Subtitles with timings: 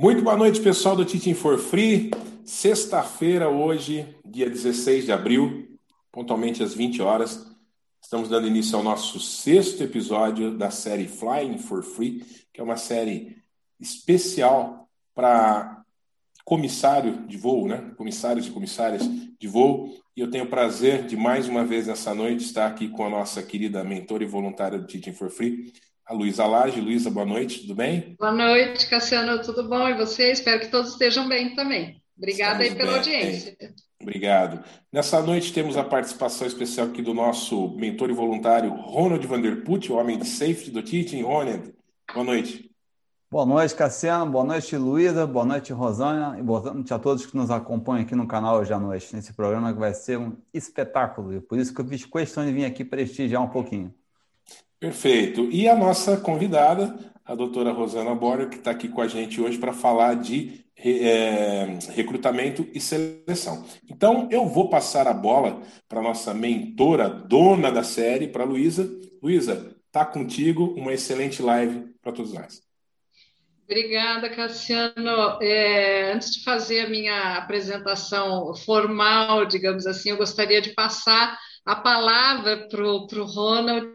[0.00, 2.12] Muito boa noite, pessoal do Teaching for Free.
[2.44, 5.76] Sexta-feira, hoje, dia 16 de abril,
[6.12, 7.44] pontualmente às 20 horas,
[8.00, 12.76] estamos dando início ao nosso sexto episódio da série Flying for Free, que é uma
[12.76, 13.42] série
[13.80, 15.82] especial para
[16.44, 17.92] comissário de voo, né?
[17.96, 19.92] Comissários e comissárias de voo.
[20.16, 23.10] E eu tenho o prazer de mais uma vez nessa noite estar aqui com a
[23.10, 25.72] nossa querida mentora e voluntária do Teaching for Free,
[26.08, 26.80] a Luísa Lage.
[26.80, 28.16] Luísa, boa noite, tudo bem?
[28.18, 29.86] Boa noite, Cassiano, tudo bom?
[29.88, 30.32] E você?
[30.32, 32.02] Espero que todos estejam bem também.
[32.16, 32.98] Obrigada Estamos aí pela bem.
[32.98, 33.56] audiência.
[34.00, 34.64] Obrigado.
[34.92, 39.96] Nessa noite temos a participação especial aqui do nosso mentor e voluntário Ronald Vanderput, o
[39.96, 41.22] homem de safety do Teaching.
[41.22, 41.74] Ronald,
[42.12, 42.68] boa noite.
[43.30, 44.32] Boa noite, Cassiano.
[44.32, 45.26] Boa noite, Luísa.
[45.26, 46.38] Boa noite, Rosana.
[46.38, 49.34] E boa noite a todos que nos acompanham aqui no canal hoje à noite, nesse
[49.34, 51.34] programa que vai ser um espetáculo.
[51.34, 53.92] E por isso que eu fiz questão de vir aqui prestigiar um pouquinho.
[54.80, 55.48] Perfeito.
[55.50, 59.58] E a nossa convidada, a doutora Rosana Borger, que está aqui com a gente hoje
[59.58, 63.64] para falar de é, recrutamento e seleção.
[63.90, 68.88] Então, eu vou passar a bola para nossa mentora, dona da série, para Luísa.
[69.20, 72.62] Luísa, está contigo, uma excelente live para todos nós.
[73.64, 75.42] Obrigada, Cassiano.
[75.42, 81.76] É, antes de fazer a minha apresentação formal, digamos assim, eu gostaria de passar a
[81.76, 83.90] palavra para o Ronald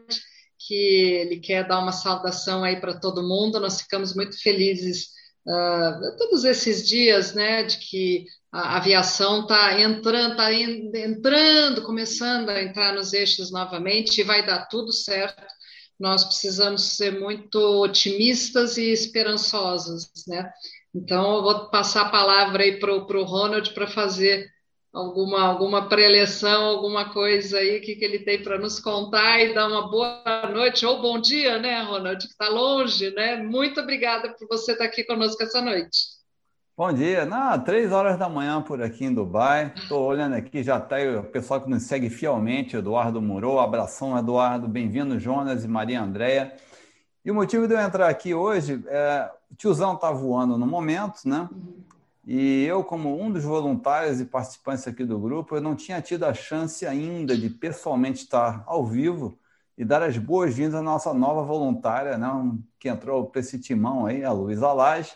[0.68, 3.60] que ele quer dar uma saudação aí para todo mundo.
[3.60, 5.08] Nós ficamos muito felizes
[5.48, 12.62] uh, todos esses dias, né, de que a aviação está entrando, tá entrando, começando a
[12.62, 15.44] entrar nos eixos novamente e vai dar tudo certo.
[16.00, 20.52] Nós precisamos ser muito otimistas e esperançosos, né?
[20.94, 24.53] Então, eu vou passar a palavra aí para o Ronald para fazer
[24.94, 29.68] alguma, alguma preleção, alguma coisa aí que, que ele tem para nos contar e dar
[29.68, 30.22] uma boa
[30.54, 33.38] noite ou bom dia, né, Ronald, que está longe, né?
[33.38, 36.14] Muito obrigada por você estar aqui conosco essa noite.
[36.78, 39.74] Bom dia, não, três horas da manhã por aqui em Dubai.
[39.76, 44.68] Estou olhando aqui, já está o pessoal que nos segue fielmente, Eduardo Murou, abração, Eduardo,
[44.68, 46.54] bem-vindo, Jonas e Maria Andréia.
[47.26, 51.22] E o motivo de eu entrar aqui hoje é o tiozão está voando no momento,
[51.26, 51.48] né?
[52.26, 56.24] E eu, como um dos voluntários e participantes aqui do grupo, eu não tinha tido
[56.24, 59.38] a chance ainda de pessoalmente estar ao vivo
[59.78, 62.30] e dar as boas-vindas à nossa nova voluntária, né,
[62.80, 65.12] que entrou para esse timão aí, a Luísa Lage,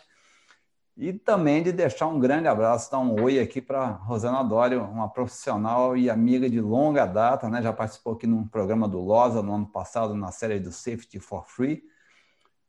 [0.96, 5.08] e também de deixar um grande abraço, dar um oi aqui para Rosana Dório, uma
[5.08, 9.54] profissional e amiga de longa data, né, já participou aqui no programa do LOSA no
[9.54, 11.82] ano passado, na série do Safety for Free,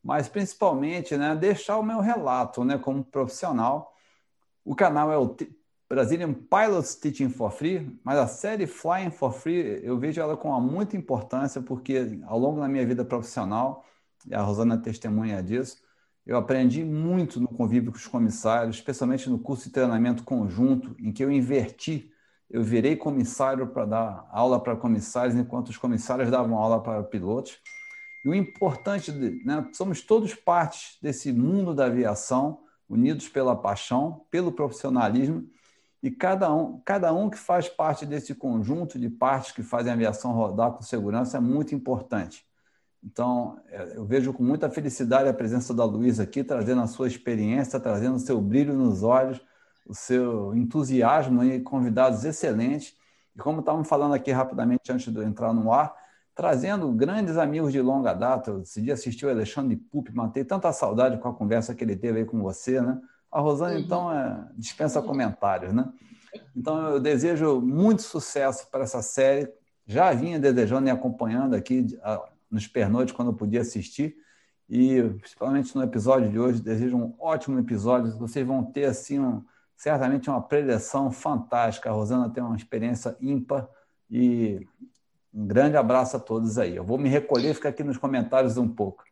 [0.02, 3.94] mas principalmente né, deixar o meu relato né, como profissional
[4.70, 5.36] o canal é o
[5.90, 10.52] Brazilian Pilots Teaching for Free, mas a série Flying for Free eu vejo ela com
[10.62, 13.84] muita importância porque ao longo da minha vida profissional,
[14.28, 15.78] e a Rosana é testemunha disso,
[16.24, 21.12] eu aprendi muito no convívio com os comissários, especialmente no curso de treinamento conjunto, em
[21.12, 22.12] que eu inverti.
[22.48, 27.58] Eu virei comissário para dar aula para comissários, enquanto os comissários davam aula para pilotos.
[28.24, 29.12] E o importante,
[29.44, 35.48] né, somos todos partes desse mundo da aviação, unidos pela paixão, pelo profissionalismo,
[36.02, 39.96] e cada um, cada um que faz parte desse conjunto de partes que fazem a
[39.96, 42.46] aviação rodar com segurança é muito importante.
[43.04, 47.08] Então, é, eu vejo com muita felicidade a presença da Luísa aqui, trazendo a sua
[47.08, 49.42] experiência, trazendo o seu brilho nos olhos,
[49.86, 52.96] o seu entusiasmo e convidados excelentes.
[53.36, 55.94] E como estávamos falando aqui rapidamente antes de eu entrar no ar,
[56.40, 58.52] trazendo grandes amigos de longa data.
[58.52, 62.20] Eu decidi assistir o Alexandre Pup, matei tanta saudade com a conversa que ele teve
[62.20, 62.98] aí com você, né?
[63.30, 63.80] A Rosana, uhum.
[63.80, 65.92] então, é, dispensa comentários, né?
[66.56, 69.52] Então, eu desejo muito sucesso para essa série.
[69.86, 71.88] Já vinha desejando e acompanhando aqui
[72.50, 74.16] nos pernoites quando eu podia assistir.
[74.70, 78.18] E, principalmente no episódio de hoje, desejo um ótimo episódio.
[78.18, 79.44] Vocês vão ter, assim, um,
[79.76, 81.90] certamente uma preleção fantástica.
[81.90, 83.68] A Rosana tem uma experiência ímpar
[84.10, 84.66] e
[85.34, 86.76] um grande abraço a todos aí.
[86.76, 89.04] Eu vou me recolher e ficar aqui nos comentários um pouco.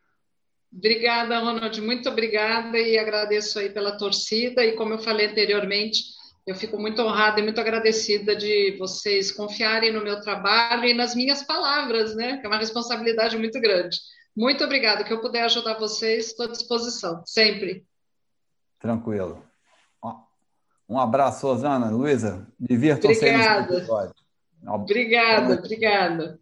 [0.72, 1.80] Obrigada, Ronald.
[1.82, 4.64] Muito obrigada e agradeço aí pela torcida.
[4.66, 6.04] E como eu falei anteriormente,
[6.46, 11.16] eu fico muito honrada e muito agradecida de vocês confiarem no meu trabalho e nas
[11.16, 12.38] minhas palavras, né?
[12.38, 13.98] Que é uma responsabilidade muito grande.
[14.36, 15.04] Muito obrigada.
[15.04, 17.86] Que eu puder ajudar vocês, estou à disposição, sempre.
[18.80, 19.44] Tranquilo.
[20.90, 21.90] Um abraço, Rosana.
[21.90, 24.27] Luísa, divirtam-se episódio.
[24.68, 26.40] Obrigada, obrigada.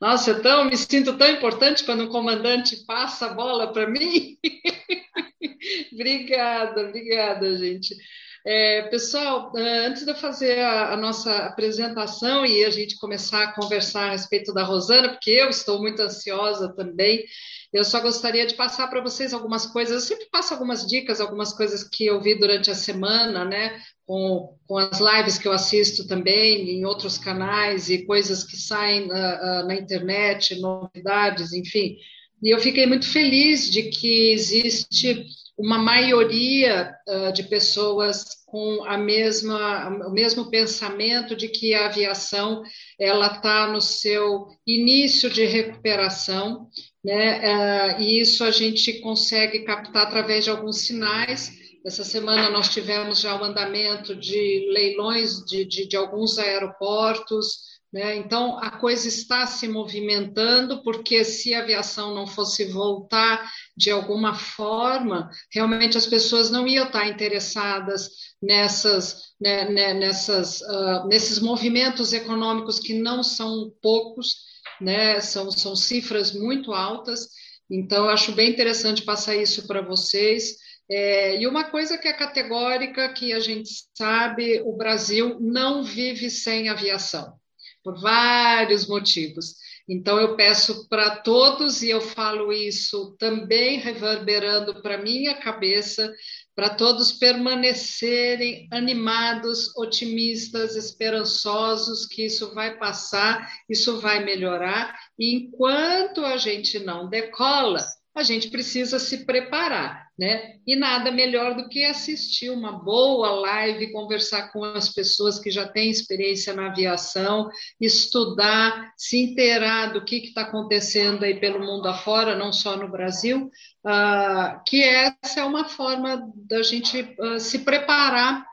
[0.00, 4.38] Nossa, então me sinto tão importante quando o comandante passa a bola para mim.
[5.92, 7.96] obrigada, obrigada, gente.
[8.46, 13.42] É, pessoal, é, antes de eu fazer a, a, nossa apresentação e a gente começar
[13.42, 17.24] a conversar a respeito da Rosana, porque eu estou muito ansiosa também,
[17.72, 19.94] eu só gostaria de passar para vocês algumas coisas.
[19.94, 23.82] Eu sempre passo algumas dicas, algumas coisas que eu vi durante a semana, né?
[24.06, 29.08] Com, com as lives que eu assisto também em outros canais e coisas que saem
[29.08, 31.96] na, na internet, novidades, enfim.
[32.42, 38.96] E eu fiquei muito feliz de que existe uma maioria uh, de pessoas com a
[38.96, 42.62] mesma, o mesmo pensamento de que a aviação
[42.98, 46.68] ela está no seu início de recuperação,
[47.04, 47.96] né?
[47.96, 51.52] Uh, e isso a gente consegue captar através de alguns sinais.
[51.84, 58.16] Essa semana nós tivemos já o andamento de leilões de, de, de alguns aeroportos, né?
[58.16, 64.34] Então, a coisa está se movimentando, porque se a aviação não fosse voltar de alguma
[64.34, 68.10] forma, realmente as pessoas não iam estar interessadas
[68.42, 74.38] nessas, né, né, nessas, uh, nesses movimentos econômicos que não são poucos,
[74.80, 75.20] né?
[75.20, 77.28] são, são cifras muito altas.
[77.70, 80.56] Então, acho bem interessante passar isso para vocês.
[80.90, 86.28] É, e uma coisa que é categórica, que a gente sabe, o Brasil não vive
[86.28, 87.38] sem aviação
[87.84, 89.54] por vários motivos.
[89.86, 96.10] Então, eu peço para todos, e eu falo isso também reverberando para minha cabeça,
[96.56, 106.24] para todos permanecerem animados, otimistas, esperançosos, que isso vai passar, isso vai melhorar, e enquanto
[106.24, 107.84] a gente não decola,
[108.14, 110.54] a gente precisa se preparar, né?
[110.66, 115.66] E nada melhor do que assistir uma boa live, conversar com as pessoas que já
[115.66, 117.48] têm experiência na aviação,
[117.80, 123.50] estudar, se inteirar do que está acontecendo aí pelo mundo afora, não só no Brasil,
[123.84, 128.46] uh, que essa é uma forma da gente uh, se preparar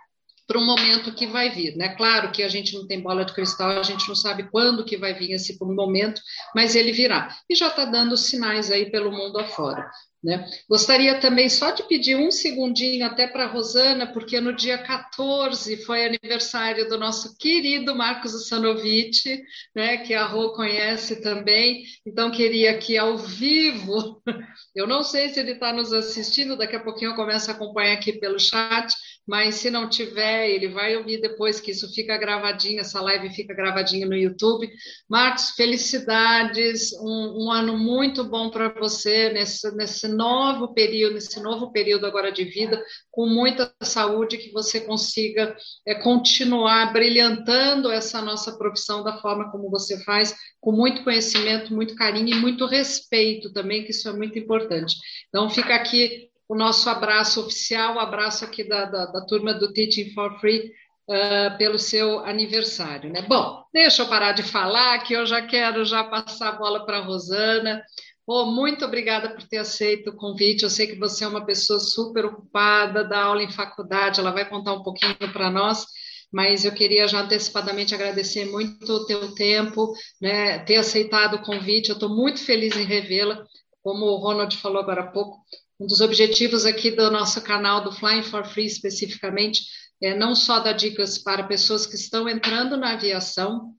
[0.47, 1.95] para um momento que vai vir, né?
[1.95, 4.97] Claro que a gente não tem bola de cristal, a gente não sabe quando que
[4.97, 6.21] vai vir esse momento,
[6.53, 7.33] mas ele virá.
[7.49, 9.89] E já está dando sinais aí pelo mundo afora.
[10.23, 10.47] Né?
[10.69, 15.77] Gostaria também só de pedir um segundinho até para a Rosana, porque no dia 14
[15.77, 19.41] foi aniversário do nosso querido Marcos Sanovic,
[19.75, 24.21] né, que a Rô conhece também, então queria aqui ao vivo,
[24.75, 27.93] eu não sei se ele está nos assistindo, daqui a pouquinho eu começo a acompanhar
[27.93, 28.93] aqui pelo chat,
[29.27, 33.53] mas se não tiver, ele vai ouvir depois que isso fica gravadinho, essa live fica
[33.53, 34.69] gravadinha no YouTube.
[35.07, 41.71] Marcos, felicidades, um, um ano muito bom para você nesse, nesse novo período, nesse novo
[41.71, 48.57] período agora de vida, com muita saúde, que você consiga é, continuar brilhantando essa nossa
[48.57, 53.83] profissão da forma como você faz, com muito conhecimento, muito carinho e muito respeito também,
[53.83, 54.95] que isso é muito importante.
[55.29, 59.71] Então, fica aqui o nosso abraço oficial, o abraço aqui da, da, da turma do
[59.71, 60.69] Teaching for Free,
[61.09, 63.23] Uh, pelo seu aniversário, né?
[63.23, 66.99] Bom, deixa eu parar de falar, que eu já quero já passar a bola para
[66.99, 67.83] a Rosana.
[68.25, 70.63] Oh, muito obrigada por ter aceito o convite.
[70.63, 74.47] Eu sei que você é uma pessoa super ocupada, dá aula em faculdade, ela vai
[74.47, 75.85] contar um pouquinho para nós,
[76.31, 81.89] mas eu queria já antecipadamente agradecer muito o teu tempo, né, ter aceitado o convite.
[81.89, 83.43] Eu estou muito feliz em revê-la.
[83.83, 85.41] Como o Ronald falou agora há pouco,
[85.81, 89.63] um dos objetivos aqui do nosso canal, do Flying for Free especificamente,
[89.99, 93.73] é não só dar dicas para pessoas que estão entrando na aviação,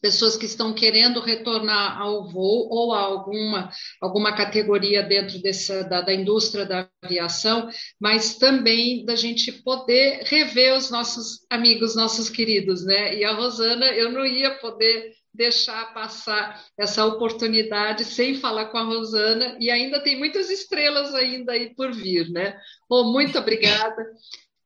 [0.00, 3.70] pessoas que estão querendo retornar ao voo ou a alguma,
[4.00, 7.68] alguma categoria dentro dessa, da, da indústria da aviação,
[8.00, 13.14] mas também da gente poder rever os nossos amigos, nossos queridos, né?
[13.14, 18.84] E a Rosana, eu não ia poder deixar passar essa oportunidade sem falar com a
[18.84, 22.58] Rosana e ainda tem muitas estrelas ainda aí por vir, né?
[22.88, 24.06] Oh, muito obrigada.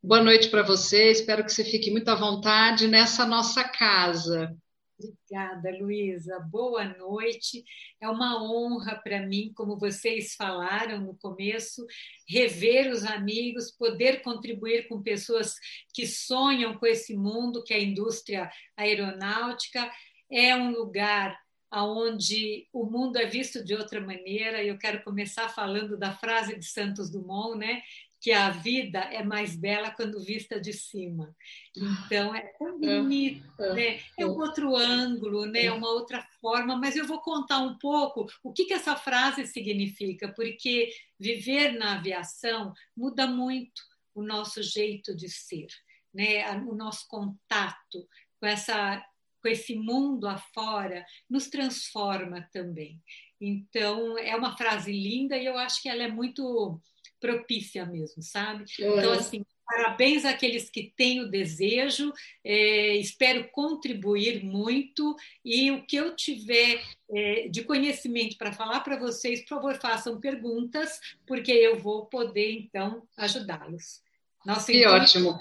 [0.03, 1.11] Boa noite para você.
[1.11, 4.57] Espero que você fique muito à vontade nessa nossa casa.
[4.99, 6.41] Obrigada, Luísa.
[6.51, 7.63] Boa noite.
[8.01, 11.85] É uma honra para mim, como vocês falaram no começo,
[12.27, 15.55] rever os amigos, poder contribuir com pessoas
[15.93, 19.91] que sonham com esse mundo que é a indústria aeronáutica
[20.31, 21.39] é um lugar
[21.73, 24.63] onde o mundo é visto de outra maneira.
[24.63, 27.83] Eu quero começar falando da frase de Santos Dumont, né?
[28.21, 31.35] que a vida é mais bela quando vista de cima.
[31.77, 34.01] Então é tão é, bonito, é, né?
[34.19, 35.67] É um outro ângulo, né?
[35.67, 39.47] É uma outra forma, mas eu vou contar um pouco o que, que essa frase
[39.47, 43.83] significa, porque viver na aviação muda muito
[44.15, 45.69] o nosso jeito de ser,
[46.13, 46.51] né?
[46.63, 48.09] O nosso contato
[48.41, 49.05] com essa
[49.47, 53.01] com esse mundo afora, nos transforma também.
[53.41, 56.81] Então, é uma frase linda e eu acho que ela é muito
[57.21, 58.65] propícia mesmo, sabe?
[58.77, 62.13] Então, assim, Parabéns àqueles que têm o desejo,
[62.45, 68.97] é, espero contribuir muito e o que eu tiver é, de conhecimento para falar para
[68.97, 74.01] vocês, por favor, façam perguntas, porque eu vou poder, então, ajudá-los.
[74.45, 75.37] Nossa, que então, ótimo!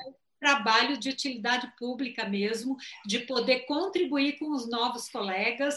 [0.46, 5.75] Trabalho de utilidade pública mesmo, de poder contribuir com os novos colegas.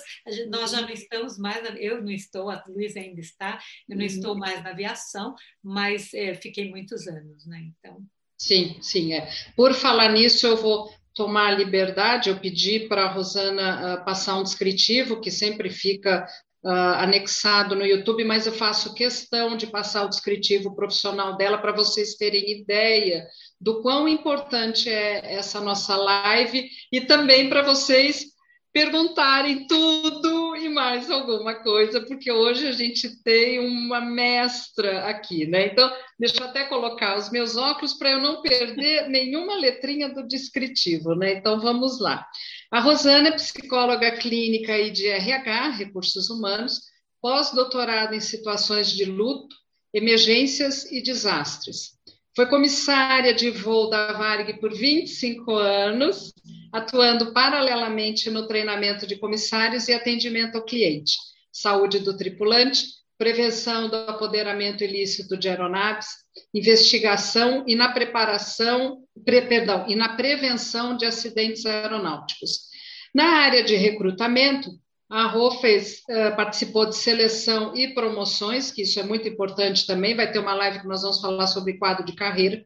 [0.50, 3.58] Nós já não estamos mais, eu não estou, a Luísa ainda está,
[3.88, 4.06] eu não uhum.
[4.06, 5.34] estou mais na aviação,
[5.64, 7.70] mas é, fiquei muitos anos, né?
[7.78, 8.02] Então.
[8.36, 9.14] Sim, sim.
[9.14, 9.26] É.
[9.56, 14.38] Por falar nisso, eu vou tomar a liberdade, eu pedi para a Rosana uh, passar
[14.38, 16.28] um descritivo, que sempre fica
[16.62, 21.72] uh, anexado no YouTube, mas eu faço questão de passar o descritivo profissional dela para
[21.72, 23.26] vocês terem ideia
[23.60, 28.26] do quão importante é essa nossa live e também para vocês
[28.72, 35.66] perguntarem tudo e mais alguma coisa, porque hoje a gente tem uma mestra aqui, né?
[35.66, 40.26] Então, deixa eu até colocar os meus óculos para eu não perder nenhuma letrinha do
[40.26, 41.32] descritivo, né?
[41.32, 42.24] Então, vamos lá.
[42.70, 46.82] A Rosana é psicóloga clínica e de RH, recursos humanos,
[47.20, 49.56] pós-doutorado em situações de luto,
[49.92, 51.97] emergências e desastres.
[52.38, 56.32] Foi comissária de voo da Varg por 25 anos,
[56.72, 61.16] atuando paralelamente no treinamento de comissários e atendimento ao cliente,
[61.50, 62.84] saúde do tripulante,
[63.18, 66.06] prevenção do apoderamento ilícito de aeronaves,
[66.54, 72.68] investigação e na preparação, pre, perdão, e na prevenção de acidentes aeronáuticos.
[73.12, 74.70] Na área de recrutamento,
[75.10, 80.14] a Rô fez, uh, participou de seleção e promoções, que isso é muito importante também.
[80.14, 82.62] Vai ter uma live que nós vamos falar sobre quadro de carreira.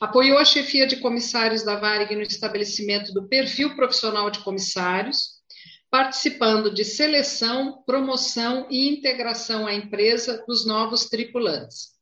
[0.00, 5.36] Apoiou a chefia de comissários da Varig no estabelecimento do perfil profissional de comissários,
[5.90, 11.95] participando de seleção, promoção e integração à empresa dos novos tripulantes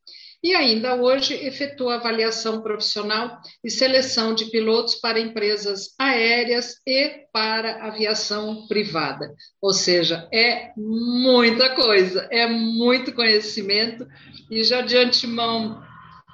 [0.45, 7.87] e ainda hoje efetua avaliação profissional e seleção de pilotos para empresas aéreas e para
[7.87, 9.35] aviação privada.
[9.59, 14.07] Ou seja, é muita coisa, é muito conhecimento,
[14.51, 15.83] e já de antemão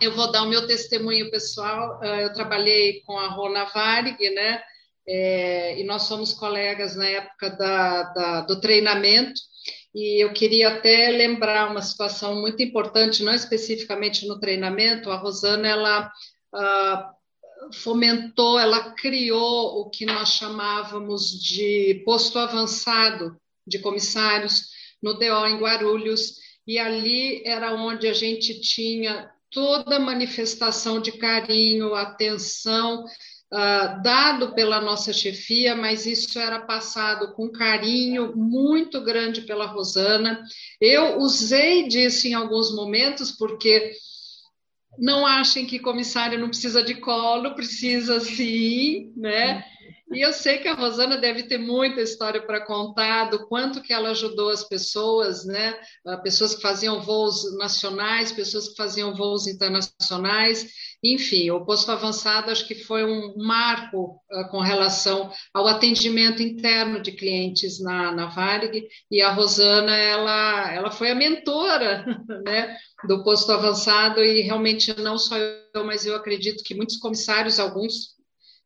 [0.02, 2.00] eu vou dar o meu testemunho pessoal.
[2.02, 4.60] Ah, eu trabalhei com a Rona Varig, né?
[5.06, 9.40] É, e nós somos colegas na época da, da, do treinamento,
[9.94, 15.66] e eu queria até lembrar uma situação muito importante, não especificamente no treinamento, a Rosana,
[15.66, 16.12] ela
[16.54, 24.68] uh, fomentou, ela criou o que nós chamávamos de posto avançado de comissários
[25.02, 26.34] no DO em Guarulhos,
[26.66, 33.04] e ali era onde a gente tinha toda manifestação de carinho, atenção,
[33.52, 40.42] uh, dado pela nossa chefia, mas isso era passado com carinho muito grande pela Rosana.
[40.80, 43.92] Eu usei disso em alguns momentos, porque
[44.98, 49.64] não achem que comissário não precisa de colo, precisa sim, né?
[50.12, 53.92] E eu sei que a Rosana deve ter muita história para contar do quanto que
[53.92, 55.78] ela ajudou as pessoas, né?
[56.04, 60.68] Ah, pessoas que faziam voos nacionais, pessoas que faziam voos internacionais,
[61.02, 67.00] enfim, o posto avançado acho que foi um marco uh, com relação ao atendimento interno
[67.00, 72.04] de clientes na, na Varig, e a Rosana, ela, ela foi a mentora,
[72.44, 72.76] né?
[73.08, 78.20] do posto avançado e realmente não só eu, mas eu acredito que muitos comissários, alguns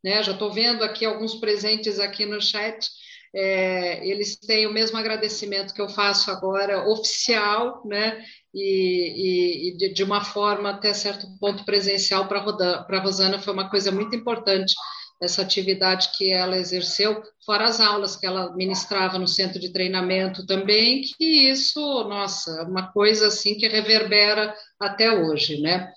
[0.04, 0.22] né?
[0.22, 2.86] Já estou vendo aqui alguns presentes aqui no chat.
[3.34, 8.24] É, eles têm o mesmo agradecimento que eu faço agora, oficial, né?
[8.54, 13.68] E, e, e de, uma forma até certo ponto presencial para a Rosana foi uma
[13.68, 14.74] coisa muito importante
[15.22, 20.44] essa atividade que ela exerceu, fora as aulas que ela ministrava no centro de treinamento
[20.44, 25.90] também, que isso, nossa, é uma coisa assim que reverbera até hoje, né?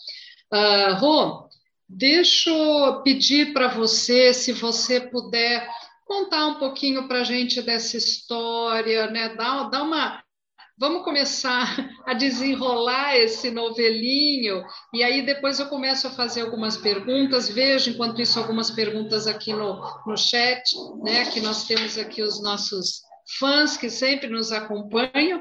[0.54, 1.48] Uh, Rô,
[1.90, 5.70] Deixa eu pedir para você, se você puder
[6.08, 9.36] contar um pouquinho para a gente dessa história, né?
[9.36, 10.24] Dá, dá uma.
[10.80, 17.50] Vamos começar a desenrolar esse novelinho, e aí depois eu começo a fazer algumas perguntas.
[17.50, 20.64] Vejo, enquanto isso, algumas perguntas aqui no, no chat,
[21.04, 21.26] né?
[21.26, 23.02] Que nós temos aqui os nossos
[23.38, 25.40] fãs que sempre nos acompanham.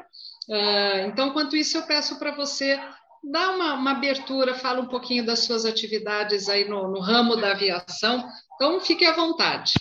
[0.48, 2.80] Uh, então, enquanto isso, eu peço para você
[3.28, 7.50] dá uma, uma, abertura, fala um pouquinho das suas atividades aí no, no ramo da
[7.50, 8.24] aviação.
[8.54, 9.72] Então, fique à vontade.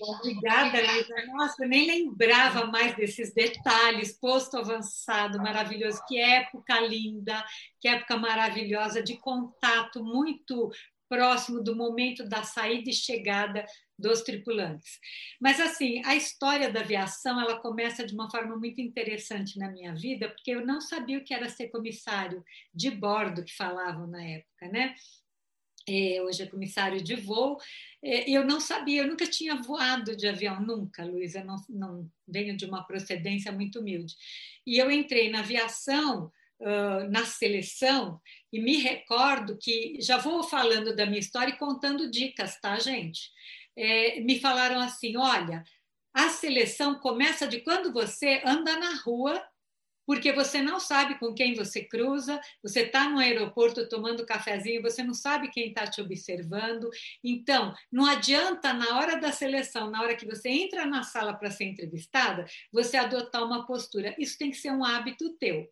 [0.00, 1.14] Obrigada, Lisa.
[1.32, 4.18] Nossa, nem lembrava mais desses detalhes.
[4.18, 6.02] Posto avançado, maravilhoso.
[6.06, 7.44] Que época linda,
[7.80, 10.70] que época maravilhosa de contato muito
[11.08, 13.64] próximo do momento da saída e chegada
[13.96, 14.98] dos tripulantes.
[15.40, 19.94] Mas assim, a história da aviação, ela começa de uma forma muito interessante na minha
[19.94, 24.22] vida, porque eu não sabia o que era ser comissário de bordo que falavam na
[24.24, 24.94] época, né?
[25.86, 27.58] É, hoje é comissário de voo,
[28.02, 32.56] é, eu não sabia, eu nunca tinha voado de avião, nunca, Luísa, não, não venho
[32.56, 34.14] de uma procedência muito humilde.
[34.66, 38.20] E eu entrei na aviação, uh, na seleção,
[38.52, 43.30] e me recordo que, já vou falando da minha história e contando dicas, tá, gente?
[43.76, 45.64] É, me falaram assim: olha,
[46.14, 49.42] a seleção começa de quando você anda na rua
[50.06, 55.02] porque você não sabe com quem você cruza, você está no aeroporto tomando cafezinho, você
[55.02, 56.88] não sabe quem está te observando.
[57.22, 61.50] Então, não adianta na hora da seleção, na hora que você entra na sala para
[61.50, 64.14] ser entrevistada, você adotar uma postura.
[64.18, 65.68] Isso tem que ser um hábito teu.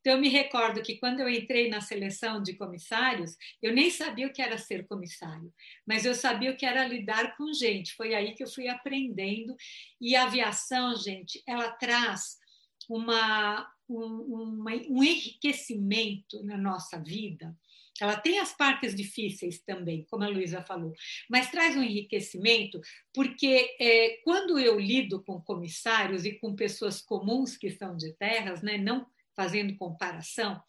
[0.00, 4.26] Então, eu me recordo que quando eu entrei na seleção de comissários, eu nem sabia
[4.26, 5.52] o que era ser comissário,
[5.86, 7.94] mas eu sabia o que era lidar com gente.
[7.94, 9.56] Foi aí que eu fui aprendendo.
[10.00, 12.41] E a aviação, gente, ela traz
[12.88, 17.56] uma, um, uma, um enriquecimento na nossa vida.
[18.00, 20.92] Ela tem as partes difíceis também, como a Luísa falou,
[21.28, 22.80] mas traz um enriquecimento,
[23.12, 28.62] porque é, quando eu lido com comissários e com pessoas comuns que são de terras,
[28.62, 30.60] né, não fazendo comparação,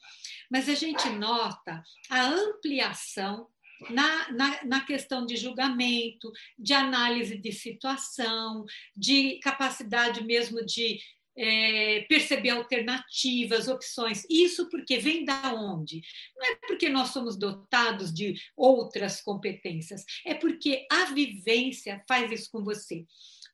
[0.50, 3.48] mas a gente nota a ampliação
[3.89, 8.65] na, na, na, questão de julgamento, de análise de situação,
[8.96, 11.00] de capacidade mesmo de
[11.36, 14.25] é, perceber alternativas, opções.
[14.30, 16.02] Isso porque vem da onde?
[16.36, 22.50] Não é porque nós somos dotados de outras competências, é porque a vivência faz isso
[22.52, 23.06] com você.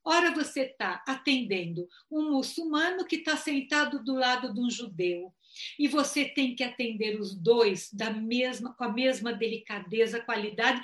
[0.03, 5.33] Ora, você está atendendo um muçulmano que está sentado do lado de um judeu.
[5.77, 10.81] E você tem que atender os dois da mesma, com a mesma delicadeza, qualidade,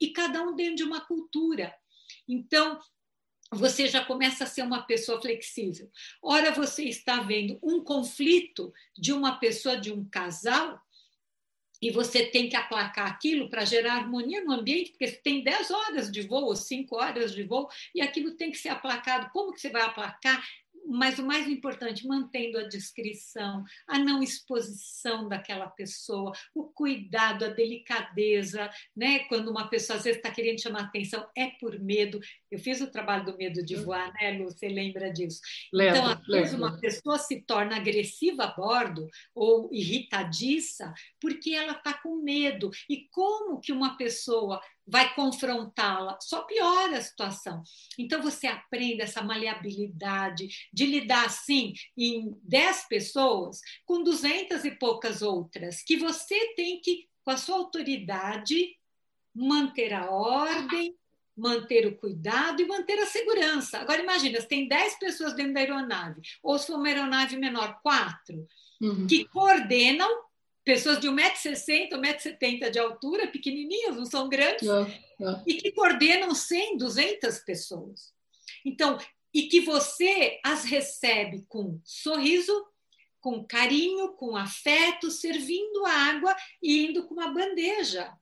[0.00, 1.74] e cada um dentro de uma cultura.
[2.28, 2.78] Então,
[3.50, 5.90] você já começa a ser uma pessoa flexível.
[6.22, 10.80] Ora, você está vendo um conflito de uma pessoa, de um casal,
[11.80, 16.10] e você tem que aplacar aquilo para gerar harmonia no ambiente, porque tem 10 horas
[16.10, 19.30] de voo, 5 horas de voo, e aquilo tem que ser aplacado.
[19.32, 20.44] Como que você vai aplacar?
[20.88, 27.48] Mas o mais importante, mantendo a descrição, a não exposição daquela pessoa, o cuidado, a
[27.48, 29.20] delicadeza, né?
[29.20, 32.20] Quando uma pessoa às vezes está querendo chamar atenção, é por medo.
[32.50, 34.50] Eu fiz o trabalho do medo de voar, né, Lu?
[34.50, 35.40] Você lembra disso?
[35.72, 41.72] Lembro, então, às vezes, uma pessoa se torna agressiva a bordo ou irritadiça porque ela
[41.72, 42.70] está com medo.
[42.88, 47.62] E como que uma pessoa vai confrontá-la, só piora a situação.
[47.98, 55.20] Então você aprende essa maleabilidade de lidar assim em 10 pessoas com duzentas e poucas
[55.20, 58.74] outras, que você tem que, com a sua autoridade,
[59.34, 60.96] manter a ordem,
[61.36, 63.78] manter o cuidado e manter a segurança.
[63.78, 67.78] Agora imagina, se tem 10 pessoas dentro da aeronave, ou se for uma aeronave menor,
[67.82, 68.46] quatro,
[68.80, 69.06] uhum.
[69.06, 70.27] que coordenam
[70.68, 74.86] pessoas de 1,60m, 1,70m de altura, pequenininhas, não são grandes, não,
[75.18, 75.42] não.
[75.46, 78.12] e que coordenam 100, 200 pessoas.
[78.62, 78.98] Então,
[79.32, 82.52] e que você as recebe com sorriso,
[83.18, 88.12] com carinho, com afeto, servindo água e indo com uma bandeja.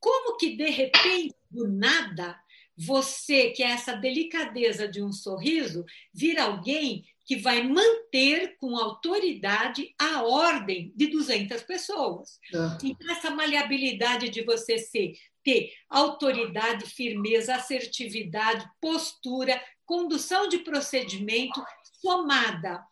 [0.00, 2.36] Como que, de repente, do nada,
[2.76, 9.94] você, que é essa delicadeza de um sorriso, vira alguém que vai manter com autoridade
[9.98, 12.40] a ordem de 200 pessoas.
[12.54, 12.86] É.
[12.86, 15.12] Então, essa maleabilidade de você ser,
[15.44, 21.62] ter autoridade, firmeza, assertividade, postura, condução de procedimento,
[22.00, 22.82] somada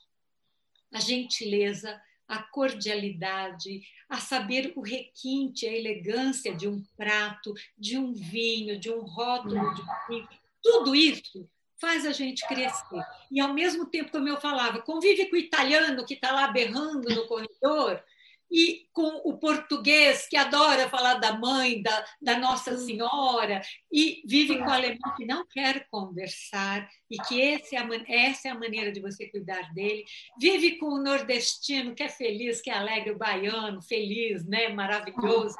[0.92, 8.12] à gentileza, à cordialidade, a saber o requinte, a elegância de um prato, de um
[8.12, 10.28] vinho, de um rótulo de um vinho,
[10.62, 11.48] tudo isso
[11.80, 13.02] faz a gente crescer.
[13.30, 17.08] E ao mesmo tempo, como eu falava, convive com o italiano que está lá berrando
[17.14, 18.02] no corredor
[18.50, 23.60] e com o português que adora falar da mãe, da, da Nossa Senhora,
[23.90, 28.50] e vive com o alemão que não quer conversar e que é a, essa é
[28.50, 30.04] a maneira de você cuidar dele.
[30.38, 35.56] Vive com o nordestino que é feliz, que é alegre, o baiano, feliz, né, maravilhoso.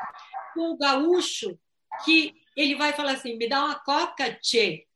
[0.54, 1.58] Com o gaúcho
[2.04, 4.86] que ele vai falar assim, me dá uma coca, tchê.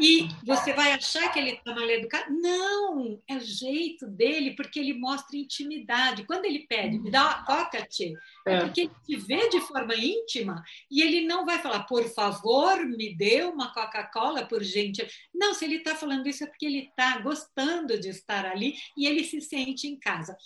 [0.00, 2.32] E você vai achar que ele está mal educado?
[2.32, 6.24] Não, é o jeito dele, porque ele mostra intimidade.
[6.24, 8.14] Quando ele pede, me dá uma coca, tchê,
[8.46, 8.54] é.
[8.54, 12.86] é porque ele te vê de forma íntima e ele não vai falar, por favor,
[12.86, 15.04] me dê uma Coca-Cola, por gente.
[15.34, 19.04] Não, se ele está falando isso é porque ele está gostando de estar ali e
[19.04, 20.36] ele se sente em casa.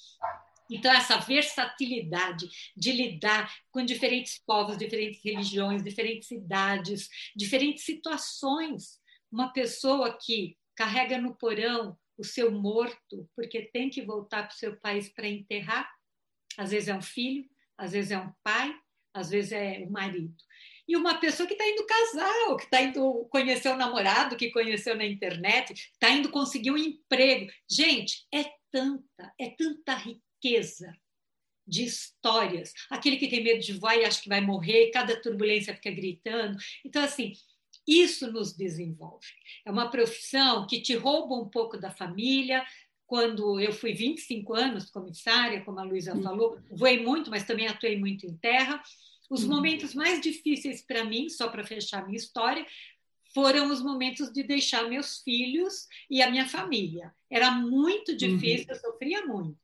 [0.70, 9.01] Então, essa versatilidade de lidar com diferentes povos, diferentes religiões, diferentes cidades, diferentes situações
[9.32, 14.58] uma pessoa que carrega no porão o seu morto porque tem que voltar para o
[14.58, 15.90] seu país para enterrar,
[16.58, 18.74] às vezes é um filho, às vezes é um pai,
[19.14, 20.34] às vezes é o marido.
[20.86, 24.96] E uma pessoa que está indo casar, que está indo conhecer o namorado, que conheceu
[24.96, 27.50] na internet, está indo conseguir um emprego.
[27.70, 30.94] Gente, é tanta, é tanta riqueza
[31.66, 32.72] de histórias.
[32.90, 36.58] Aquele que tem medo de voar e acha que vai morrer, cada turbulência fica gritando.
[36.84, 37.32] Então, assim,
[37.86, 39.26] isso nos desenvolve.
[39.64, 42.64] É uma profissão que te rouba um pouco da família.
[43.06, 46.22] Quando eu fui 25 anos comissária, como a Luísa uhum.
[46.22, 48.82] falou, voei muito, mas também atuei muito em terra.
[49.28, 49.50] Os uhum.
[49.50, 52.66] momentos mais difíceis para mim, só para fechar minha história,
[53.34, 57.14] foram os momentos de deixar meus filhos e a minha família.
[57.30, 58.74] Era muito difícil, uhum.
[58.74, 59.56] eu sofria muito,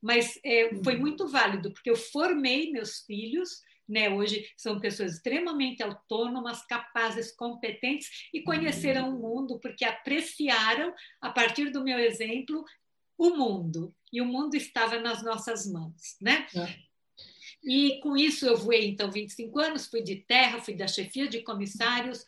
[0.00, 4.10] mas é, foi muito válido, porque eu formei meus filhos né?
[4.10, 11.70] Hoje são pessoas extremamente autônomas, capazes, competentes e conheceram o mundo porque apreciaram, a partir
[11.70, 12.64] do meu exemplo,
[13.18, 13.94] o mundo.
[14.12, 16.46] E o mundo estava nas nossas mãos, né?
[16.54, 16.92] É.
[17.64, 21.42] E com isso eu voei então 25 anos, fui de terra, fui da chefia de
[21.42, 22.24] comissários,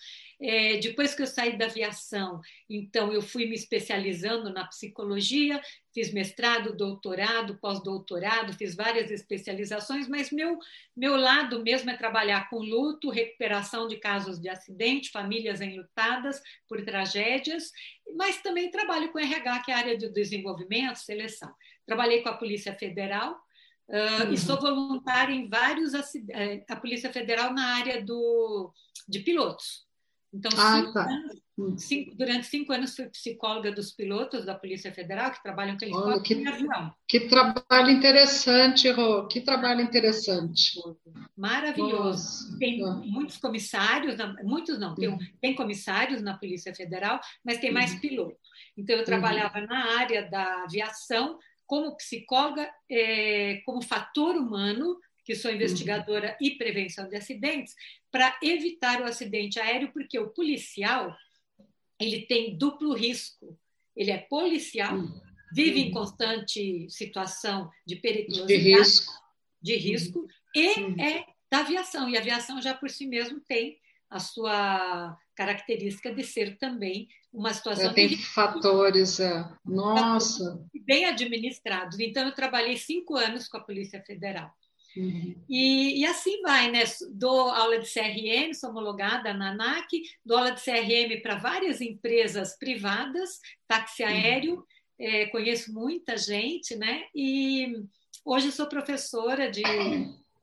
[0.47, 5.59] é, depois que eu saí da aviação, então eu fui me especializando na psicologia,
[5.95, 10.59] fiz mestrado, doutorado, pós-doutorado, fiz várias especializações, mas meu,
[10.95, 16.85] meu lado mesmo é trabalhar com luto, recuperação de casos de acidente, famílias enlutadas por
[16.85, 17.73] tragédias,
[18.15, 21.51] mas também trabalho com RH, que é a área de desenvolvimento, seleção.
[21.87, 23.43] Trabalhei com a Polícia Federal,
[23.87, 24.33] Uh, uhum.
[24.33, 25.93] E sou voluntária em vários
[26.31, 28.73] eh, a Polícia Federal na área do,
[29.07, 29.85] de pilotos.
[30.35, 31.05] Então, ah, cinco tá.
[31.05, 35.85] anos, cinco, durante cinco anos fui psicóloga dos pilotos da Polícia Federal que trabalham com
[35.85, 36.95] helicóptero que, e avião.
[37.07, 40.73] Que trabalho interessante, Rô, que trabalho interessante.
[41.37, 42.49] Maravilhoso.
[42.49, 42.59] Nossa.
[42.59, 45.19] Tem muitos comissários, muitos não, tem, uhum.
[45.41, 48.01] tem, comissários na Polícia Federal, mas tem mais uhum.
[48.01, 48.37] piloto.
[48.77, 49.07] Então, eu uhum.
[49.07, 49.67] trabalhava uhum.
[49.67, 56.47] na área da aviação como psicóloga, é, como fator humano, que sou investigadora uhum.
[56.49, 57.75] e prevenção de acidentes,
[58.15, 61.13] para evitar o acidente aéreo, porque o policial
[61.99, 63.59] ele tem duplo risco.
[63.97, 65.21] Ele é policial, uhum.
[65.53, 69.13] vive em constante situação de periculosidade, de risco,
[69.61, 70.29] de risco uhum.
[70.55, 72.09] e é da aviação.
[72.09, 77.53] E a aviação já por si mesmo tem a sua característica de ser também uma
[77.53, 79.45] situação tem de fatores, é.
[79.65, 81.99] nossa, bem administrados.
[81.99, 84.55] Então eu trabalhei cinco anos com a Polícia Federal.
[84.97, 85.35] Uhum.
[85.49, 86.85] E, e, assim vai, né?
[87.11, 89.89] Dou aula de CRM, sou homologada na ANAC,
[90.25, 94.09] dou aula de CRM para várias empresas privadas, táxi uhum.
[94.09, 94.65] aéreo, uhum.
[94.99, 97.05] é, conheço muita gente, né?
[97.15, 97.83] E
[98.25, 99.63] hoje sou professora de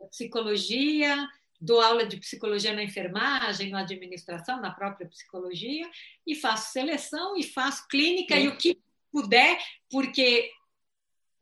[0.10, 1.16] psicologia,
[1.60, 5.90] dou aula de psicologia na enfermagem, na administração, na própria psicologia,
[6.28, 8.42] e faço seleção e faço clínica uhum.
[8.42, 8.78] e o que
[9.12, 9.58] puder,
[9.90, 10.50] porque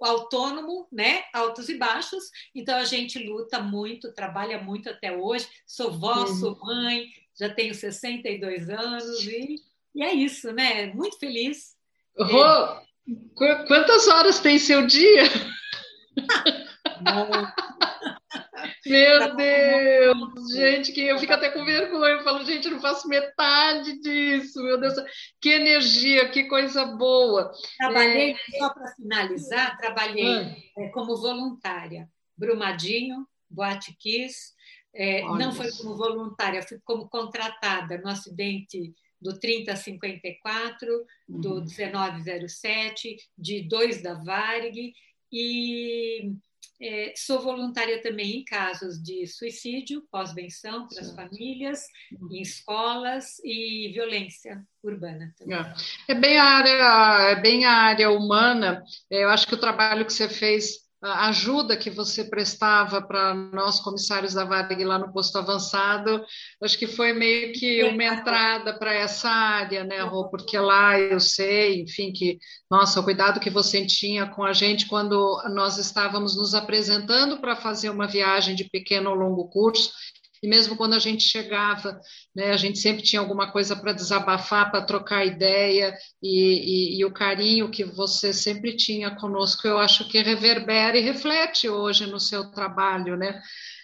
[0.05, 1.23] autônomo, né?
[1.33, 2.31] Altos e baixos.
[2.53, 5.47] Então a gente luta muito, trabalha muito até hoje.
[5.65, 6.35] Sou vó, uhum.
[6.35, 7.07] sou mãe,
[7.37, 9.55] já tenho 62 anos e,
[9.95, 10.87] e é isso, né?
[10.93, 11.75] Muito feliz.
[12.17, 13.65] Rô, é.
[13.67, 15.23] quantas horas tem seu dia?
[18.85, 22.13] Meu Deus, gente, que eu fico até com vergonha.
[22.13, 24.63] Eu falo, gente, eu não faço metade disso.
[24.63, 24.93] Meu Deus,
[25.41, 27.51] que energia, que coisa boa.
[27.77, 28.57] Trabalhei, é...
[28.57, 30.55] só para finalizar, trabalhei ah.
[30.77, 32.09] é, como voluntária.
[32.37, 34.53] Brumadinho, Boate Kiss.
[34.93, 41.65] É, não foi como voluntária, fui como contratada no acidente do 3054, do uhum.
[41.65, 44.93] 1907, de dois da Varig.
[45.31, 46.33] E
[46.81, 51.81] é, sou voluntária também em casos de suicídio, pós-benção para as famílias,
[52.13, 52.29] uhum.
[52.31, 55.33] em escolas e violência urbana.
[55.37, 55.57] Também.
[55.57, 55.73] É.
[56.13, 58.83] é bem a área, é bem a área humana.
[59.11, 63.33] É, eu acho que o trabalho que você fez a ajuda que você prestava para
[63.33, 66.21] nós comissários da Varig lá no posto avançado,
[66.61, 70.29] acho que foi meio que uma entrada para essa área, né, Rô?
[70.29, 72.37] Porque lá eu sei, enfim, que,
[72.69, 77.55] nossa, o cuidado que você tinha com a gente quando nós estávamos nos apresentando para
[77.55, 79.91] fazer uma viagem de pequeno ou longo curso,
[80.41, 81.99] e mesmo quando a gente chegava,
[82.35, 87.05] né, a gente sempre tinha alguma coisa para desabafar, para trocar ideia, e, e, e,
[87.05, 92.19] o carinho que você sempre tinha conosco, eu acho que reverbera e reflete hoje no
[92.19, 93.41] seu trabalho, né?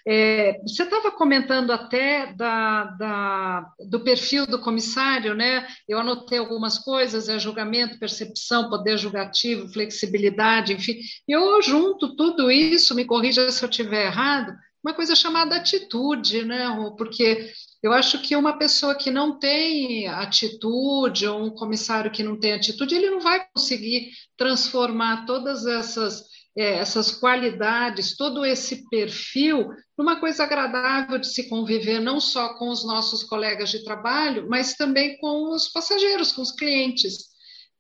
[0.08, 5.66] É, você estava comentando até da, da, do perfil do comissário, né?
[5.90, 11.00] Eu anotei algumas coisas, é julgamento, percepção, poder julgativo, flexibilidade, enfim.
[11.28, 16.68] Eu junto tudo isso, me corrija se eu estiver errado, uma coisa chamada atitude, né?
[16.96, 22.40] Porque eu acho que uma pessoa que não tem atitude, ou um comissário que não
[22.40, 26.24] tem atitude, ele não vai conseguir transformar todas essas
[26.58, 29.68] é, essas qualidades, todo esse perfil,
[29.98, 34.74] uma coisa agradável de se conviver não só com os nossos colegas de trabalho, mas
[34.76, 37.26] também com os passageiros, com os clientes.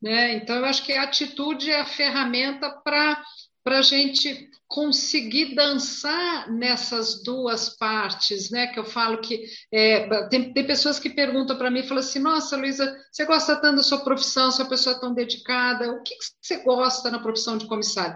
[0.01, 0.33] Né?
[0.33, 3.23] Então, eu acho que a atitude é a ferramenta para
[3.65, 8.67] para a gente conseguir dançar nessas duas partes, né?
[8.67, 12.56] Que eu falo que é, tem, tem, pessoas que perguntam para mim, falam assim: Nossa,
[12.56, 16.25] Luísa, você gosta tanto da sua profissão, sua pessoa é tão dedicada, o que, que
[16.39, 18.15] você gosta na profissão de comissário?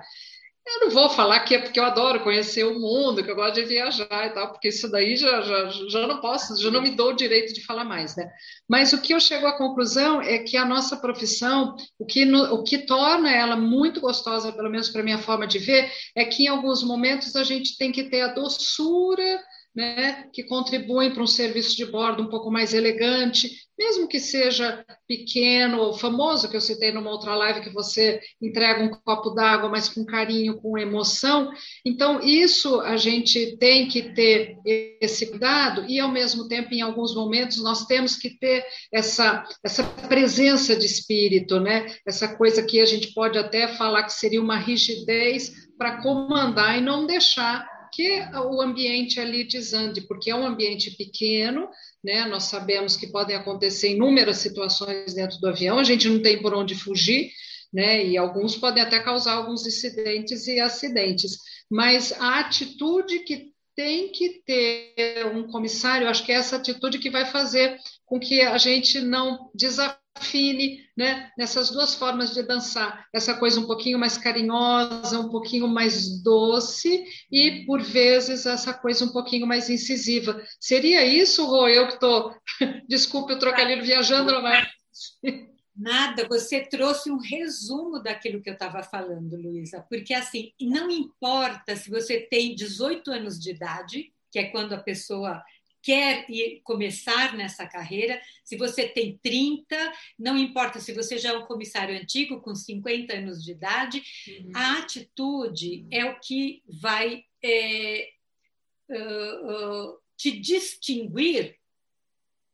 [0.65, 3.55] Eu não vou falar que é porque eu adoro conhecer o mundo, que eu gosto
[3.55, 6.91] de viajar e tal, porque isso daí já, já, já não posso, já não me
[6.91, 8.29] dou o direito de falar mais, né?
[8.67, 12.53] Mas o que eu chego à conclusão é que a nossa profissão, o que, no,
[12.53, 16.43] o que torna ela muito gostosa, pelo menos para minha forma de ver, é que
[16.43, 19.41] em alguns momentos a gente tem que ter a doçura
[19.79, 24.83] né, que contribuem para um serviço de bordo um pouco mais elegante, mesmo que seja
[25.07, 29.87] pequeno famoso, que eu citei numa outra live, que você entrega um copo d'água, mas
[29.87, 31.49] com carinho, com emoção.
[31.85, 34.57] Então, isso a gente tem que ter
[34.99, 39.85] esse cuidado, e ao mesmo tempo, em alguns momentos, nós temos que ter essa, essa
[40.09, 41.95] presença de espírito, né?
[42.05, 46.81] essa coisa que a gente pode até falar que seria uma rigidez para comandar e
[46.81, 51.69] não deixar que o ambiente ali desande, porque é um ambiente pequeno,
[52.03, 52.25] né?
[52.25, 56.53] Nós sabemos que podem acontecer inúmeras situações dentro do avião, a gente não tem por
[56.53, 57.31] onde fugir,
[57.73, 58.05] né?
[58.05, 61.37] E alguns podem até causar alguns incidentes e acidentes.
[61.69, 67.09] Mas a atitude que tem que ter um comissário, acho que é essa atitude que
[67.09, 73.07] vai fazer com que a gente não desafie afine né, nessas duas formas de dançar,
[73.13, 79.05] essa coisa um pouquinho mais carinhosa, um pouquinho mais doce e, por vezes, essa coisa
[79.05, 80.41] um pouquinho mais incisiva.
[80.59, 81.67] Seria isso, Rô?
[81.67, 82.35] Eu que estou,
[82.87, 84.67] desculpe o trocadilho viajando, não é?
[85.75, 91.73] Nada, você trouxe um resumo daquilo que eu estava falando, Luísa, porque assim, não importa
[91.77, 95.41] se você tem 18 anos de idade, que é quando a pessoa
[95.81, 99.75] quer ir, começar nessa carreira, se você tem 30,
[100.17, 104.51] não importa se você já é um comissário antigo, com 50 anos de idade, uhum.
[104.53, 108.09] a atitude é o que vai é,
[108.89, 111.57] uh, uh, te distinguir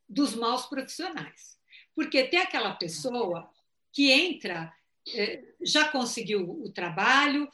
[0.07, 1.57] dos maus profissionais.
[1.95, 3.49] Porque tem aquela pessoa
[3.91, 4.73] que entra,
[5.13, 7.49] é, já conseguiu o trabalho,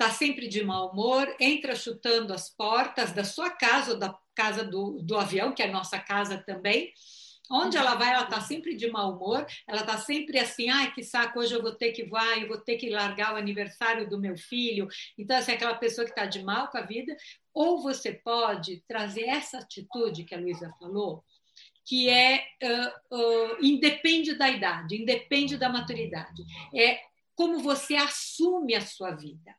[0.00, 4.64] está sempre de mau humor, entra chutando as portas da sua casa ou da casa
[4.64, 6.90] do, do avião, que é a nossa casa também.
[7.50, 11.02] Onde ela vai, ela está sempre de mau humor, ela está sempre assim, ai, que
[11.02, 14.18] saco, hoje eu vou ter que voar, eu vou ter que largar o aniversário do
[14.18, 14.88] meu filho.
[15.18, 17.14] Então, assim, aquela pessoa que está de mal com a vida.
[17.52, 21.24] Ou você pode trazer essa atitude que a Luísa falou,
[21.84, 26.42] que é uh, uh, independe da idade, independe da maturidade.
[26.74, 27.00] É
[27.34, 29.54] como você assume a sua vida.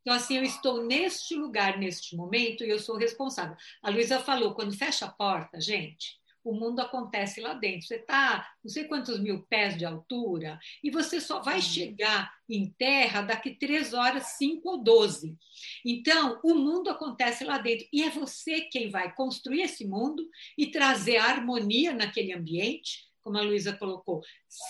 [0.00, 3.56] Então, assim, eu estou neste lugar, neste momento, e eu sou responsável.
[3.82, 7.86] A Luísa falou, quando fecha a porta, gente, o mundo acontece lá dentro.
[7.86, 12.70] Você está não sei quantos mil pés de altura e você só vai chegar em
[12.78, 15.36] terra daqui três horas, cinco ou doze.
[15.84, 20.70] Então, o mundo acontece lá dentro e é você quem vai construir esse mundo e
[20.70, 23.08] trazer harmonia naquele ambiente.
[23.22, 24.22] Como a Luísa colocou,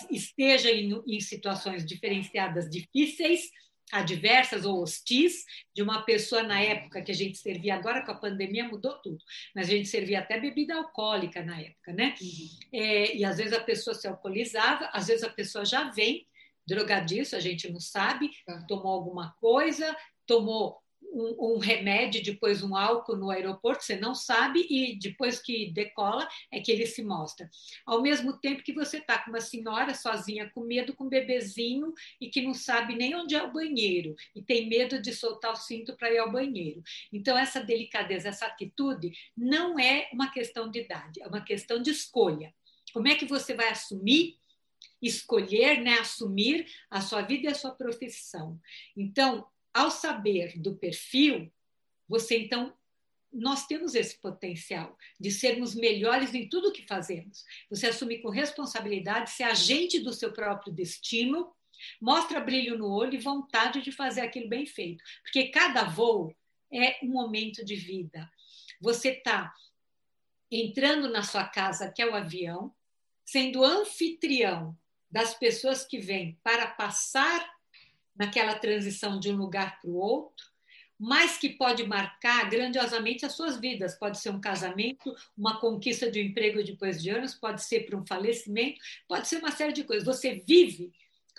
[0.09, 3.49] esteja em, em situações diferenciadas difíceis,
[3.91, 8.15] adversas ou hostis de uma pessoa na época que a gente servia, agora com a
[8.15, 9.23] pandemia mudou tudo,
[9.55, 12.15] mas a gente servia até bebida alcoólica na época, né?
[12.21, 12.49] Uhum.
[12.73, 16.27] É, e às vezes a pessoa se alcoolizava, às vezes a pessoa já vem
[16.67, 18.65] drogadiço, a gente não sabe, tá.
[18.67, 24.65] tomou alguma coisa, tomou um, um, remédio, depois um álcool no aeroporto, você não sabe,
[24.69, 27.49] e depois que decola é que ele se mostra.
[27.85, 31.93] Ao mesmo tempo que você está com uma senhora sozinha, com medo, com um bebezinho,
[32.19, 35.55] e que não sabe nem onde é o banheiro, e tem medo de soltar o
[35.55, 36.81] cinto para ir ao banheiro.
[37.11, 41.91] Então, essa delicadeza, essa atitude, não é uma questão de idade, é uma questão de
[41.91, 42.53] escolha.
[42.93, 44.39] Como é que você vai assumir
[45.01, 48.59] escolher, né, assumir a sua vida e a sua profissão.
[48.95, 51.51] Então, ao saber do perfil,
[52.07, 52.75] você então
[53.31, 57.45] nós temos esse potencial de sermos melhores em tudo que fazemos.
[57.69, 61.53] Você assume com responsabilidade, ser agente do seu próprio destino,
[62.01, 65.01] mostra brilho no olho e vontade de fazer aquilo bem feito.
[65.23, 66.35] Porque cada voo
[66.71, 68.29] é um momento de vida.
[68.81, 69.53] Você está
[70.51, 72.75] entrando na sua casa, que é o avião,
[73.23, 74.77] sendo anfitrião
[75.09, 77.49] das pessoas que vêm para passar
[78.15, 80.45] naquela transição de um lugar para o outro,
[80.99, 83.97] mas que pode marcar grandiosamente as suas vidas.
[83.97, 87.97] Pode ser um casamento, uma conquista de um emprego depois de anos, pode ser para
[87.97, 90.05] um falecimento, pode ser uma série de coisas.
[90.05, 90.91] Você vive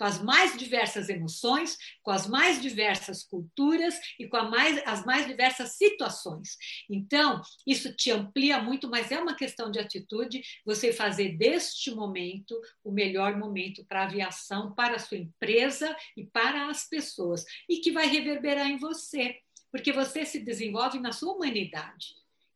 [0.03, 5.25] com as mais diversas emoções, com as mais diversas culturas e com mais, as mais
[5.25, 6.57] diversas situações.
[6.89, 12.53] Então, isso te amplia muito, mas é uma questão de atitude você fazer deste momento
[12.83, 17.77] o melhor momento para a aviação, para a sua empresa e para as pessoas, e
[17.77, 19.37] que vai reverberar em você,
[19.71, 22.07] porque você se desenvolve na sua humanidade.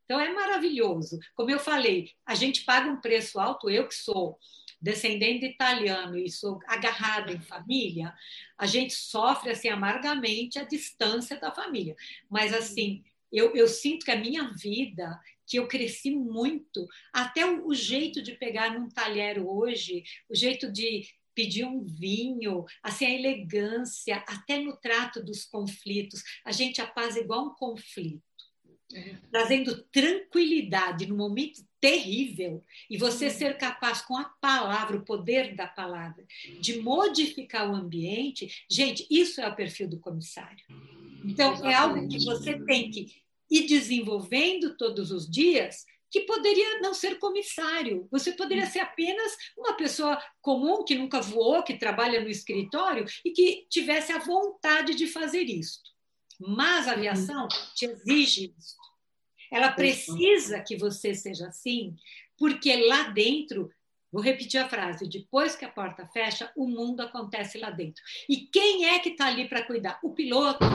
[0.04, 1.18] Então é maravilhoso.
[1.34, 4.38] Como eu falei, a gente paga um preço alto, eu que sou
[4.80, 8.14] descendente italiano e sou agarrada em família,
[8.58, 11.96] a gente sofre assim amargamente a distância da família.
[12.30, 17.68] Mas assim, eu, eu sinto que a minha vida que eu cresci muito, até o,
[17.68, 23.14] o jeito de pegar num talher hoje, o jeito de pedir um vinho, assim a
[23.14, 28.27] elegância, até no trato dos conflitos, a gente apaziguar um conflito
[28.94, 29.16] é.
[29.32, 35.68] trazendo tranquilidade no momento terrível e você ser capaz com a palavra, o poder da
[35.68, 36.26] palavra,
[36.60, 40.66] de modificar o ambiente, gente, isso é o perfil do comissário.
[41.26, 43.08] Então é algo que você tem que
[43.50, 45.86] ir desenvolvendo todos os dias.
[46.10, 51.62] Que poderia não ser comissário, você poderia ser apenas uma pessoa comum que nunca voou,
[51.64, 55.82] que trabalha no escritório e que tivesse a vontade de fazer isso.
[56.40, 58.76] Mas a aviação te exige isso.
[59.52, 61.96] Ela precisa que você seja assim,
[62.38, 63.72] porque lá dentro,
[64.12, 68.04] vou repetir a frase: depois que a porta fecha, o mundo acontece lá dentro.
[68.30, 70.00] E quem é que está ali para cuidar?
[70.04, 70.66] O piloto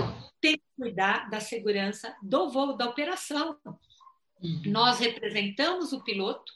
[0.40, 3.59] tem que cuidar da segurança do voo, da operação.
[4.42, 4.62] Uhum.
[4.66, 6.53] Nós representamos o piloto,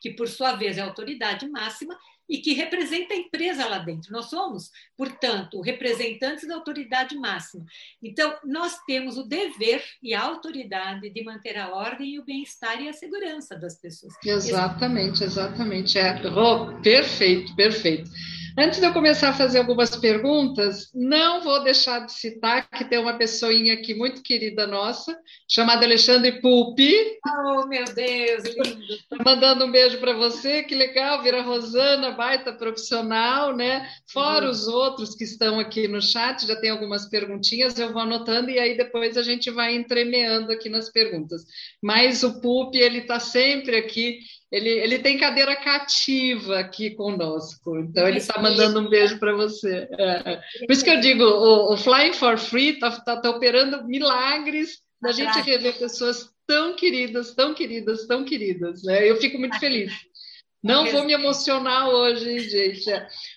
[0.00, 1.96] que por sua vez é a autoridade máxima,
[2.28, 4.12] e que representa a empresa lá dentro.
[4.12, 7.64] Nós somos, portanto, representantes da autoridade máxima.
[8.02, 12.88] Então, nós temos o dever e a autoridade de manter a ordem o bem-estar e
[12.88, 14.14] a segurança das pessoas.
[14.24, 15.98] Exatamente, exatamente.
[15.98, 18.10] É, oh, perfeito, perfeito.
[18.60, 22.98] Antes de eu começar a fazer algumas perguntas, não vou deixar de citar que tem
[22.98, 25.16] uma pessoinha aqui muito querida nossa,
[25.48, 26.92] chamada Alexandre Pulpi.
[27.24, 28.98] Oh, meu Deus, lindo!
[29.10, 33.88] Tá mandando um beijo para você, que legal, vira Rosana, baita profissional, né?
[34.12, 34.50] Fora uhum.
[34.50, 38.58] os outros que estão aqui no chat, já tem algumas perguntinhas, eu vou anotando e
[38.58, 41.44] aí depois a gente vai entremeando aqui nas perguntas.
[41.80, 44.18] Mas o Pulpi, ele está sempre aqui
[44.50, 49.86] ele, ele tem cadeira cativa aqui conosco, então ele está mandando um beijo para você.
[49.98, 50.40] É, é.
[50.66, 54.80] Por isso que eu digo, o, o Flying for Free está tá, tá operando milagres
[55.00, 58.82] da gente rever pessoas tão queridas, tão queridas, tão queridas.
[58.82, 59.08] Né?
[59.08, 59.92] Eu fico muito feliz.
[60.62, 62.90] Não vou me emocionar hoje, gente.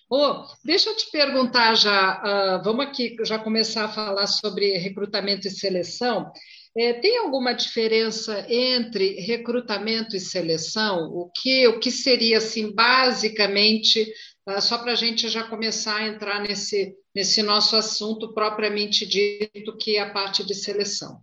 [0.10, 2.20] Oh, deixa eu te perguntar já,
[2.58, 6.32] uh, vamos aqui já começar a falar sobre recrutamento e seleção.
[6.78, 11.10] É, tem alguma diferença entre recrutamento e seleção?
[11.12, 14.02] O que, o que seria, assim, basicamente,
[14.48, 19.78] uh, só para a gente já começar a entrar nesse, nesse nosso assunto propriamente dito,
[19.78, 21.22] que é a parte de seleção?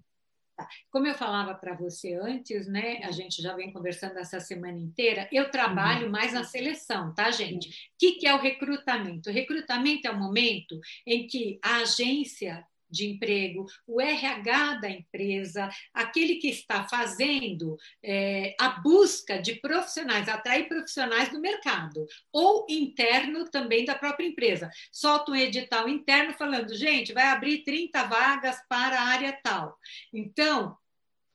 [0.54, 0.68] Tá.
[0.90, 2.98] Como eu falava para você antes, né?
[3.04, 5.28] A gente já vem conversando essa semana inteira.
[5.32, 6.12] Eu trabalho uhum.
[6.12, 7.68] mais na seleção, tá, gente?
[7.68, 9.30] O que, que é o recrutamento?
[9.30, 15.68] O recrutamento é o momento em que a agência de emprego, o RH da empresa,
[15.92, 23.48] aquele que está fazendo é, a busca de profissionais, atrair profissionais do mercado, ou interno
[23.51, 24.70] também da própria empresa.
[24.90, 29.77] Solta um edital interno falando, gente, vai abrir 30 vagas para a área tal.
[30.12, 30.77] Então,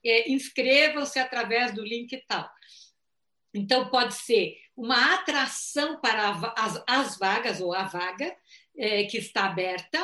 [0.04, 2.50] é, inscrevam-se através do link tal.
[3.54, 8.36] Então, pode ser uma atração para as, as vagas ou a vaga
[8.76, 10.00] é, que está aberta,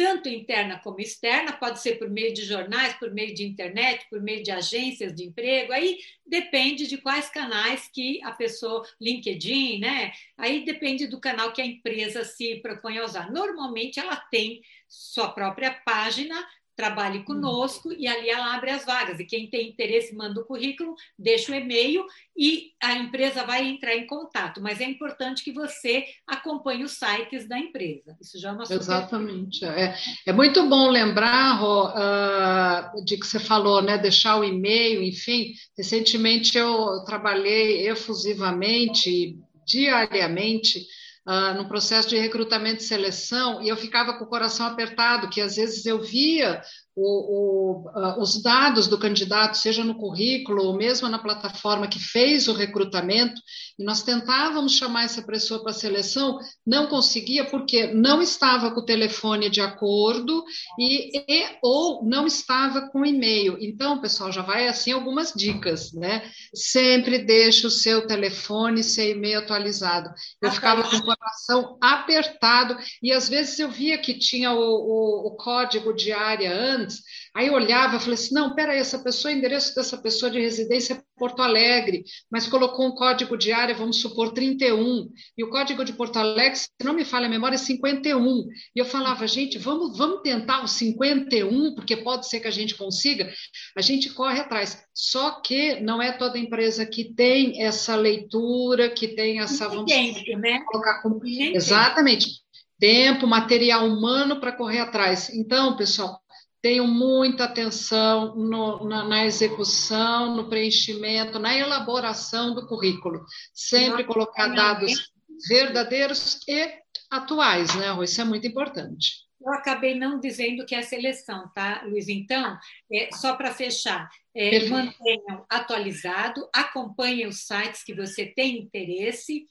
[0.00, 4.22] tanto interna como externa, pode ser por meio de jornais, por meio de internet, por
[4.22, 10.10] meio de agências de emprego, aí depende de quais canais que a pessoa, LinkedIn, né?
[10.38, 13.30] Aí depende do canal que a empresa se propõe a usar.
[13.30, 16.48] Normalmente ela tem sua própria página
[16.80, 17.24] trabalhe hum.
[17.24, 19.20] conosco e ali ela abre as vagas.
[19.20, 23.94] E quem tem interesse manda o currículo, deixa o e-mail e a empresa vai entrar
[23.94, 24.62] em contato.
[24.62, 28.16] Mas é importante que você acompanhe os sites da empresa.
[28.18, 28.80] Isso já é uma super...
[28.80, 29.62] Exatamente.
[29.62, 29.94] É,
[30.26, 33.98] é muito bom lembrar, Rô, uh, de que você falou, né?
[33.98, 35.52] Deixar o e-mail, enfim.
[35.76, 40.86] Recentemente eu trabalhei efusivamente, diariamente,
[41.30, 45.40] uh, no processo de recrutamento e seleção, e eu ficava com o coração apertado, que
[45.40, 46.60] às vezes eu via
[46.96, 52.48] o, o, os dados do candidato, seja no currículo ou mesmo na plataforma que fez
[52.48, 53.40] o recrutamento,
[53.78, 58.80] e nós tentávamos chamar essa pessoa para a seleção, não conseguia porque não estava com
[58.80, 60.44] o telefone de acordo
[60.78, 63.56] e, e ou não estava com e-mail.
[63.60, 66.30] Então, pessoal, já vai assim algumas dicas, né?
[66.54, 70.10] Sempre deixe o seu telefone, seu e-mail atualizado.
[70.42, 75.28] Eu ficava com o coração apertado e às vezes eu via que tinha o, o,
[75.28, 77.02] o código de área antes,
[77.34, 80.40] aí eu olhava e falei assim, não, peraí, essa pessoa, o endereço dessa pessoa de
[80.40, 85.50] residência é Porto Alegre, mas colocou um código de área, vamos supor, 31, e o
[85.50, 88.46] código de Porto Alegre, se não me falha a memória, é 51.
[88.74, 92.74] E eu falava, gente, vamos, vamos tentar o 51, porque pode ser que a gente
[92.74, 93.30] consiga.
[93.76, 94.82] A gente corre atrás.
[94.94, 99.68] Só que não é toda empresa que tem essa leitura, que tem essa...
[99.68, 100.60] Vamos tempo, né?
[100.66, 101.20] colocar como...
[101.24, 102.40] Exatamente
[102.80, 105.28] tempo, material humano para correr atrás.
[105.28, 106.18] Então, pessoal,
[106.62, 113.24] tenham muita atenção no, na, na, execução, no preenchimento, na elaboração do currículo.
[113.52, 115.10] Sempre colocar dados
[115.48, 116.70] verdadeiros e
[117.10, 118.04] atuais, né, Rui?
[118.04, 119.30] Isso é muito importante.
[119.40, 122.08] Eu acabei não dizendo que é seleção, tá, Luiz?
[122.08, 122.58] Então,
[122.92, 124.06] é, só para fechar,
[124.36, 129.46] é, mantenham atualizado, acompanhem os sites que você tem interesse,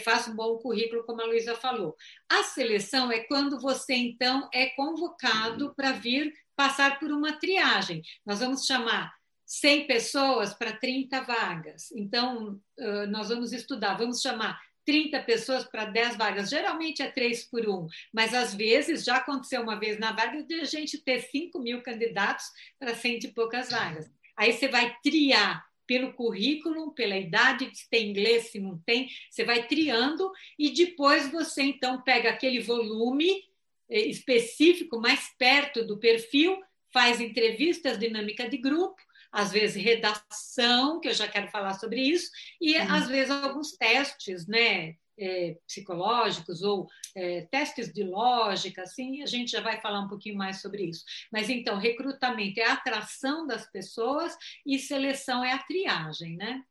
[0.00, 1.96] faça um bom currículo, como a Luísa falou.
[2.28, 8.02] A seleção é quando você, então, é convocado para vir passar por uma triagem.
[8.24, 9.12] Nós vamos chamar
[9.46, 11.90] 100 pessoas para 30 vagas.
[11.92, 12.60] Então,
[13.08, 16.50] nós vamos estudar, vamos chamar 30 pessoas para 10 vagas.
[16.50, 20.60] Geralmente é 3 por 1, mas às vezes, já aconteceu uma vez na vaga, de
[20.60, 22.46] a gente ter 5 mil candidatos
[22.78, 24.10] para 100 e poucas vagas.
[24.36, 29.42] Aí você vai triar pelo currículo, pela idade, se tem inglês, se não tem, você
[29.42, 33.42] vai triando e depois você então pega aquele volume
[33.88, 36.56] eh, específico mais perto do perfil,
[36.92, 42.30] faz entrevistas, dinâmica de grupo, às vezes redação, que eu já quero falar sobre isso,
[42.60, 42.94] e uhum.
[42.94, 44.94] às vezes alguns testes, né?
[45.20, 50.36] É, psicológicos ou é, testes de lógica, assim, a gente já vai falar um pouquinho
[50.36, 51.04] mais sobre isso.
[51.30, 54.34] Mas então, recrutamento é a atração das pessoas
[54.66, 56.62] e seleção é a triagem, né?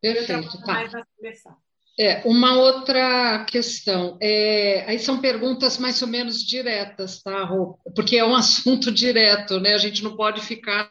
[0.00, 0.84] Perfeito, tá.
[2.00, 7.76] É, uma outra questão, é, aí são perguntas mais ou menos diretas, tá, Rô?
[7.92, 9.74] Porque é um assunto direto, né?
[9.74, 10.88] A gente não pode ficar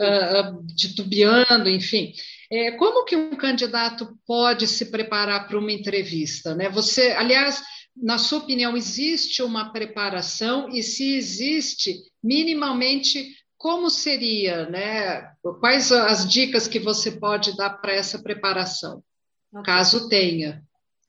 [0.00, 2.12] uh, titubeando, enfim.
[2.50, 6.68] É, como que um candidato pode se preparar para uma entrevista, né?
[6.68, 7.62] Você, aliás,
[7.96, 15.32] na sua opinião, existe uma preparação e se existe, minimamente, como seria, né?
[15.60, 19.02] Quais as dicas que você pode dar para essa preparação?
[19.64, 20.62] caso tenha.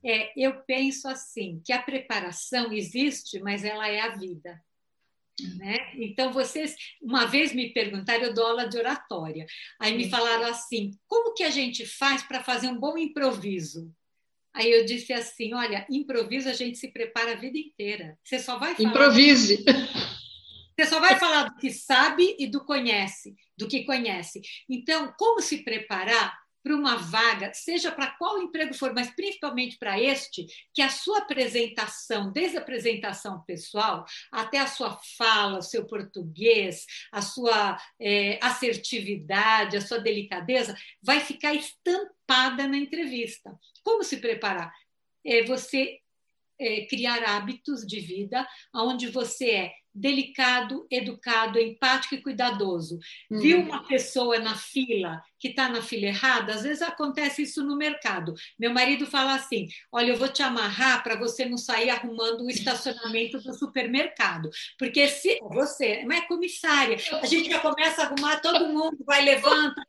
[0.04, 4.62] É, eu penso assim, que a preparação existe, mas ela é a vida.
[5.58, 5.92] Né?
[5.96, 9.46] Então, vocês, uma vez me perguntaram, eu dou aula de oratória,
[9.80, 13.94] aí me falaram assim: como que a gente faz para fazer um bom improviso?
[14.54, 18.18] Aí eu disse assim: olha, improviso a gente se prepara a vida inteira.
[18.24, 18.90] Você só vai falar.
[18.90, 19.64] Improvise!
[20.80, 24.42] Você só vai falar do que sabe e do conhece, do que conhece.
[24.70, 26.38] Então, como se preparar?
[26.68, 31.20] Para uma vaga, seja para qual emprego for, mas principalmente para este, que a sua
[31.20, 38.38] apresentação, desde a apresentação pessoal até a sua fala, o seu português, a sua é,
[38.42, 43.58] assertividade, a sua delicadeza, vai ficar estampada na entrevista.
[43.82, 44.74] Como se preparar?
[45.26, 46.00] É você
[46.60, 53.00] é, criar hábitos de vida onde você é delicado, educado, empático e cuidadoso.
[53.32, 53.40] Uhum.
[53.40, 56.54] Viu uma pessoa na fila que está na fila errada?
[56.54, 58.36] Às vezes acontece isso no mercado.
[58.60, 62.50] Meu marido fala assim: Olha, eu vou te amarrar para você não sair arrumando o
[62.50, 64.50] estacionamento do supermercado.
[64.78, 69.24] Porque se você, não é comissária, a gente já começa a arrumar, todo mundo vai
[69.24, 69.84] levanta,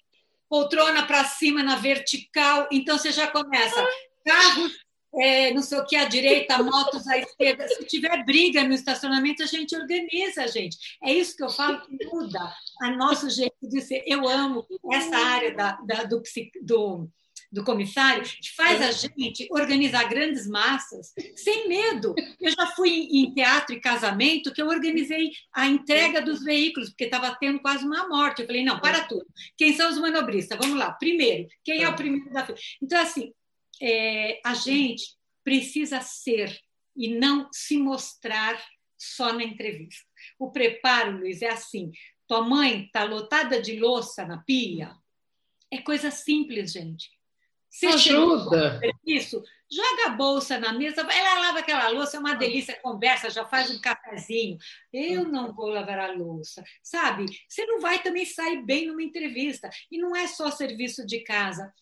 [0.48, 3.86] poltrona para cima na vertical, então você já começa.
[4.24, 7.66] Carros é, não sei o que à direita, motos à esquerda.
[7.68, 10.76] Se tiver briga no estacionamento, a gente organiza, gente.
[11.02, 12.52] É isso que eu falo que muda
[12.82, 14.02] a nosso jeito de ser.
[14.06, 16.22] Eu amo essa área da, da do,
[16.62, 17.10] do,
[17.50, 22.14] do comissário, que faz a gente organizar grandes massas sem medo.
[22.40, 27.04] Eu já fui em teatro e casamento que eu organizei a entrega dos veículos, porque
[27.04, 28.42] estava tendo quase uma morte.
[28.42, 29.26] Eu falei, não, para tudo.
[29.56, 30.58] Quem são os manobristas?
[30.60, 30.92] Vamos lá.
[30.92, 32.58] Primeiro, quem é o primeiro da fila?
[32.82, 33.32] Então, assim,
[33.80, 36.58] é, a gente precisa ser
[36.96, 38.62] e não se mostrar
[38.96, 40.04] só na entrevista.
[40.38, 41.92] O preparo, Luiz, é assim:
[42.26, 44.94] tua mãe está lotada de louça na pia.
[45.70, 47.10] É coisa simples, gente.
[47.70, 48.80] Você Ajuda.
[49.06, 53.44] Isso, joga a bolsa na mesa, ela lava aquela louça, é uma delícia, conversa, já
[53.44, 54.56] faz um cafezinho.
[54.92, 57.26] Eu não vou lavar a louça, sabe?
[57.46, 59.68] Você não vai também sair bem numa entrevista.
[59.90, 61.72] E não é só serviço de casa.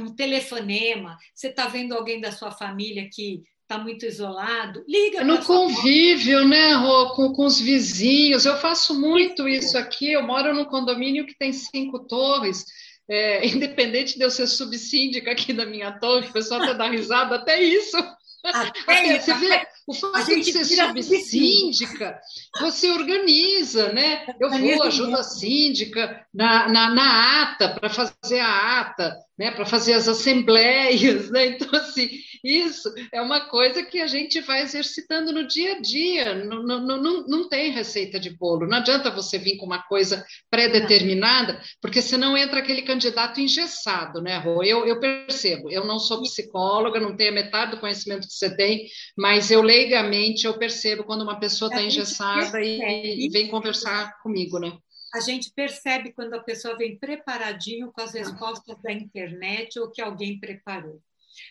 [0.00, 5.20] Um telefonema, você está vendo alguém da sua família que está muito isolado, liga.
[5.20, 8.44] É no convívio, né, Rô, com, com os vizinhos.
[8.44, 10.12] Eu faço muito isso aqui.
[10.12, 12.64] Eu moro num condomínio que tem cinco torres.
[13.08, 17.36] É, independente de eu ser subsíndica aqui da minha torre, o pessoal está dando risada,
[17.36, 17.96] até isso.
[18.44, 22.18] Até, você vê, o fato de ser subsíndica,
[22.60, 24.24] você organiza, né?
[24.40, 29.50] Eu vou, ajudo a síndica na, na, na ata, para fazer a ata, né?
[29.50, 31.46] para fazer as assembleias, né?
[31.48, 32.08] Então, assim,
[32.44, 36.80] isso é uma coisa que a gente vai exercitando no dia a dia, não, não,
[36.80, 42.02] não, não tem receita de bolo, não adianta você vir com uma coisa pré-determinada, porque
[42.02, 44.62] senão entra aquele candidato engessado, né, Rô?
[44.62, 48.54] Eu, eu percebo, eu não sou psicóloga, não tenho a metade do conhecimento que você
[48.54, 48.86] tem,
[49.16, 54.58] mas eu leigamente eu percebo quando uma pessoa está engessada e, e vem conversar comigo,
[54.58, 54.76] né?
[55.14, 60.02] a gente percebe quando a pessoa vem preparadinho com as respostas da internet ou que
[60.02, 61.00] alguém preparou.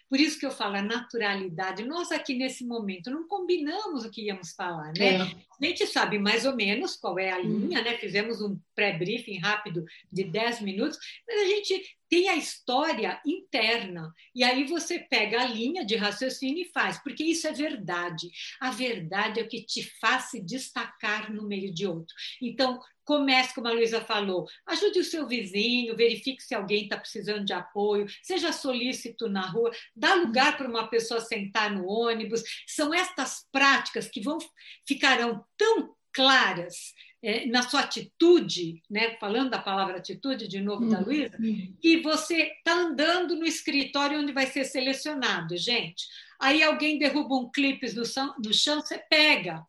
[0.09, 1.86] Por isso que eu falo a naturalidade.
[1.86, 5.15] Nós aqui nesse momento não combinamos o que íamos falar, né?
[5.15, 5.21] É.
[5.21, 7.59] A gente sabe mais ou menos qual é a uhum.
[7.59, 7.97] linha, né?
[7.97, 14.14] Fizemos um pré-briefing rápido de 10 minutos, mas a gente tem a história interna.
[14.34, 18.30] E aí você pega a linha de raciocínio e faz, porque isso é verdade.
[18.60, 22.14] A verdade é o que te faz se destacar no meio de outro.
[22.41, 27.43] Então, Comece, como a Luísa falou, ajude o seu vizinho, verifique se alguém está precisando
[27.43, 32.41] de apoio, seja solícito na rua, dá lugar para uma pessoa sentar no ônibus.
[32.66, 34.38] São estas práticas que vão
[34.88, 36.93] ficarão tão claras
[37.24, 39.15] é, na sua atitude, né?
[39.17, 41.05] falando da palavra atitude de novo da uhum.
[41.05, 41.38] Luísa,
[41.82, 46.05] que você está andando no escritório onde vai ser selecionado, gente.
[46.39, 49.65] Aí alguém derruba um clipe no chão, no chão você pega.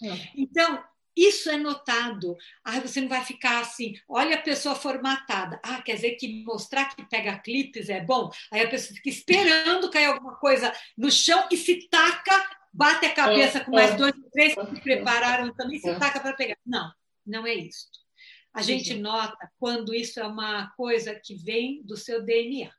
[0.00, 0.28] É.
[0.36, 0.82] Então,
[1.16, 2.36] isso é notado.
[2.64, 5.60] Ah, você não vai ficar assim, olha a pessoa formatada.
[5.62, 8.30] Ah, quer dizer que mostrar que pega clipes é bom?
[8.50, 13.14] Aí a pessoa fica esperando cair alguma coisa no chão e se taca, bate a
[13.14, 16.56] cabeça com mais dois, três que se prepararam também, se taca para pegar.
[16.64, 16.92] Não,
[17.26, 17.88] não é isso.
[18.54, 22.70] A gente nota quando isso é uma coisa que vem do seu DNA.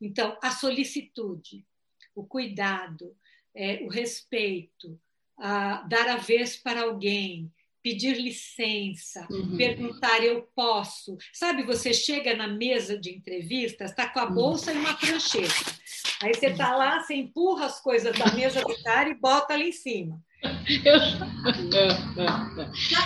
[0.00, 1.66] Então, a solicitude,
[2.14, 3.16] o cuidado,
[3.54, 5.00] é, o respeito,
[5.38, 7.50] uh, dar a vez para alguém,
[7.82, 9.56] pedir licença, uhum.
[9.56, 11.16] perguntar eu posso.
[11.32, 14.34] Sabe, você chega na mesa de entrevistas, está com a uhum.
[14.34, 14.78] bolsa uhum.
[14.78, 15.79] e uma prancheta.
[16.22, 19.70] Aí você está lá, você empurra as coisas da mesa do cara e bota ali
[19.70, 20.20] em cima.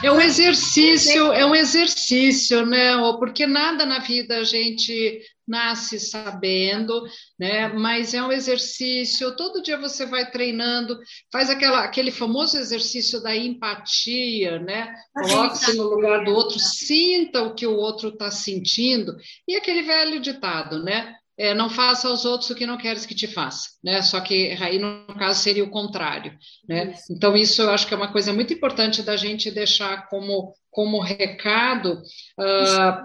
[0.02, 2.96] É um exercício, é um exercício, né?
[3.18, 7.02] Porque nada na vida a gente nasce sabendo,
[7.38, 7.68] né?
[7.68, 9.36] Mas é um exercício.
[9.36, 10.98] Todo dia você vai treinando,
[11.32, 14.94] faz aquela, aquele famoso exercício da empatia, né?
[15.12, 19.16] Coloque-se no lugar do outro, sinta o que o outro está sentindo.
[19.46, 21.16] E aquele velho ditado, né?
[21.36, 24.02] É, não faça aos outros o que não queres que te faça, né?
[24.02, 26.36] Só que aí no caso seria o contrário,
[26.68, 26.92] né?
[26.92, 27.12] Isso.
[27.12, 31.00] Então isso eu acho que é uma coisa muito importante da gente deixar como como
[31.00, 32.02] recado
[32.38, 33.02] uh,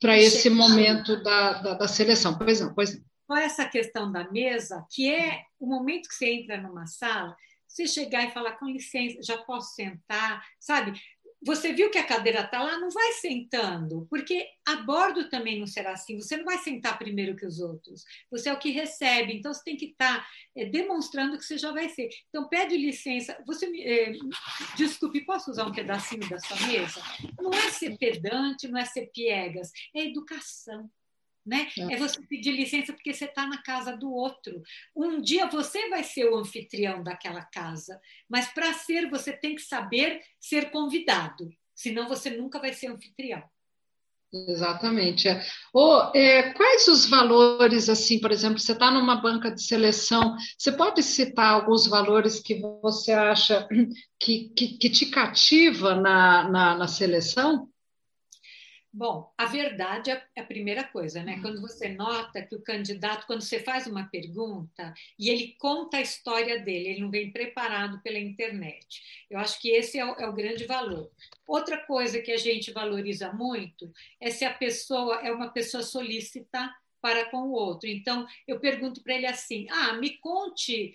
[0.00, 2.38] para esse momento da, da, da, seleção.
[2.38, 2.96] Pois não, pois
[3.28, 3.36] não.
[3.36, 7.34] É essa questão da mesa, que é o momento que você entra numa sala,
[7.66, 10.92] você chegar e falar com licença, já posso sentar, sabe?
[11.44, 15.66] Você viu que a cadeira está lá, não vai sentando, porque a bordo também não
[15.66, 16.16] será assim.
[16.16, 18.04] Você não vai sentar primeiro que os outros.
[18.30, 20.26] Você é o que recebe, então você tem que estar tá,
[20.56, 22.08] é, demonstrando que você já vai ser.
[22.28, 23.36] Então pede licença.
[23.46, 24.12] Você me, é,
[24.76, 27.02] desculpe, posso usar um pedacinho da sua mesa?
[27.40, 30.88] Não é ser pedante, não é ser piegas, é educação
[31.44, 31.68] né?
[31.78, 31.94] É.
[31.94, 34.62] é você pedir licença porque você está na casa do outro.
[34.94, 39.62] Um dia você vai ser o anfitrião daquela casa, mas para ser você tem que
[39.62, 43.42] saber ser convidado, senão você nunca vai ser anfitrião.
[44.32, 45.28] Exatamente.
[45.28, 45.44] É.
[45.74, 50.72] Ou, é, quais os valores, assim, por exemplo, você está numa banca de seleção, você
[50.72, 53.68] pode citar alguns valores que você acha
[54.18, 57.68] que, que, que te cativa na, na, na seleção?
[58.94, 61.40] Bom, a verdade é a primeira coisa, né?
[61.40, 66.02] Quando você nota que o candidato, quando você faz uma pergunta e ele conta a
[66.02, 69.02] história dele, ele não vem preparado pela internet.
[69.30, 71.10] Eu acho que esse é o, é o grande valor.
[71.46, 73.90] Outra coisa que a gente valoriza muito
[74.20, 76.70] é se a pessoa é uma pessoa solícita
[77.00, 77.88] para com o outro.
[77.88, 80.94] Então, eu pergunto para ele assim: ah, me conte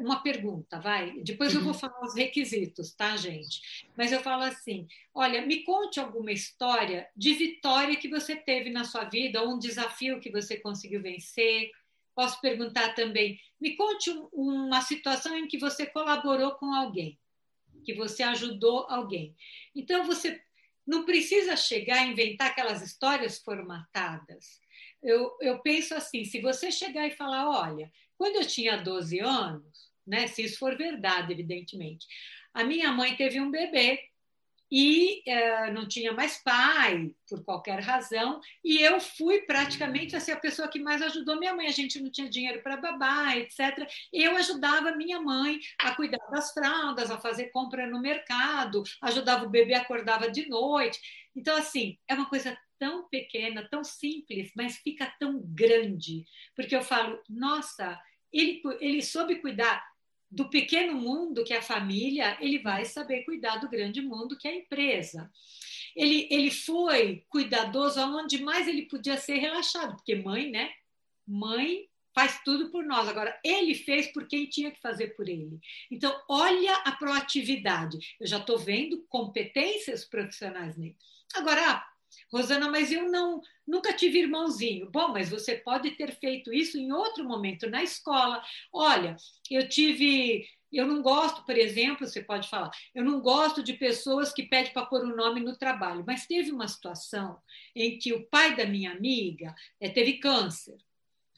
[0.00, 1.20] uma pergunta, vai.
[1.20, 1.78] Depois eu vou uhum.
[1.78, 3.86] falar os requisitos, tá, gente?
[3.96, 8.84] Mas eu falo assim: olha, me conte alguma história de vitória que você teve na
[8.84, 11.70] sua vida, ou um desafio que você conseguiu vencer.
[12.14, 17.18] Posso perguntar também: me conte uma situação em que você colaborou com alguém,
[17.84, 19.36] que você ajudou alguém.
[19.74, 20.40] Então, você
[20.86, 24.58] não precisa chegar a inventar aquelas histórias formatadas.
[25.02, 29.90] Eu, eu penso assim: se você chegar e falar, olha quando eu tinha 12 anos,
[30.06, 32.06] né, se isso for verdade, evidentemente,
[32.54, 34.00] a minha mãe teve um bebê
[34.70, 40.36] e uh, não tinha mais pai, por qualquer razão, e eu fui praticamente assim, a
[40.36, 41.66] pessoa que mais ajudou minha mãe.
[41.66, 43.86] A gente não tinha dinheiro para babá, etc.
[44.12, 49.50] Eu ajudava minha mãe a cuidar das fraldas, a fazer compra no mercado, ajudava o
[49.50, 51.00] bebê, acordava de noite.
[51.34, 56.82] Então, assim, é uma coisa tão pequena, tão simples, mas fica tão grande, porque eu
[56.82, 58.00] falo, nossa,
[58.32, 59.84] ele, ele soube cuidar
[60.30, 64.48] do pequeno mundo que é a família, ele vai saber cuidar do grande mundo que
[64.48, 65.30] é a empresa.
[65.94, 70.70] Ele, ele foi cuidadoso aonde mais ele podia ser relaxado, porque mãe, né?
[71.26, 73.08] Mãe faz tudo por nós.
[73.08, 75.60] Agora, ele fez por quem tinha que fazer por ele.
[75.90, 77.98] Então, olha a proatividade.
[78.18, 80.96] Eu já estou vendo competências profissionais nele.
[81.34, 81.86] Agora,
[82.32, 84.90] Rosana, mas eu não nunca tive irmãozinho.
[84.90, 88.42] Bom, mas você pode ter feito isso em outro momento na escola.
[88.72, 89.16] Olha,
[89.50, 94.32] eu tive eu não gosto, por exemplo, você pode falar, eu não gosto de pessoas
[94.32, 97.38] que pedem para pôr o um nome no trabalho, mas teve uma situação
[97.74, 100.76] em que o pai da minha amiga é, teve câncer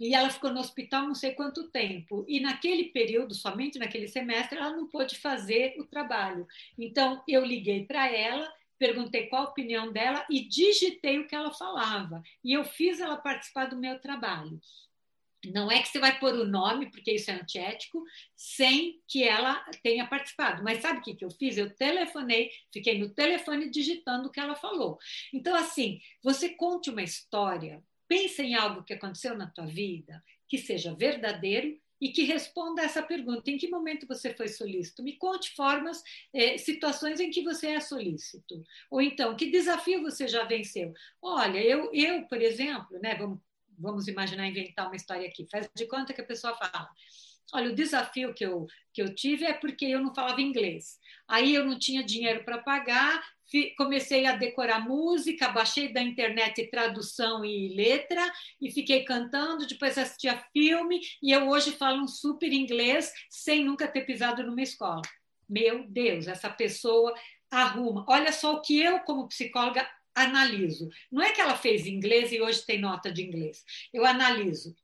[0.00, 2.24] e ela ficou no hospital não sei quanto tempo.
[2.28, 6.46] E naquele período, somente naquele semestre, ela não pôde fazer o trabalho.
[6.78, 8.48] Então, eu liguei para ela
[8.78, 12.22] perguntei qual a opinião dela e digitei o que ela falava.
[12.42, 14.60] E eu fiz ela participar do meu trabalho.
[15.46, 18.02] Não é que você vai pôr o nome, porque isso é antiético,
[18.34, 20.64] sem que ela tenha participado.
[20.64, 21.56] Mas sabe o que, que eu fiz?
[21.56, 24.98] Eu telefonei, fiquei no telefone digitando o que ela falou.
[25.32, 30.58] Então, assim, você conte uma história, pense em algo que aconteceu na tua vida, que
[30.58, 35.02] seja verdadeiro e que responda essa pergunta: em que momento você foi solícito?
[35.02, 38.62] Me conte formas, eh, situações em que você é solícito.
[38.90, 40.92] Ou então, que desafio você já venceu?
[41.20, 43.38] Olha, eu, eu por exemplo, né, vamos,
[43.78, 45.46] vamos imaginar inventar uma história aqui.
[45.50, 46.88] Faz de conta que a pessoa fala.
[47.52, 50.98] Olha, o desafio que eu, que eu tive é porque eu não falava inglês.
[51.26, 53.22] Aí eu não tinha dinheiro para pagar,
[53.76, 58.30] comecei a decorar música, baixei da internet tradução e letra
[58.60, 63.88] e fiquei cantando, depois assistia filme e eu hoje falo um super inglês sem nunca
[63.88, 65.02] ter pisado numa escola.
[65.48, 67.14] Meu Deus, essa pessoa
[67.50, 68.04] arruma.
[68.06, 70.90] Olha só o que eu, como psicóloga, analiso.
[71.10, 73.64] Não é que ela fez inglês e hoje tem nota de inglês.
[73.92, 74.76] Eu analiso.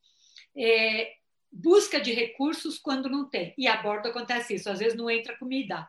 [0.56, 1.12] É,
[1.54, 3.54] busca de recursos quando não tem.
[3.56, 4.68] E a bordo acontece isso.
[4.68, 5.88] Às vezes não entra comida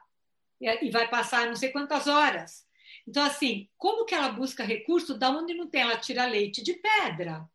[0.61, 2.65] e vai passar não sei quantas horas.
[3.07, 5.81] Então, assim, como que ela busca recurso da onde não tem?
[5.81, 7.47] Ela tira leite de pedra.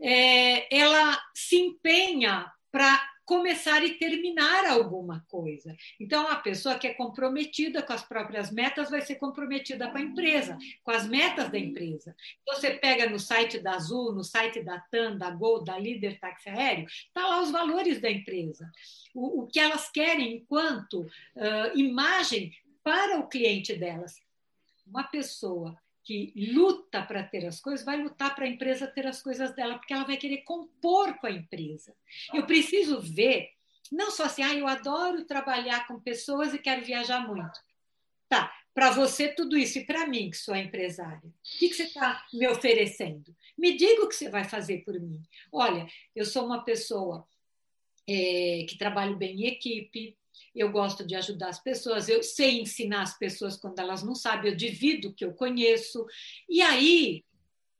[0.00, 5.76] É, ela se empenha para começar e terminar alguma coisa.
[6.00, 10.00] Então, a pessoa que é comprometida com as próprias metas vai ser comprometida com a
[10.00, 12.16] empresa, com as metas da empresa.
[12.44, 16.48] Você pega no site da Azul, no site da TAM, da Gol, da Líder Táxi
[16.48, 18.68] Aéreo, está lá os valores da empresa.
[19.14, 22.52] O, o que elas querem enquanto uh, imagem
[22.82, 24.20] para o cliente delas.
[24.84, 25.78] Uma pessoa
[26.10, 29.78] que luta para ter as coisas, vai lutar para a empresa ter as coisas dela,
[29.78, 31.94] porque ela vai querer compor com a empresa.
[32.34, 33.50] Eu preciso ver,
[33.92, 37.56] não só assim, ah, eu adoro trabalhar com pessoas e quero viajar muito.
[38.28, 41.84] Tá, para você tudo isso, e para mim, que sou empresária, o que, que você
[41.84, 43.32] está me oferecendo?
[43.56, 45.22] Me diga o que você vai fazer por mim.
[45.52, 45.86] Olha,
[46.16, 47.24] eu sou uma pessoa
[48.08, 50.18] é, que trabalho bem em equipe,
[50.54, 54.50] eu gosto de ajudar as pessoas, eu sei ensinar as pessoas quando elas não sabem,
[54.50, 56.04] eu divido o que eu conheço.
[56.48, 57.24] E aí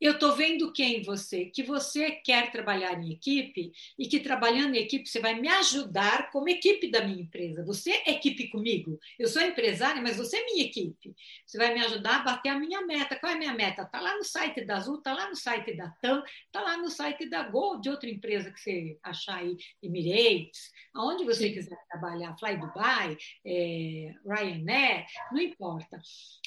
[0.01, 4.75] eu estou vendo quem em você, que você quer trabalhar em equipe e que trabalhando
[4.75, 7.65] em equipe você vai me ajudar como equipe da minha empresa.
[7.65, 8.99] Você é equipe comigo.
[9.19, 11.15] Eu sou empresária, mas você é minha equipe.
[11.45, 13.17] Você vai me ajudar a bater a minha meta.
[13.17, 13.83] Qual é a minha meta?
[13.83, 16.89] Está lá no site da Azul, está lá no site da TAM, está lá no
[16.89, 21.55] site da Gol, de outra empresa que você achar aí, Emirates, aonde você Sim.
[21.55, 26.01] quiser trabalhar, Fly Dubai, é, Ryanair, não importa.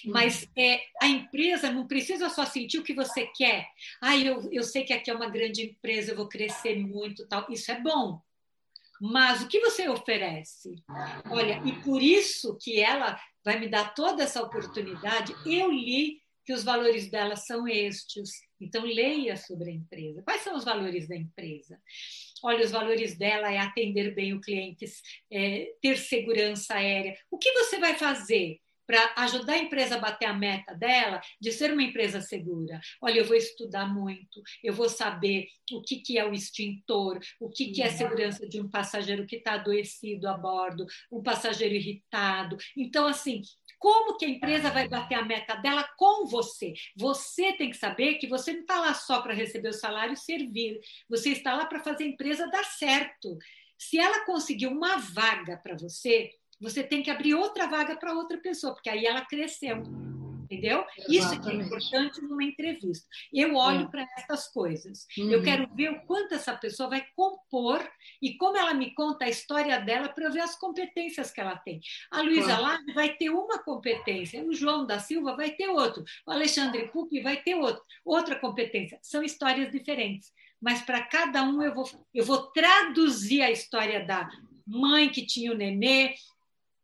[0.06, 3.68] Mas é, a empresa não precisa só sentir o que você quer quer.
[4.02, 7.46] Ah, eu, eu sei que aqui é uma grande empresa, eu vou crescer muito, tal.
[7.50, 8.22] Isso é bom.
[9.02, 10.76] Mas o que você oferece?
[11.30, 16.54] Olha, e por isso que ela vai me dar toda essa oportunidade, eu li que
[16.54, 18.30] os valores dela são estes.
[18.62, 20.22] Então, leia sobre a empresa.
[20.24, 21.78] Quais são os valores da empresa?
[22.44, 24.86] olha, os valores dela é atender bem o cliente,
[25.32, 27.18] é, ter segurança aérea.
[27.32, 28.60] O que você vai fazer?
[28.86, 32.80] Para ajudar a empresa a bater a meta dela de ser uma empresa segura.
[33.02, 37.50] Olha, eu vou estudar muito, eu vou saber o que, que é o extintor, o
[37.50, 37.98] que, que é a uhum.
[37.98, 42.58] segurança de um passageiro que está adoecido a bordo, um passageiro irritado.
[42.78, 43.42] Então, assim,
[43.84, 46.74] como que a empresa vai bater a meta dela com você?
[46.96, 50.18] Você tem que saber que você não está lá só para receber o salário e
[50.18, 50.80] servir,
[51.10, 53.38] você está lá para fazer a empresa dar certo.
[53.78, 56.32] Se ela conseguir uma vaga para você,
[56.64, 59.84] você tem que abrir outra vaga para outra pessoa, porque aí ela cresceu.
[60.44, 60.86] Entendeu?
[61.10, 61.16] Exatamente.
[61.16, 63.08] Isso é importante numa entrevista.
[63.34, 63.88] Eu olho é.
[63.88, 65.08] para essas coisas.
[65.18, 65.32] Uhum.
[65.32, 67.86] Eu quero ver o quanto essa pessoa vai compor
[68.22, 71.58] e como ela me conta a história dela para eu ver as competências que ela
[71.58, 71.82] tem.
[72.12, 72.94] A Luísa claro.
[72.94, 77.38] vai ter uma competência, o João da Silva vai ter outro, o Alexandre Pucci vai
[77.42, 79.00] ter outro, outra competência.
[79.02, 80.32] São histórias diferentes.
[80.62, 84.30] Mas para cada um eu vou, eu vou traduzir a história da
[84.66, 86.16] mãe que tinha o nenê,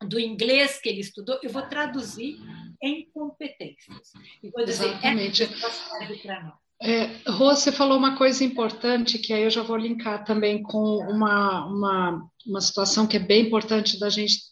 [0.08, 2.38] do inglês que ele estudou, eu vou traduzir
[2.82, 4.14] em competências.
[4.41, 5.50] E vou dizer, Exatamente.
[5.62, 6.54] nós.
[6.82, 10.78] É, Rô, você falou uma coisa importante que aí eu já vou linkar também com
[10.78, 14.49] uma, uma, uma situação que é bem importante da gente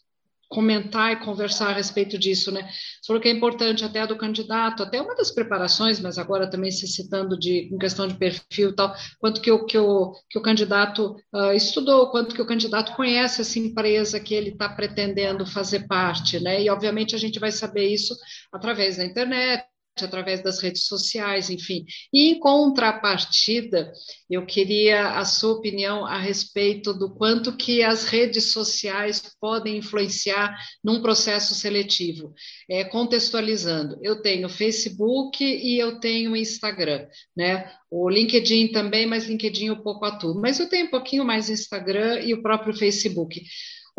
[0.50, 2.64] comentar e conversar a respeito disso, né?
[2.64, 6.72] Você falou que é importante até do candidato, até uma das preparações, mas agora também
[6.72, 10.40] se citando de em questão de perfil e tal, quanto que o, que o, que
[10.40, 15.46] o candidato uh, estudou, quanto que o candidato conhece essa empresa que ele está pretendendo
[15.46, 16.62] fazer parte, né?
[16.64, 18.16] E obviamente a gente vai saber isso
[18.52, 19.66] através da internet,
[20.06, 21.86] através das redes sociais, enfim.
[22.14, 23.92] E em contrapartida,
[24.30, 30.56] eu queria a sua opinião a respeito do quanto que as redes sociais podem influenciar
[30.84, 32.34] num processo seletivo.
[32.70, 37.72] É, contextualizando, eu tenho Facebook e eu tenho Instagram, né?
[37.90, 40.40] O LinkedIn também, mas LinkedIn um pouco atuo.
[40.40, 43.42] Mas eu tenho um pouquinho mais Instagram e o próprio Facebook.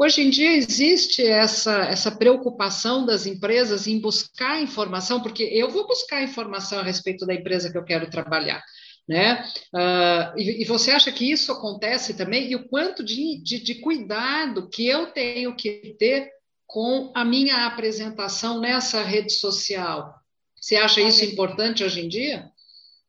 [0.01, 5.89] Hoje em dia existe essa, essa preocupação das empresas em buscar informação, porque eu vou
[5.89, 8.63] buscar informação a respeito da empresa que eu quero trabalhar.
[9.09, 9.43] Né?
[9.75, 12.49] Uh, e, e, você acha que isso acontece também?
[12.49, 16.31] E o quanto de, de, de cuidado que eu tenho que ter
[16.65, 20.15] com a minha apresentação nessa rede social?
[20.61, 22.49] Você acha isso importante hoje em dia?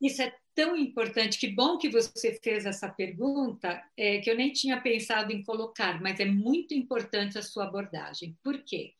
[0.01, 1.39] Isso é tão importante.
[1.39, 6.01] Que bom que você fez essa pergunta, é, que eu nem tinha pensado em colocar,
[6.01, 8.37] mas é muito importante a sua abordagem.
[8.43, 8.93] Por quê?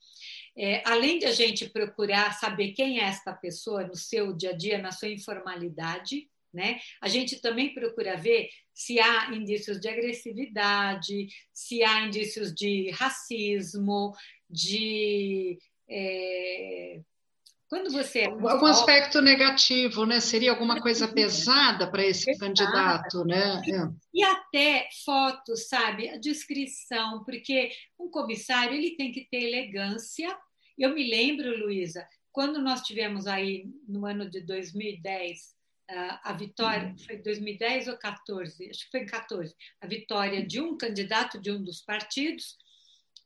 [0.58, 4.56] É, além de a gente procurar saber quem é esta pessoa no seu dia a
[4.56, 6.80] dia, na sua informalidade, né?
[7.02, 14.14] A gente também procura ver se há indícios de agressividade, se há indícios de racismo,
[14.50, 17.02] de é,
[17.70, 20.20] quando você é algum aspecto negativo, né?
[20.20, 22.48] Seria alguma coisa pesada para esse pesada.
[22.48, 23.62] candidato, né?
[23.64, 23.90] E, é.
[24.16, 26.10] e, até fotos, sabe?
[26.10, 30.36] A descrição, porque um comissário ele tem que ter elegância.
[30.76, 35.60] Eu me lembro, Luísa, quando nós tivemos aí no ano de 2010
[36.24, 38.70] a vitória, foi 2010 ou 14?
[38.70, 39.56] Acho que foi em 14.
[39.82, 42.58] A vitória de um candidato de um dos partidos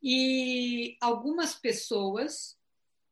[0.02, 2.56] e algumas pessoas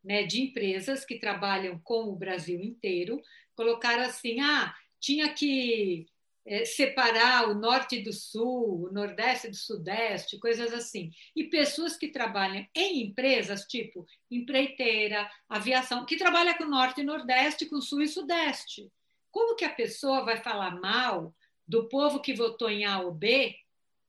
[0.02, 3.20] né, de empresas que trabalham com o Brasil inteiro,
[3.54, 6.06] colocaram assim: ah, tinha que
[6.44, 11.10] é, separar o norte do sul, o nordeste do sudeste, coisas assim.
[11.36, 17.66] E pessoas que trabalham em empresas, tipo empreiteira, aviação, que trabalha com norte e nordeste,
[17.66, 18.90] com sul e sudeste.
[19.30, 21.34] Como que a pessoa vai falar mal
[21.66, 23.54] do povo que votou em A ou B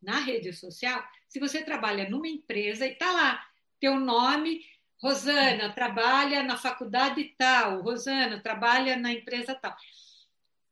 [0.01, 3.43] na rede social se você trabalha numa empresa e está lá
[3.79, 4.61] teu nome
[5.03, 9.75] Rosana trabalha na faculdade tal, Rosana trabalha na empresa tal.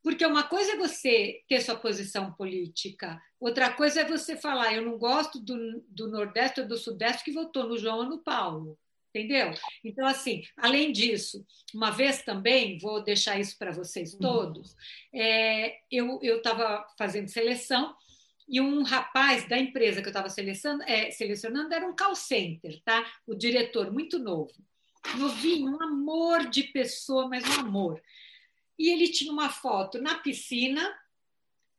[0.01, 4.83] Porque uma coisa é você ter sua posição política, outra coisa é você falar, eu
[4.83, 8.79] não gosto do, do Nordeste ou do Sudeste que votou no João ou no Paulo.
[9.13, 9.51] Entendeu?
[9.83, 14.19] Então, assim, além disso, uma vez também, vou deixar isso para vocês uhum.
[14.21, 14.73] todos,
[15.13, 17.93] é, eu estava fazendo seleção
[18.51, 22.81] e um rapaz da empresa que eu estava selecionando, é, selecionando era um call center,
[22.83, 23.09] tá?
[23.25, 24.51] O diretor, muito novo.
[25.17, 28.03] Novinho, um amor de pessoa, mas um amor.
[28.77, 30.93] E ele tinha uma foto na piscina,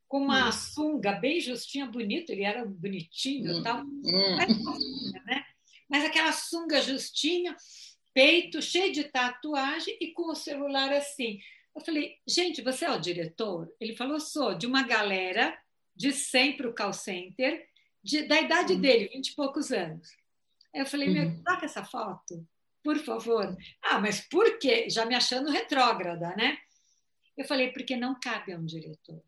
[0.09, 0.53] com uma hum.
[0.53, 3.63] sunga bem justinha, bonito, ele era bonitinho hum.
[3.63, 3.83] tal.
[3.83, 5.13] Hum.
[5.27, 5.45] Né?
[5.91, 7.55] mas aquela sunga justinha,
[8.15, 11.39] peito cheio de tatuagem e com o celular assim.
[11.77, 13.71] Eu falei, gente, você é o diretor?
[13.79, 15.55] Ele falou, sou, de uma galera
[15.95, 17.67] de 100 para o call center,
[18.03, 18.81] de, da idade uhum.
[18.81, 20.09] dele, 20 e poucos anos.
[20.75, 21.43] Aí eu falei, meu, uhum.
[21.43, 22.47] troca essa foto,
[22.83, 23.57] por favor.
[23.83, 24.89] Ah, mas por quê?
[24.91, 26.59] Já me achando retrógrada, né?
[27.37, 29.23] Eu falei, porque não cabe a um diretor.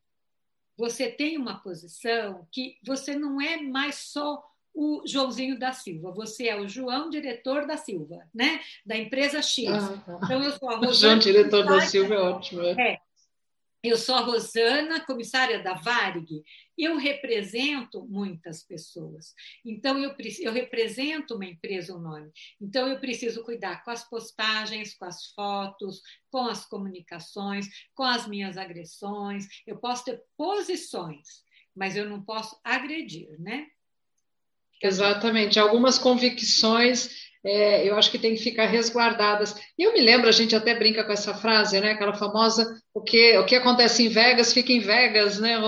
[0.76, 4.42] você tem uma posição que você não é mais só
[4.74, 8.60] o Joãozinho da Silva, você é o João diretor da Silva, né?
[8.84, 9.68] Da empresa X.
[9.68, 10.20] Ah.
[10.24, 10.94] Então eu sou a Rosana.
[10.94, 12.62] João diretor da Silva é ótimo.
[12.62, 12.92] É.
[12.92, 13.00] é.
[13.84, 16.42] Eu sou a Rosana, comissária da Varig.
[16.76, 19.34] Eu represento muitas pessoas.
[19.62, 22.32] Então, eu, eu represento uma empresa, um nome.
[22.58, 28.26] Então, eu preciso cuidar com as postagens, com as fotos, com as comunicações, com as
[28.26, 29.46] minhas agressões.
[29.66, 31.44] Eu posso ter posições,
[31.76, 33.66] mas eu não posso agredir, né?
[34.82, 35.60] Exatamente.
[35.60, 39.54] Algumas convicções é, eu acho que tem que ficar resguardadas.
[39.78, 41.92] E eu me lembro, a gente até brinca com essa frase, né?
[41.92, 45.58] Aquela famosa, o que, o que acontece em Vegas fica em Vegas, né?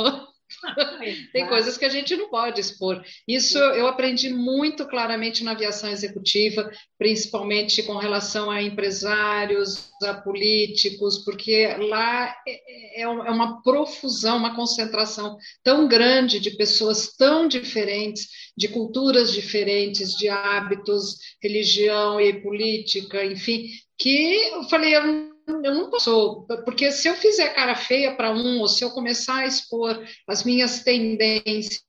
[1.32, 3.02] Tem coisas que a gente não pode expor.
[3.26, 11.18] Isso eu aprendi muito claramente na aviação executiva, principalmente com relação a empresários, a políticos,
[11.24, 18.28] porque lá é, é, é uma profusão, uma concentração tão grande de pessoas tão diferentes,
[18.56, 23.68] de culturas diferentes, de hábitos, religião e política, enfim,
[23.98, 28.60] que eu falei, eu eu não posso, porque se eu fizer cara feia para um,
[28.60, 31.82] ou se eu começar a expor as minhas tendências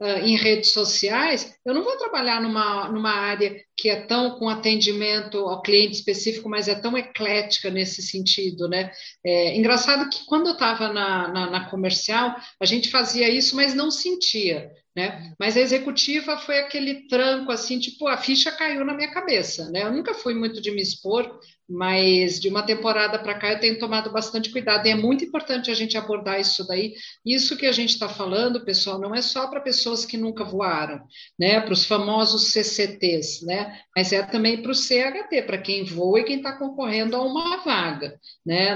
[0.00, 4.48] uh, em redes sociais, eu não vou trabalhar numa, numa área que é tão com
[4.48, 8.90] atendimento ao cliente específico, mas é tão eclética nesse sentido, né?
[9.24, 13.74] É engraçado que quando eu estava na, na, na comercial, a gente fazia isso, mas
[13.74, 14.70] não sentia.
[14.98, 15.32] Né?
[15.38, 19.84] Mas a executiva foi aquele tranco assim, tipo, a ficha caiu na minha cabeça, né?
[19.84, 21.38] Eu nunca fui muito de me expor,
[21.68, 25.70] mas de uma temporada para cá eu tenho tomado bastante cuidado e é muito importante
[25.70, 26.94] a gente abordar isso daí.
[27.24, 31.00] Isso que a gente está falando, pessoal, não é só para pessoas que nunca voaram,
[31.38, 31.60] né?
[31.60, 33.78] Para os famosos CCTs, né?
[33.94, 37.58] Mas é também para o CHT, para quem voa e quem está concorrendo a uma
[37.58, 38.74] vaga, né?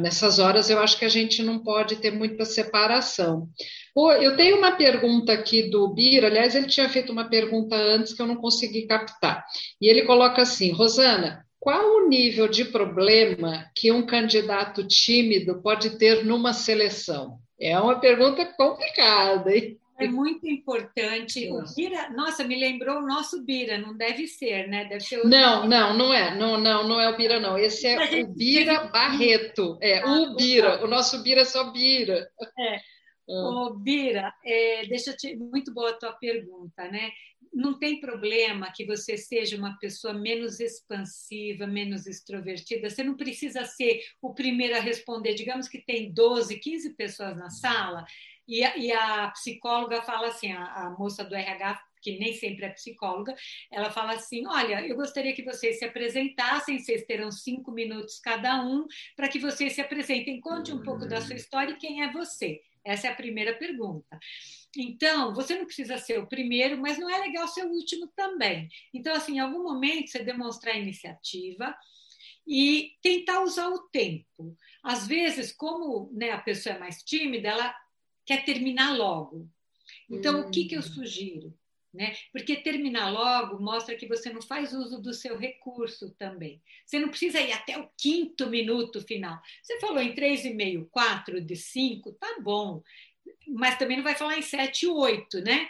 [0.00, 3.48] nessas horas eu acho que a gente não pode ter muita separação.
[3.94, 8.12] Pô, eu tenho uma pergunta aqui do Bira, aliás, ele tinha feito uma pergunta antes
[8.12, 9.44] que eu não consegui captar.
[9.80, 15.98] E ele coloca assim: Rosana, qual o nível de problema que um candidato tímido pode
[15.98, 17.38] ter numa seleção?
[17.60, 19.78] É uma pergunta complicada, hein?
[19.98, 21.50] É muito importante.
[21.52, 24.86] O Bira, nossa, me lembrou o nosso Bira, não deve ser, né?
[24.86, 26.34] Deve ser Não, não, não é.
[26.34, 27.58] Não, não, não é o Bira, não.
[27.58, 29.76] Esse é o Bira Barreto.
[29.82, 30.82] É, ah, o Bira.
[30.82, 32.26] O nosso Bira é só Bira.
[32.58, 32.78] É.
[33.30, 35.36] Ô, Bira, é, deixa te...
[35.36, 37.10] muito boa a tua pergunta, né?
[37.52, 42.88] Não tem problema que você seja uma pessoa menos expansiva, menos extrovertida.
[42.88, 45.34] Você não precisa ser o primeiro a responder.
[45.34, 48.04] Digamos que tem 12, 15 pessoas na sala
[48.46, 52.64] e a, e a psicóloga fala assim, a, a moça do RH que nem sempre
[52.64, 53.34] é psicóloga,
[53.70, 58.64] ela fala assim: Olha, eu gostaria que vocês se apresentassem, vocês terão cinco minutos cada
[58.64, 62.10] um, para que vocês se apresentem, conte um pouco da sua história e quem é
[62.10, 62.60] você.
[62.84, 64.18] Essa é a primeira pergunta.
[64.76, 68.68] Então, você não precisa ser o primeiro, mas não é legal ser o último também.
[68.94, 71.74] Então, assim, em algum momento você demonstrar iniciativa
[72.46, 74.56] e tentar usar o tempo.
[74.82, 77.74] Às vezes, como né, a pessoa é mais tímida, ela
[78.24, 79.48] quer terminar logo.
[80.08, 80.48] Então, hum.
[80.48, 80.82] o que, que eu hum.
[80.82, 81.59] sugiro?
[81.92, 82.14] Né?
[82.32, 86.62] Porque terminar logo mostra que você não faz uso do seu recurso também.
[86.86, 89.40] Você não precisa ir até o quinto minuto final.
[89.60, 92.80] Você falou em três e meio, quatro de cinco, tá bom.
[93.48, 95.68] Mas também não vai falar em sete, oito, né?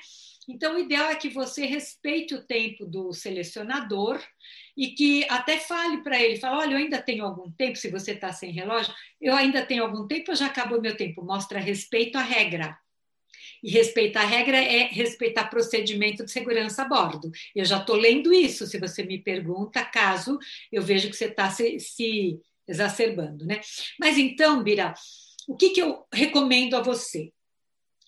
[0.48, 4.20] Então, o ideal é que você respeite o tempo do selecionador
[4.76, 8.12] e que até fale para ele, fala, olha, eu ainda tenho algum tempo, se você
[8.12, 11.22] está sem relógio, eu ainda tenho algum tempo, já acabou meu tempo.
[11.24, 12.76] Mostra respeito à regra.
[13.62, 17.30] E respeitar a regra é respeitar procedimento de segurança a bordo.
[17.54, 20.38] Eu já estou lendo isso, se você me pergunta, caso
[20.72, 23.44] eu vejo que você está se, se, exacerbando.
[23.44, 23.60] Né?
[23.98, 24.94] Mas então, Bira,
[25.48, 27.32] o que, que eu recomendo a você?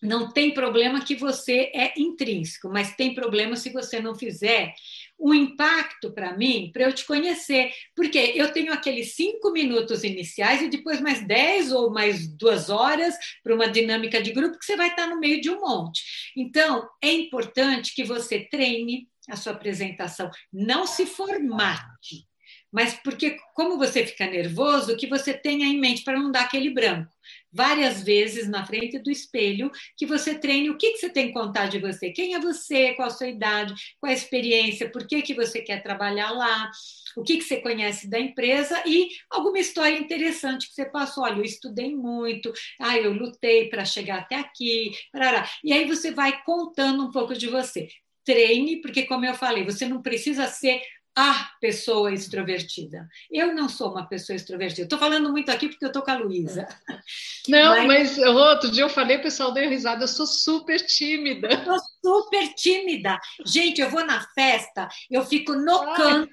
[0.03, 4.75] Não tem problema que você é intrínseco, mas tem problema se você não fizer
[5.23, 7.73] um impacto para mim, para eu te conhecer.
[7.95, 13.15] Porque eu tenho aqueles cinco minutos iniciais e depois mais dez ou mais duas horas
[13.43, 16.03] para uma dinâmica de grupo que você vai estar no meio de um monte.
[16.37, 22.27] Então, é importante que você treine a sua apresentação, não se formate
[22.73, 26.71] mas porque como você fica nervoso, que você tenha em mente para não dar aquele
[26.71, 27.13] branco.
[27.53, 31.33] Várias vezes na frente do espelho, que você treine o que, que você tem que
[31.35, 35.21] contar de você, quem é você, qual a sua idade, qual a experiência, por que,
[35.23, 36.71] que você quer trabalhar lá,
[37.17, 38.83] o que, que você conhece da empresa?
[38.87, 41.25] E alguma história interessante que você passou.
[41.25, 45.49] Olha, eu estudei muito, ah, eu lutei para chegar até aqui, parará.
[45.63, 47.89] e aí você vai contando um pouco de você.
[48.25, 50.81] Treine, porque, como eu falei, você não precisa ser
[51.15, 53.09] a pessoa extrovertida.
[53.31, 54.83] Eu não sou uma pessoa extrovertida.
[54.83, 56.67] Estou falando muito aqui porque eu estou com a Luísa.
[57.49, 58.17] Não, mas...
[58.17, 61.49] mas outro dia eu falei, o pessoal deu risada, eu sou super tímida.
[61.49, 63.19] Eu sou super tímida.
[63.45, 65.97] Gente, eu vou na festa, eu fico no Ai.
[65.97, 66.31] canto,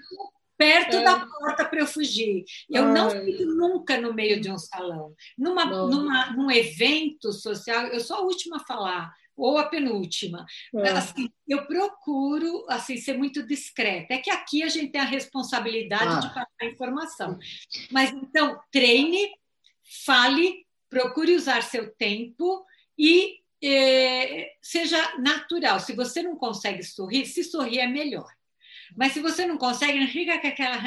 [0.55, 2.45] perto da porta para eu fugir.
[2.69, 2.91] Eu Ai.
[2.91, 5.13] não fico nunca no meio de um salão.
[5.37, 10.45] Numa, numa, num evento social, eu sou a última a falar ou a penúltima.
[10.75, 10.89] É.
[10.89, 14.13] Assim, eu procuro assim ser muito discreta.
[14.13, 16.19] É que aqui a gente tem a responsabilidade ah.
[16.19, 17.39] de passar a informação.
[17.91, 19.31] Mas então, treine,
[20.05, 22.65] fale, procure usar seu tempo
[22.97, 25.79] e é, seja natural.
[25.79, 28.29] Se você não consegue sorrir, se sorrir é melhor.
[28.95, 30.81] Mas se você não consegue, não fica com aquela,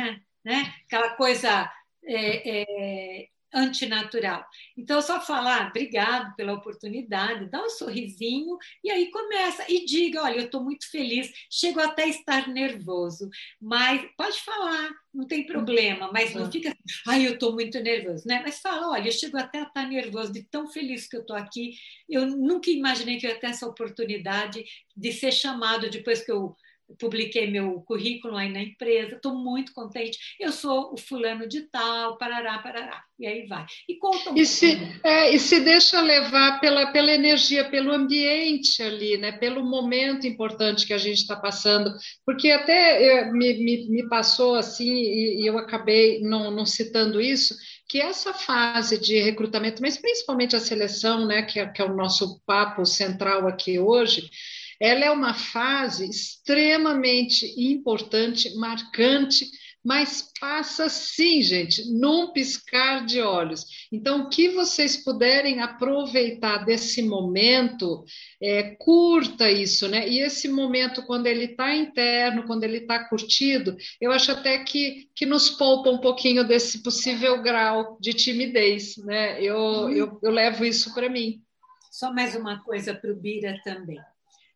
[0.44, 1.70] né, aquela coisa
[2.04, 4.44] é, é, antinatural.
[4.76, 10.36] Então, só falar obrigado pela oportunidade, dá um sorrisinho e aí começa e diga: olha,
[10.36, 13.28] eu estou muito feliz, chego até a estar nervoso,
[13.60, 16.76] mas pode falar, não tem problema, mas não fica,
[17.06, 18.40] ai, eu estou muito nervoso, né?
[18.44, 21.36] Mas fala: olha, eu chego até a estar nervoso, de tão feliz que eu estou
[21.36, 21.74] aqui,
[22.08, 24.64] eu nunca imaginei que eu ia ter essa oportunidade
[24.96, 26.56] de ser chamado depois que eu
[26.98, 30.18] publiquei meu currículo aí na empresa, estou muito contente.
[30.38, 33.02] Eu sou o fulano de tal, parará, parará.
[33.18, 33.64] E aí vai.
[33.88, 38.82] E conta um e se, é, e se deixa levar pela, pela energia, pelo ambiente
[38.82, 39.32] ali, né?
[39.32, 41.92] pelo momento importante que a gente está passando.
[42.26, 46.66] Porque até eu, é, me, me, me, passou assim, e, e eu acabei não, não
[46.66, 47.54] citando isso,
[47.88, 51.94] que essa fase de recrutamento, mas principalmente a seleção, né, que é, que é o
[51.94, 54.30] nosso papo central aqui hoje,
[54.82, 59.46] ela é uma fase extremamente importante, marcante,
[59.84, 63.64] mas passa sim, gente, num piscar de olhos.
[63.92, 68.04] Então, o que vocês puderem aproveitar desse momento,
[68.42, 70.08] é, curta isso, né?
[70.08, 75.08] E esse momento, quando ele está interno, quando ele está curtido, eu acho até que,
[75.14, 79.40] que nos poupa um pouquinho desse possível grau de timidez, né?
[79.40, 81.40] Eu, eu, eu levo isso para mim.
[81.88, 84.00] Só mais uma coisa para o Bira também.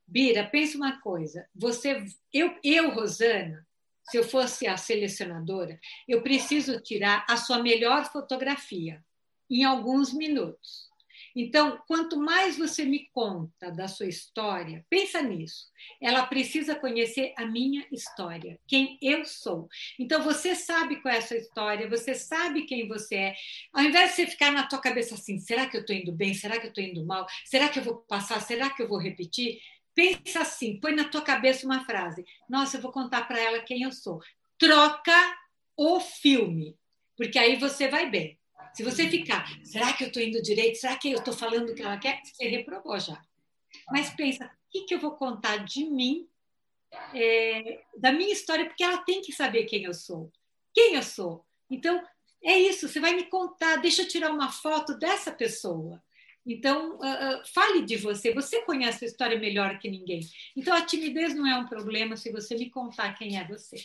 [0.07, 1.48] Bira, pensa uma coisa.
[1.54, 3.66] Você, eu, eu, Rosana,
[4.09, 9.04] se eu fosse a selecionadora, eu preciso tirar a sua melhor fotografia
[9.50, 10.86] em alguns minutos.
[11.34, 15.66] Então, quanto mais você me conta da sua história, pensa nisso.
[16.00, 19.68] Ela precisa conhecer a minha história, quem eu sou.
[19.98, 23.34] Então, você sabe qual é a sua história, você sabe quem você é.
[23.70, 26.32] Ao invés de você ficar na tua cabeça assim, será que eu estou indo bem?
[26.32, 27.26] Será que eu estou indo mal?
[27.44, 28.40] Será que eu vou passar?
[28.40, 29.61] Será que eu vou repetir?
[29.97, 32.22] Pensa assim, põe na tua cabeça uma frase.
[32.47, 34.20] Nossa, eu vou contar para ela quem eu sou.
[34.59, 35.36] Troca
[35.74, 36.78] o filme,
[37.16, 38.38] porque aí você vai bem.
[38.74, 40.76] Se você ficar, será que eu estou indo direito?
[40.76, 42.20] Será que eu estou falando o que ela quer?
[42.22, 43.18] Você reprovou já.
[43.90, 46.28] Mas pensa, o que, que eu vou contar de mim,
[47.14, 50.30] é, da minha história, porque ela tem que saber quem eu sou.
[50.74, 51.42] Quem eu sou.
[51.70, 52.07] Então,
[52.44, 56.03] é isso, você vai me contar, deixa eu tirar uma foto dessa pessoa.
[56.47, 58.32] Então, uh, fale de você.
[58.32, 60.20] Você conhece a história melhor que ninguém.
[60.57, 63.76] Então, a timidez não é um problema se você me contar quem é você.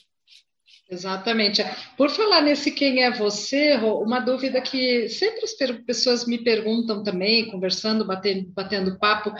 [0.90, 1.64] Exatamente.
[1.96, 5.54] Por falar nesse quem é você, uma dúvida que sempre as
[5.86, 9.34] pessoas me perguntam também, conversando, batendo, batendo papo,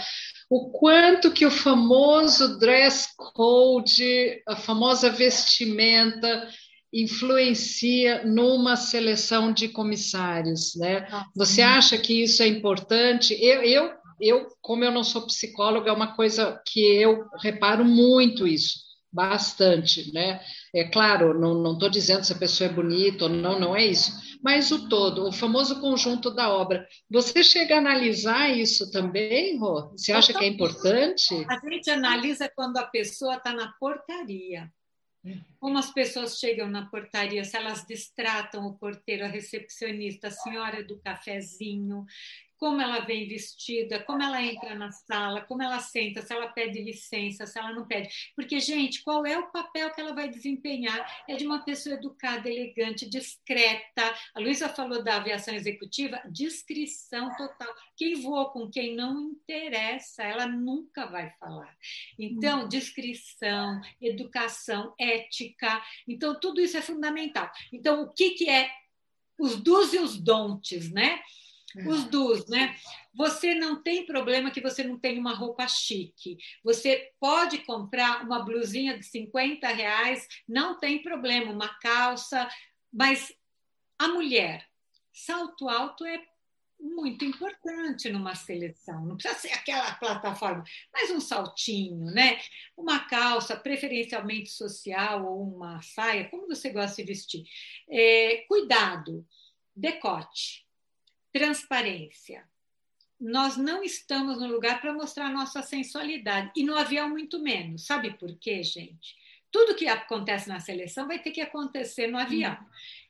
[0.50, 6.48] o quanto que o famoso dress code, a famosa vestimenta,
[6.94, 11.08] influencia numa seleção de comissários, né?
[11.12, 13.34] Ah, Você acha que isso é importante?
[13.42, 18.46] Eu, eu, eu, como eu não sou psicóloga, é uma coisa que eu reparo muito
[18.46, 18.80] isso,
[19.12, 20.42] bastante, né?
[20.76, 24.12] É claro, não estou dizendo se a pessoa é bonita ou não, não é isso,
[24.44, 26.86] mas o todo, o famoso conjunto da obra.
[27.10, 29.92] Você chega a analisar isso também, Rô?
[29.92, 31.46] Você acha que é importante?
[31.50, 34.70] A gente analisa quando a pessoa está na portaria.
[35.60, 40.84] Como as pessoas chegam na portaria, se elas distratam o porteiro, a recepcionista, a senhora
[40.84, 42.06] do cafezinho,
[42.62, 46.80] como ela vem vestida, como ela entra na sala, como ela senta, se ela pede
[46.80, 48.08] licença, se ela não pede.
[48.36, 51.24] Porque, gente, qual é o papel que ela vai desempenhar?
[51.28, 54.04] É de uma pessoa educada, elegante, discreta.
[54.36, 57.74] A Luísa falou da aviação executiva, discrição total.
[57.98, 61.76] Quem voa com quem não interessa, ela nunca vai falar.
[62.20, 65.82] Então, discrição, educação, ética.
[66.08, 67.50] Então, tudo isso é fundamental.
[67.74, 68.70] Então, o que, que é
[69.40, 71.20] os dos e os don'ts, né?
[71.86, 72.76] Os dus, né?
[73.14, 76.38] Você não tem problema que você não tem uma roupa chique.
[76.64, 82.50] Você pode comprar uma blusinha de 50 reais, não tem problema, uma calça,
[82.92, 83.34] mas
[83.98, 84.66] a mulher,
[85.14, 86.20] salto alto é
[86.82, 89.06] muito importante numa seleção.
[89.06, 92.40] Não precisa ser aquela plataforma, mas um saltinho, né?
[92.76, 97.44] Uma calça, preferencialmente social, ou uma saia, como você gosta de vestir.
[97.90, 99.26] É, cuidado,
[99.76, 100.66] decote,
[101.32, 102.44] transparência.
[103.20, 106.52] Nós não estamos no lugar para mostrar nossa sensualidade.
[106.56, 107.86] E no avião, muito menos.
[107.86, 109.16] Sabe por quê, gente?
[109.52, 112.58] Tudo que acontece na seleção vai ter que acontecer no avião.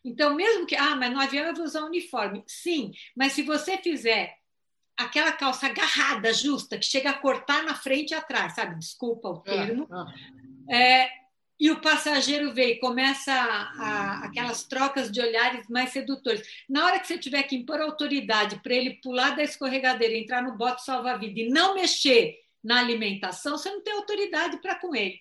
[0.04, 2.44] Então, mesmo que, ah, mas no avião eu vou usar uniforme.
[2.48, 4.38] Sim, mas se você fizer
[4.98, 8.78] aquela calça agarrada, justa, que chega a cortar na frente e atrás, sabe?
[8.78, 9.88] Desculpa o é, termo.
[10.70, 11.21] É, é.
[11.62, 16.42] E o passageiro vê e começa a, a, aquelas trocas de olhares mais sedutores.
[16.68, 20.58] Na hora que você tiver que impor autoridade para ele pular da escorregadeira, entrar no
[20.58, 25.20] bote salva-vida e não mexer na alimentação, você não tem autoridade para com ele.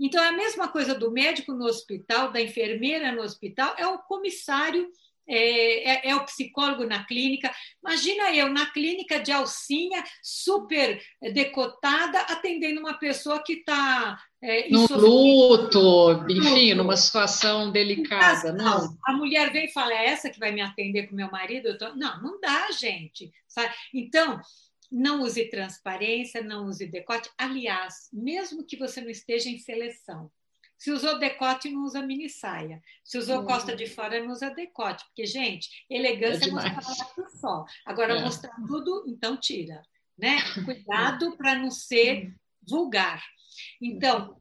[0.00, 3.98] Então, é a mesma coisa do médico no hospital, da enfermeira no hospital, é o
[3.98, 4.90] comissário,
[5.26, 7.50] é, é, é, o psicólogo na clínica.
[7.82, 11.00] Imagina eu na clínica de alcinha, super
[11.32, 14.18] decotada, atendendo uma pessoa que está.
[14.42, 18.52] É, no luto, enfim, numa situação delicada.
[18.52, 18.96] Não.
[19.06, 21.78] A mulher vem e fala: é essa que vai me atender com meu marido?
[21.78, 21.94] Tô...
[21.94, 23.32] Não, não dá, gente.
[23.48, 23.72] Sabe?
[23.94, 24.40] Então,
[24.92, 27.30] não use transparência, não use decote.
[27.38, 30.30] Aliás, mesmo que você não esteja em seleção,
[30.84, 32.82] se usou decote, não usa mini saia.
[33.02, 33.46] Se usou uhum.
[33.46, 35.02] costa de fora, não usa decote.
[35.06, 37.64] Porque, gente, elegância é, é mostrar por só.
[37.86, 38.20] Agora, é.
[38.20, 39.82] mostrar tudo, então tira.
[40.18, 40.36] Né?
[40.62, 42.34] Cuidado para não ser
[42.68, 43.24] vulgar.
[43.80, 44.38] Então,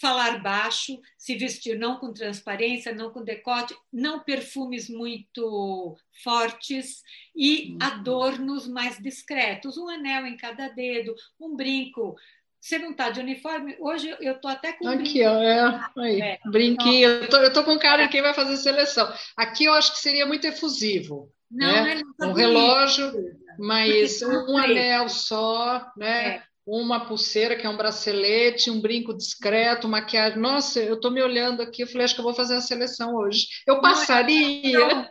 [0.00, 7.02] falar baixo, se vestir não com transparência, não com decote, não perfumes muito fortes
[7.36, 7.78] e uhum.
[7.82, 12.16] adornos mais discretos, um anel em cada dedo, um brinco.
[12.60, 13.76] Você não está de uniforme?
[13.80, 14.88] Hoje eu estou até com.
[14.88, 17.08] Aqui, ó, é, aí, é, brinquinho.
[17.08, 19.12] eu, tô, eu tô com cara de quem vai fazer seleção.
[19.36, 21.32] Aqui eu acho que seria muito efusivo.
[21.50, 21.94] Não, né?
[21.94, 23.12] não, não tá um relógio,
[23.58, 26.36] mas um anel só, né?
[26.36, 30.38] É uma pulseira, que é um bracelete, um brinco discreto, maquiagem.
[30.38, 33.14] Nossa, eu estou me olhando aqui, eu falei, acho que eu vou fazer a seleção
[33.14, 33.46] hoje.
[33.66, 35.10] Eu é passaria,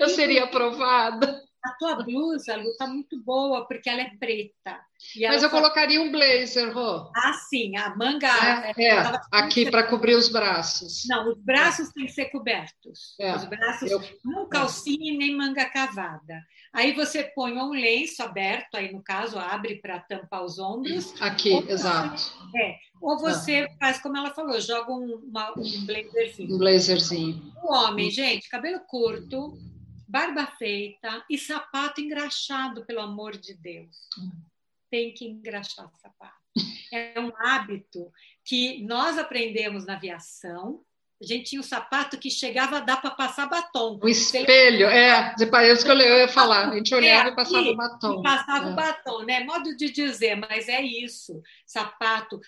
[0.00, 1.42] eu seria aprovada.
[1.64, 4.78] A tua blusa, Lu, tá muito boa, porque ela é preta.
[5.20, 7.10] Mas eu colocaria um blazer, Rô.
[7.14, 8.28] Ah, sim, a manga.
[8.76, 11.04] É, é aqui para cobrir os braços.
[11.06, 11.92] Não, os braços é.
[11.92, 13.14] têm que ser cobertos.
[13.18, 13.34] É.
[13.34, 14.02] Os braços, eu...
[14.24, 16.42] não calcinha e nem manga cavada.
[16.72, 21.14] Aí você põe um lenço aberto, aí no caso abre para tampar os ombros.
[21.20, 22.32] Aqui, ou exato.
[22.56, 23.76] é, ou você ah.
[23.78, 26.54] faz como ela falou, joga um, uma, um blazerzinho.
[26.54, 27.52] Um blazerzinho.
[27.62, 29.56] O homem, gente, cabelo curto,
[30.14, 33.96] barba feita e sapato engraxado, pelo amor de Deus.
[34.88, 36.36] Tem que engraxar o sapato.
[36.92, 38.12] É um hábito
[38.44, 40.84] que nós aprendemos na aviação,
[41.20, 43.98] a gente tinha um sapato que chegava a dar para passar batom.
[44.00, 46.68] O espelho, é, é isso que eu ia falar.
[46.68, 48.22] A gente é, olhava é, e passava o batom.
[48.22, 48.74] Passava o é.
[48.74, 49.40] batom, né?
[49.42, 51.42] Modo de dizer, mas é isso.
[51.66, 52.40] Sapato,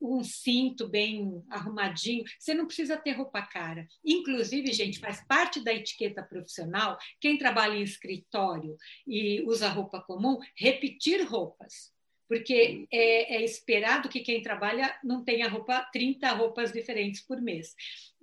[0.00, 2.24] um cinto bem arrumadinho.
[2.38, 3.86] Você não precisa ter roupa cara.
[4.04, 8.76] Inclusive, gente, faz parte da etiqueta profissional, quem trabalha em escritório
[9.06, 11.92] e usa roupa comum, repetir roupas
[12.30, 17.74] porque é, é, esperado que quem trabalha não tenha roupa 30 roupas diferentes por mês.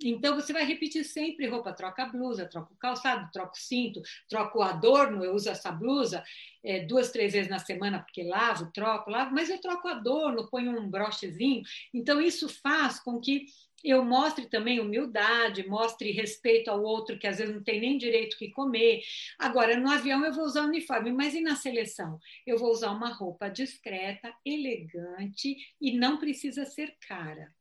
[0.02, 4.00] Então você vai repetir sempre roupa, troca a blusa, troca o calçado, troca o cinto,
[4.26, 6.24] troca o adorno, eu uso essa blusa
[6.64, 10.48] é, duas, três vezes na semana, porque lavo, troco, lavo, mas eu troco o adorno,
[10.48, 11.62] ponho um brochezinho.
[11.92, 13.44] Então isso faz com que
[13.84, 18.36] eu mostre também humildade, mostre respeito ao outro que às vezes não tem nem direito
[18.36, 19.02] que comer.
[19.38, 22.18] Agora, no avião eu vou usar uniforme, mas e na seleção?
[22.46, 27.52] Eu vou usar uma roupa discreta, elegante e não precisa ser cara.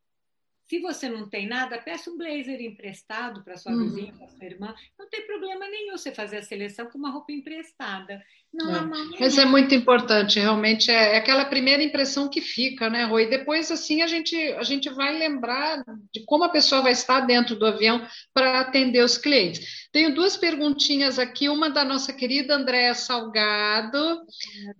[0.68, 3.86] Se você não tem nada, peça um blazer emprestado para sua uhum.
[3.86, 4.76] vizinha, para sua irmã.
[5.00, 8.22] Não tem problema nenhum você fazer a seleção com uma roupa emprestada.
[8.54, 8.82] Não é.
[9.20, 13.28] Mas é muito importante, realmente é, é, aquela primeira impressão que fica, né, Rui?
[13.28, 15.84] Depois, assim, a gente, a gente vai lembrar
[16.14, 19.88] de como a pessoa vai estar dentro do avião para atender os clientes.
[19.92, 24.22] Tenho duas perguntinhas aqui, uma da nossa querida Andréa Salgado,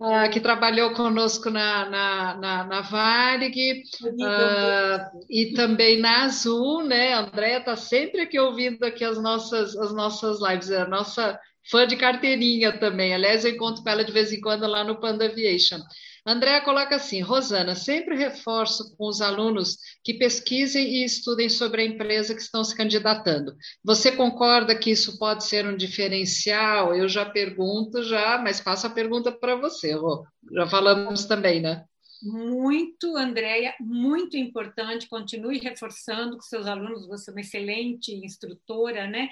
[0.00, 7.14] uh, que trabalhou conosco na, na, na, na Varig, uh, e também na Azul, né?
[7.14, 11.38] A Andréa está sempre aqui ouvindo aqui as nossas, as nossas lives, é a nossa
[11.70, 13.14] fã de carteirinha também.
[13.14, 15.80] Aliás, eu encontro com ela de vez em quando lá no Panda Aviation.
[16.26, 21.86] Andréa coloca assim: Rosana, sempre reforço com os alunos que pesquisem e estudem sobre a
[21.86, 23.56] empresa que estão se candidatando.
[23.82, 26.94] Você concorda que isso pode ser um diferencial?
[26.94, 30.24] Eu já pergunto, já, mas passo a pergunta para você, Rô.
[30.52, 31.84] Já falamos também, né?
[32.22, 35.08] Muito, Andréia, muito importante.
[35.08, 39.28] Continue reforçando com seus alunos, você é uma excelente instrutora, né?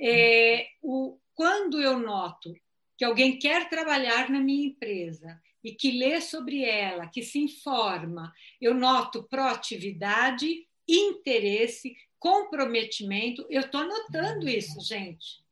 [0.00, 2.54] É, o, quando eu noto
[2.96, 8.32] que alguém quer trabalhar na minha empresa e que lê sobre ela, que se informa,
[8.60, 13.46] eu noto proatividade, interesse, comprometimento.
[13.48, 15.42] Eu estou anotando isso, gente.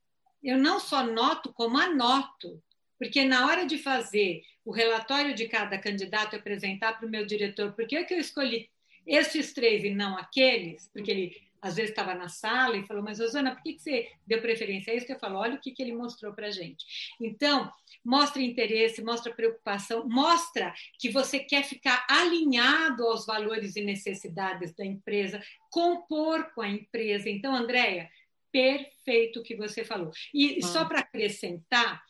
[0.42, 2.62] Eu não só noto, como anoto.
[2.98, 7.24] Porque na hora de fazer o relatório de cada candidato e apresentar para o meu
[7.24, 8.68] diretor por que, que eu escolhi
[9.06, 13.20] esses três e não aqueles, porque ele às vezes estava na sala e falou, mas
[13.20, 15.10] Rosana, por que, que você deu preferência a isso?
[15.10, 16.84] Eu falo, olha o que, que ele mostrou para a gente.
[17.20, 17.70] Então,
[18.04, 24.84] mostra interesse, mostra preocupação, mostra que você quer ficar alinhado aos valores e necessidades da
[24.84, 27.28] empresa, compor com a empresa.
[27.28, 28.10] Então, Andréia,
[28.50, 30.10] perfeito o que você falou.
[30.32, 30.66] E ah.
[30.66, 32.02] só para acrescentar,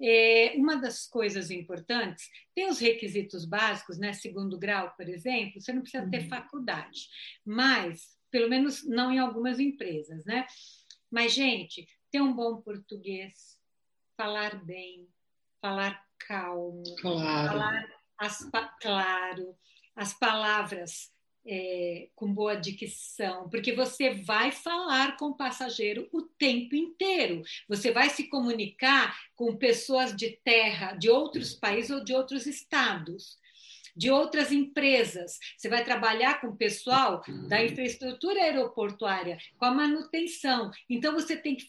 [0.00, 4.12] é, uma das coisas importantes, tem os requisitos básicos, né?
[4.12, 6.28] Segundo grau, por exemplo, você não precisa ter uhum.
[6.28, 7.08] faculdade,
[7.44, 10.46] mas pelo menos não em algumas empresas, né?
[11.10, 13.58] Mas, gente, ter um bom português,
[14.16, 15.08] falar bem,
[15.60, 17.48] falar calmo, claro.
[17.48, 18.50] falar as,
[18.80, 19.56] claro,
[19.94, 21.12] as palavras
[21.46, 27.42] é, com boa dicção, porque você vai falar com o passageiro o tempo inteiro.
[27.68, 33.38] Você vai se comunicar com pessoas de terra, de outros países ou de outros estados
[33.96, 35.38] de outras empresas.
[35.56, 40.70] Você vai trabalhar com o pessoal da infraestrutura aeroportuária, com a manutenção.
[40.88, 41.68] Então, você tem que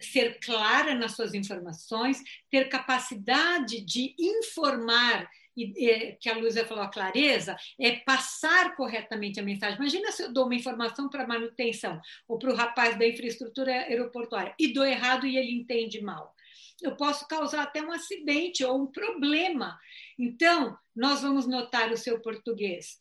[0.00, 6.88] ser clara nas suas informações, ter capacidade de informar e, que a Luísa falou, a
[6.88, 9.76] clareza, é passar corretamente a mensagem.
[9.76, 14.54] Imagina se eu dou uma informação para manutenção ou para o rapaz da infraestrutura aeroportuária
[14.58, 16.34] e dou errado e ele entende mal
[16.82, 19.78] eu posso causar até um acidente ou um problema.
[20.18, 22.98] Então, nós vamos notar o seu português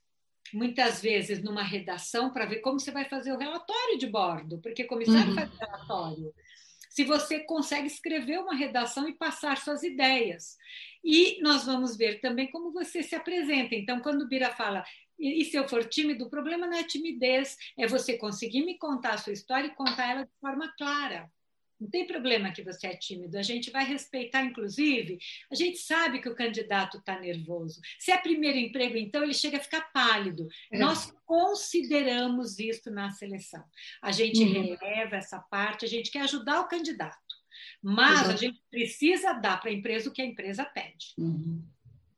[0.53, 4.83] muitas vezes numa redação para ver como você vai fazer o relatório de bordo, porque
[4.83, 5.35] comissário uhum.
[5.35, 6.33] faz relatório.
[6.99, 10.57] Se você consegue escrever uma redação e passar suas ideias.
[11.01, 13.73] E nós vamos ver também como você se apresenta.
[13.73, 14.83] Então, quando o Bira fala,
[15.17, 19.13] e se eu for tímido, o problema não é timidez, é você conseguir me contar
[19.13, 21.31] a sua história e contar ela de forma clara.
[21.79, 25.17] Não tem problema que você é tímido, a gente vai respeitar, inclusive,
[25.49, 27.79] a gente sabe que o candidato está nervoso.
[27.97, 30.47] Se é primeiro emprego, então ele chega a ficar pálido.
[30.71, 30.77] É.
[30.77, 33.63] Nós consideramos isso na seleção.
[34.01, 34.75] A gente uhum.
[34.75, 37.17] releva essa parte, a gente quer ajudar o candidato.
[37.81, 38.29] Mas Exato.
[38.31, 41.13] a gente precisa dar para a empresa o que a empresa pede.
[41.17, 41.63] Uhum.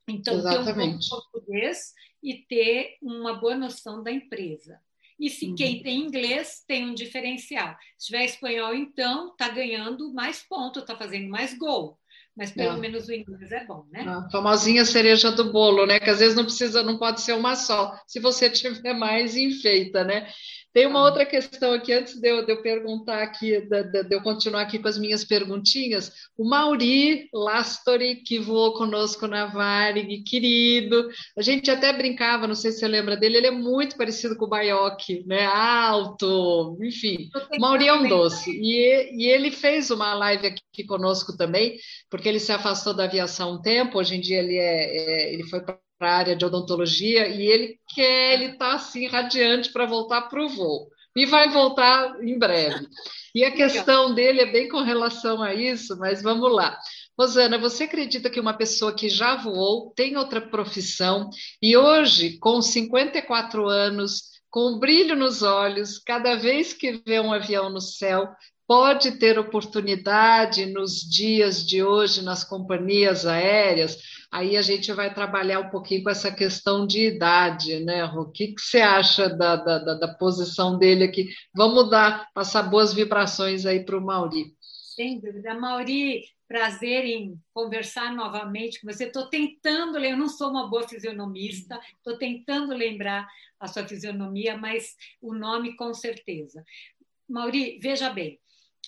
[0.08, 0.74] Então, Exatamente.
[0.74, 4.80] ter um bom português e ter uma boa noção da empresa.
[5.22, 5.56] E se uhum.
[5.56, 7.76] quem tem inglês tem um diferencial.
[7.96, 11.96] Se tiver espanhol, então, está ganhando mais pontos, está fazendo mais gol.
[12.36, 12.80] Mas pelo é.
[12.80, 14.02] menos o inglês é bom, né?
[14.02, 16.00] A famosinha cereja do bolo, né?
[16.00, 17.94] Que às vezes não precisa, não pode ser uma só.
[18.08, 20.28] Se você tiver mais, enfeita, né?
[20.74, 24.16] Tem uma outra questão aqui, antes de eu, de eu perguntar aqui, de, de, de,
[24.16, 26.12] eu continuar aqui com as minhas perguntinhas.
[26.38, 31.10] O Mauri Lastori, que voou conosco na Varig, querido.
[31.38, 34.46] A gente até brincava, não sei se você lembra dele, ele é muito parecido com
[34.46, 35.46] o Baioc, né?
[35.46, 37.30] Alto, enfim.
[37.58, 38.52] O Mauri é um doce.
[38.52, 41.78] E, e ele fez uma live aqui conosco também,
[42.10, 45.44] porque ele se afastou da aviação um tempo, hoje em dia ele, é, é ele
[45.44, 49.86] foi para para a área de odontologia e ele quer, ele está assim radiante para
[49.86, 52.88] voltar para o voo e vai voltar em breve.
[53.36, 56.76] E a questão dele é bem com relação a isso, mas vamos lá.
[57.16, 61.30] Rosana, você acredita que uma pessoa que já voou tem outra profissão
[61.62, 67.32] e hoje, com 54 anos, com um brilho nos olhos, cada vez que vê um
[67.32, 68.28] avião no céu,
[68.72, 73.98] pode ter oportunidade nos dias de hoje nas companhias aéreas
[74.32, 78.22] aí a gente vai trabalhar um pouquinho com essa questão de idade, né, Rô?
[78.22, 81.28] O que, que você acha da, da, da, posição dele aqui?
[81.54, 84.56] Vamos dar, passar boas vibrações aí para o Mauri.
[84.62, 85.54] Sem dúvida.
[85.54, 89.08] Mauri, prazer em conversar novamente com você.
[89.08, 93.28] Estou tentando, eu não sou uma boa fisionomista, estou tentando lembrar
[93.60, 96.64] a sua fisionomia, mas o nome com certeza.
[97.28, 98.40] Mauri, veja bem,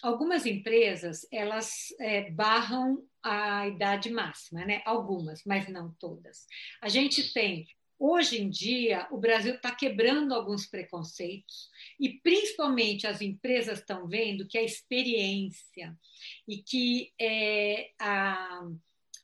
[0.02, 4.82] algumas empresas elas é, barram a idade máxima, né?
[4.86, 6.46] Algumas, mas não todas.
[6.82, 7.68] A gente tem
[8.06, 14.46] Hoje em dia, o Brasil está quebrando alguns preconceitos e, principalmente, as empresas estão vendo
[14.46, 15.98] que a experiência
[16.46, 18.68] e que é, a,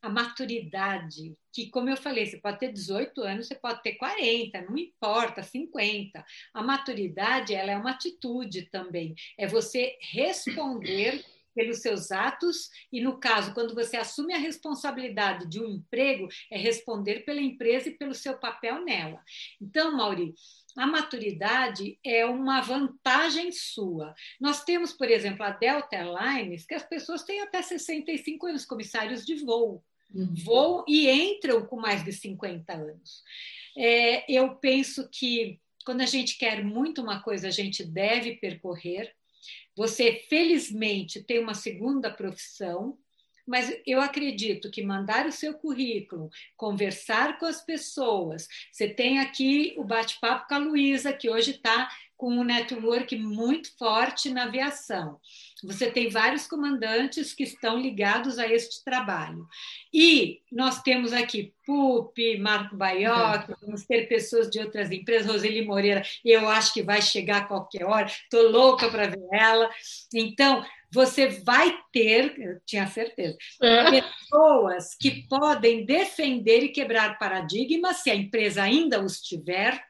[0.01, 4.61] a maturidade, que, como eu falei, você pode ter 18 anos, você pode ter 40,
[4.61, 6.23] não importa, 50.
[6.53, 11.23] A maturidade ela é uma atitude também, é você responder
[11.53, 16.57] pelos seus atos, e no caso, quando você assume a responsabilidade de um emprego, é
[16.57, 19.21] responder pela empresa e pelo seu papel nela.
[19.59, 20.33] Então, Mauri,
[20.77, 24.13] a maturidade é uma vantagem sua.
[24.39, 29.25] Nós temos, por exemplo, a Delta Airlines, que as pessoas têm até 65 anos, comissários
[29.25, 29.83] de voo.
[30.13, 30.33] Uhum.
[30.43, 33.23] Voam e entram com mais de 50 anos.
[33.77, 39.13] É, eu penso que quando a gente quer muito uma coisa, a gente deve percorrer.
[39.75, 42.97] Você, felizmente, tem uma segunda profissão,
[43.47, 48.47] mas eu acredito que mandar o seu currículo, conversar com as pessoas.
[48.71, 51.89] Você tem aqui o bate-papo com a Luísa, que hoje está
[52.19, 55.17] com um network muito forte na aviação.
[55.63, 59.47] Você tem vários comandantes que estão ligados a este trabalho.
[59.93, 66.03] E nós temos aqui PUP, Marco Baioc, vamos ter pessoas de outras empresas, Roseli Moreira,
[66.25, 69.69] eu acho que vai chegar a qualquer hora, estou louca para ver ela.
[70.13, 74.01] Então, você vai ter, eu tinha certeza, é.
[74.01, 79.81] pessoas que podem defender e quebrar paradigmas, se a empresa ainda os tiver,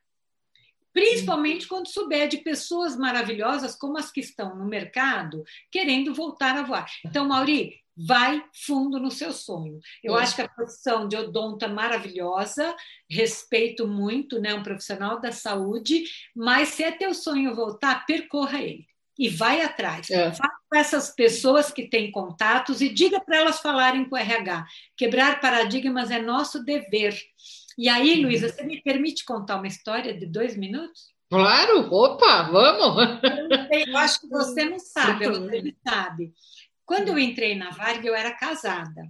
[0.93, 6.63] principalmente quando souber de pessoas maravilhosas como as que estão no mercado querendo voltar a
[6.63, 6.85] voar.
[7.05, 9.79] Então, Mauri, vai fundo no seu sonho.
[10.01, 12.73] Eu acho que a profissão de odonto é maravilhosa,
[13.09, 16.03] respeito muito, né, um profissional da saúde,
[16.33, 18.87] mas se é teu sonho voltar, percorra ele
[19.19, 20.09] e vai atrás.
[20.09, 20.31] É.
[20.31, 24.65] Fala com essas pessoas que têm contatos e diga para elas falarem com o RH.
[24.95, 27.19] Quebrar paradigmas é nosso dever.
[27.80, 28.23] E aí, uhum.
[28.23, 31.14] Luísa, você me permite contar uma história de dois minutos?
[31.30, 33.22] Claro, opa, vamos!
[33.72, 36.34] Eu acho que você não sabe, você não sabe.
[36.85, 39.10] Quando eu entrei na Varg, eu era casada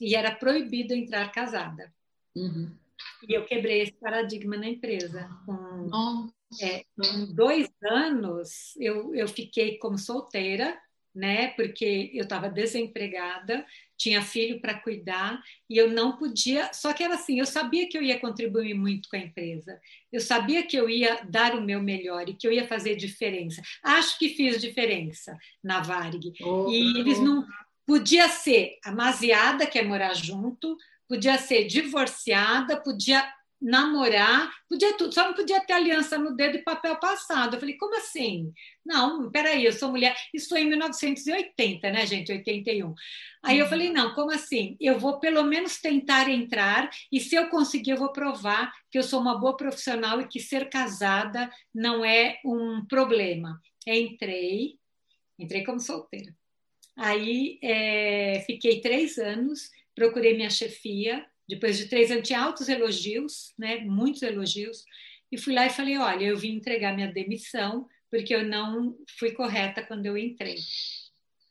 [0.00, 1.94] e era proibido entrar casada.
[2.34, 2.76] Uhum.
[3.22, 5.30] E eu quebrei esse paradigma na empresa.
[5.46, 6.28] Com,
[6.60, 10.76] é, com dois anos, eu, eu fiquei como solteira,
[11.14, 11.50] né?
[11.50, 13.64] Porque eu estava desempregada,
[13.98, 16.72] tinha filho para cuidar e eu não podia.
[16.72, 19.78] Só que era assim, eu sabia que eu ia contribuir muito com a empresa,
[20.12, 23.60] eu sabia que eu ia dar o meu melhor e que eu ia fazer diferença.
[23.82, 26.32] Acho que fiz diferença na Varg.
[26.42, 27.44] Oh, e eles não.
[27.84, 30.76] Podia ser amaziada, que é morar junto,
[31.08, 33.26] podia ser divorciada, podia
[33.60, 37.54] namorar, podia tudo, só não podia ter aliança no dedo e papel passado.
[37.54, 38.52] Eu falei, como assim?
[38.84, 40.16] Não, peraí, eu sou mulher.
[40.32, 42.30] Isso foi em 1980, né, gente?
[42.30, 42.94] 81.
[43.42, 43.70] Aí eu uhum.
[43.70, 44.76] falei, não, como assim?
[44.80, 49.02] Eu vou pelo menos tentar entrar e se eu conseguir, eu vou provar que eu
[49.02, 53.60] sou uma boa profissional e que ser casada não é um problema.
[53.86, 54.78] Entrei,
[55.38, 56.34] entrei como solteira.
[56.96, 63.54] Aí é, fiquei três anos, procurei minha chefia, depois de três anos, tinha altos elogios,
[63.58, 63.78] né?
[63.78, 64.84] muitos elogios,
[65.32, 69.32] e fui lá e falei: olha, eu vim entregar minha demissão porque eu não fui
[69.32, 70.56] correta quando eu entrei.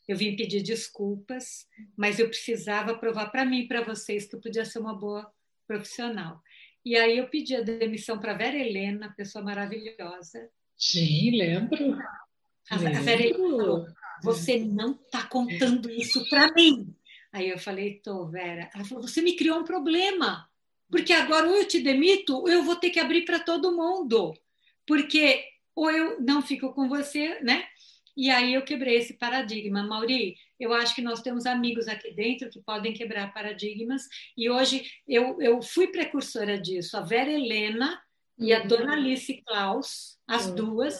[0.08, 4.42] Eu vim pedir desculpas, mas eu precisava provar para mim e para vocês que eu
[4.42, 5.30] podia ser uma boa
[5.68, 6.42] profissional.
[6.86, 10.50] E aí eu pedi a demissão para Vera Helena, pessoa maravilhosa.
[10.78, 11.98] Sim, lembro.
[12.70, 13.86] A, a Vera Helena falou:
[14.24, 16.96] você não está contando isso para mim.
[17.32, 18.70] Aí eu falei, tô, Vera.
[18.74, 20.50] Ela falou, você me criou um problema,
[20.90, 24.34] porque agora ou eu te demito, ou eu vou ter que abrir para todo mundo,
[24.86, 25.44] porque
[25.76, 27.64] ou eu não fico com você, né?
[28.16, 29.84] E aí eu quebrei esse paradigma.
[29.84, 34.04] Mauri, eu acho que nós temos amigos aqui dentro que podem quebrar paradigmas,
[34.36, 36.98] e hoje eu, eu fui precursora disso.
[36.98, 38.02] A Vera Helena
[38.40, 38.92] e a Dona uhum.
[38.94, 41.00] Alice Klaus, as duas,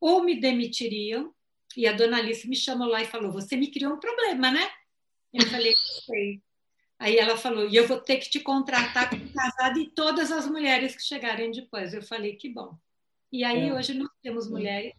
[0.00, 1.34] ou me demitiriam,
[1.76, 4.70] e a Dona Alice me chamou lá e falou: Você me criou um problema, né?
[5.34, 5.74] Eu falei,
[6.06, 6.40] sei.
[6.98, 10.48] Aí ela falou, e eu vou ter que te contratar como casada e todas as
[10.48, 11.92] mulheres que chegarem depois.
[11.92, 12.78] Eu falei, que bom.
[13.32, 13.74] E aí é.
[13.74, 14.92] hoje nós temos mulheres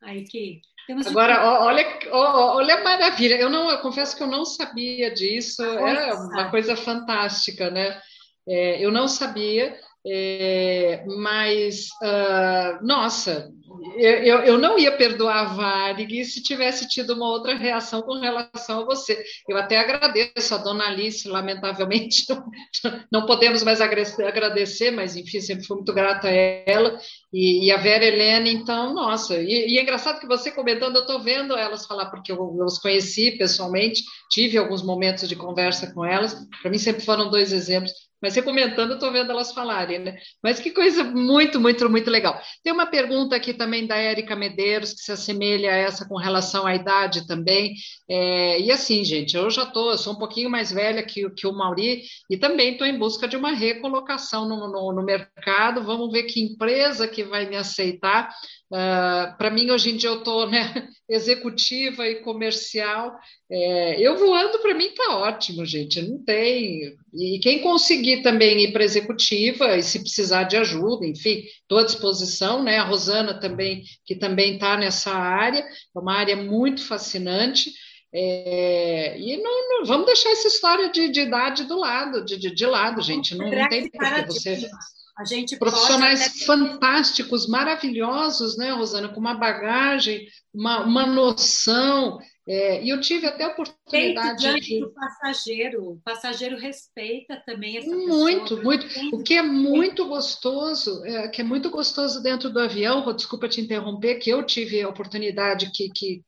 [0.00, 1.40] aí que temos Agora, de...
[1.40, 3.36] olha, olha a maravilha.
[3.36, 5.62] Eu não, eu confesso que eu não sabia disso.
[5.62, 8.00] Era uma coisa fantástica, né?
[8.46, 9.78] É, eu não sabia.
[10.06, 13.50] É, mas, uh, nossa,
[13.96, 18.80] eu, eu não ia perdoar a Varig se tivesse tido uma outra reação com relação
[18.80, 19.22] a você.
[19.48, 22.26] Eu até agradeço a dona Alice, lamentavelmente
[23.10, 26.98] não podemos mais agradecer, mas enfim, sempre fui muito grata a ela.
[27.34, 31.02] E, e a Vera Helena, então, nossa, e, e, é engraçado que você comentando, eu
[31.02, 35.92] estou vendo elas falar, porque eu, eu os conheci pessoalmente, tive alguns momentos de conversa
[35.92, 37.92] com elas, para mim sempre foram dois exemplos
[38.24, 40.16] mas você comentando, eu estou vendo elas falarem, né?
[40.42, 42.40] Mas que coisa muito, muito, muito legal.
[42.62, 46.66] Tem uma pergunta aqui também da Érica Medeiros, que se assemelha a essa com relação
[46.66, 47.74] à idade também.
[48.08, 51.46] É, e assim, gente, eu já estou, eu sou um pouquinho mais velha que, que
[51.46, 55.84] o Mauri, e também estou em busca de uma recolocação no, no, no mercado.
[55.84, 58.28] Vamos ver que empresa que vai me aceitar.
[58.70, 60.88] Uh, ah, para mim, hoje em dia, eu estou, né?
[61.08, 63.14] executiva e comercial.
[63.50, 66.00] É, eu voando, para mim, está ótimo, gente.
[66.02, 66.94] Não tem.
[67.12, 71.84] E quem conseguir também ir para executiva, e se precisar de ajuda, enfim, estou à
[71.84, 72.78] disposição, né?
[72.78, 77.70] A Rosana também, que também está nessa área, é uma área muito fascinante.
[78.16, 82.54] É, e não, não, vamos deixar essa história de, de idade do lado, de, de,
[82.54, 83.34] de lado, gente.
[83.34, 84.68] Não, não tem porque você.
[85.16, 92.18] A gente profissionais fantásticos, maravilhosos, né, Rosana, com uma bagagem, uma, uma noção.
[92.46, 94.80] É, e eu tive até a oportunidade de.
[94.80, 98.62] do passageiro, o passageiro respeita também essa Muito, pessoa.
[98.62, 98.86] muito.
[99.14, 103.60] O que é muito gostoso, é, que é muito gostoso dentro do avião, desculpa te
[103.60, 106.22] interromper, que eu tive a oportunidade que, que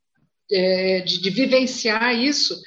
[0.51, 2.59] é, de, de, vivenciar isso.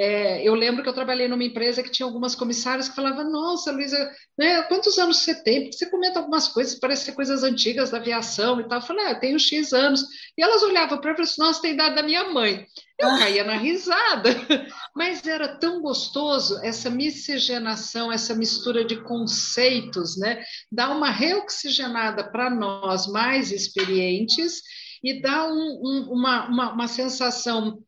[0.00, 3.72] É, eu lembro que eu trabalhei numa empresa que tinha algumas comissárias que falavam: Nossa,
[3.72, 3.98] Luísa,
[4.38, 5.62] né, quantos anos você tem?
[5.62, 8.78] Porque você comenta algumas coisas, parece ser coisas antigas da aviação e tal.
[8.78, 10.04] Eu falei: ah, Eu tenho X anos.
[10.36, 12.64] E elas olhavam para mim e falavam: assim, Nossa, tem idade da minha mãe.
[12.96, 13.18] Eu ah.
[13.18, 14.30] caía na risada,
[14.94, 20.44] mas era tão gostoso essa miscigenação, essa mistura de conceitos, né?
[20.70, 24.62] Dá uma reoxigenada para nós mais experientes
[25.02, 27.82] e dá um, um, uma, uma, uma sensação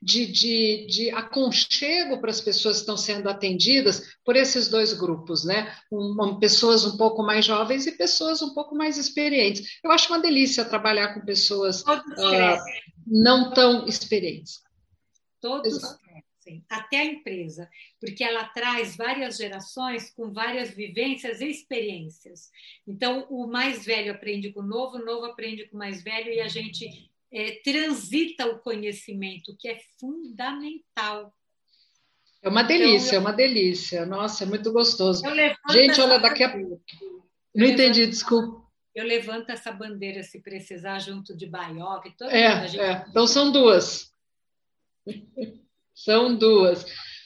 [0.00, 5.44] de, de, de, aconchego para as pessoas que estão sendo atendidas por esses dois grupos,
[5.44, 5.74] né?
[5.90, 9.80] Um, pessoas um pouco mais jovens e pessoas um pouco mais experientes.
[9.82, 12.58] Eu acho uma delícia trabalhar com pessoas uh,
[13.04, 14.62] não tão experientes.
[15.40, 17.68] Todos crescem, até a empresa,
[18.00, 22.48] porque ela traz várias gerações com várias vivências e experiências.
[22.86, 26.32] Então, o mais velho aprende com o novo, o novo aprende com o mais velho
[26.32, 31.34] e a gente é, transita o conhecimento, que é fundamental.
[32.42, 34.06] É uma delícia, então, eu, é uma delícia.
[34.06, 35.22] Nossa, é muito gostoso.
[35.70, 36.82] Gente, olha, daqui a pouco.
[37.54, 38.62] Não entendi, desculpa.
[38.94, 42.12] Eu levanto essa bandeira se precisar, junto de Baioca.
[42.24, 42.80] É, gente...
[42.80, 44.12] é, então são duas.
[45.94, 46.84] são duas.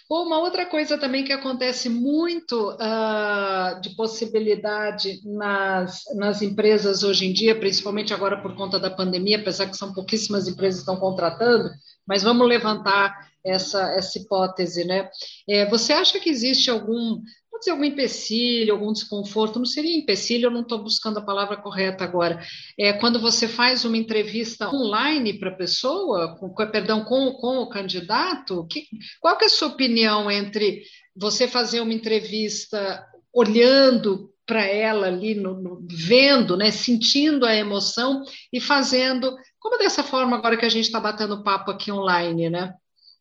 [0.09, 7.33] Uma outra coisa também que acontece muito uh, de possibilidade nas, nas empresas hoje em
[7.33, 11.71] dia, principalmente agora por conta da pandemia, apesar que são pouquíssimas empresas que estão contratando,
[12.07, 15.09] mas vamos levantar essa, essa hipótese, né?
[15.49, 17.21] É, você acha que existe algum
[17.57, 21.57] pode ser algum empecilho, algum desconforto, não seria empecilho, eu não estou buscando a palavra
[21.57, 22.41] correta agora.
[22.79, 27.69] É quando você faz uma entrevista online para a pessoa, com, perdão, com, com o
[27.69, 28.87] candidato, que,
[29.21, 30.83] qual que é a sua opinião entre
[31.15, 38.23] você fazer uma entrevista olhando para ela ali, no, no, vendo, né, sentindo a emoção
[38.53, 42.75] e fazendo, como dessa forma agora que a gente está batendo papo aqui online, né?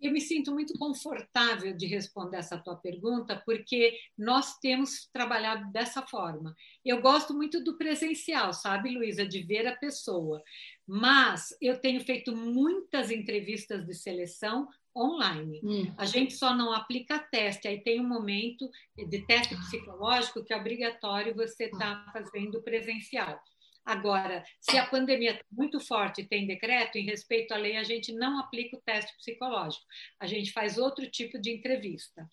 [0.06, 6.04] Eu me sinto muito confortável de responder essa tua pergunta, porque nós temos trabalhado dessa
[6.04, 6.56] forma.
[6.86, 10.44] Eu gosto muito do presencial, sabe, Luísa, de ver a pessoa.
[10.86, 15.60] Mas eu tenho feito muitas entrevistas de seleção online.
[15.64, 15.92] Hum.
[15.98, 20.58] A gente só não aplica teste, aí tem um momento de teste psicológico que é
[20.58, 23.42] obrigatório você estar tá fazendo presencial.
[23.86, 27.84] Agora, se a pandemia está muito forte e tem decreto, em respeito à lei, a
[27.84, 29.86] gente não aplica o teste psicológico.
[30.20, 32.28] A gente faz outro tipo de entrevista.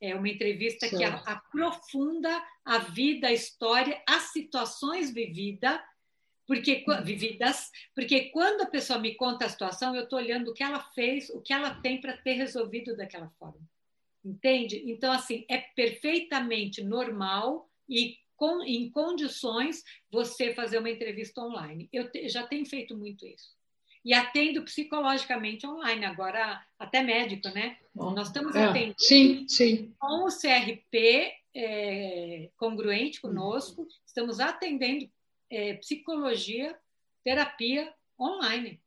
[0.00, 5.78] É uma entrevista que aprofunda a vida, a história, as situações vividas,
[6.46, 10.62] porque vividas, porque quando a pessoa me conta a situação, eu estou olhando o que
[10.62, 13.60] ela fez, o que ela tem para ter resolvido daquela forma.
[14.24, 14.82] Entende?
[14.86, 21.88] Então, assim, é perfeitamente normal e com, em condições você fazer uma entrevista online.
[21.90, 23.54] Eu te, já tenho feito muito isso.
[24.04, 27.78] E atendo psicologicamente online, agora até médico, né?
[27.94, 29.94] Bom, Nós estamos é, atendendo sim, sim.
[29.98, 35.08] com o CRP é, congruente conosco, estamos atendendo
[35.50, 36.76] é, psicologia,
[37.24, 37.90] terapia
[38.20, 38.78] online.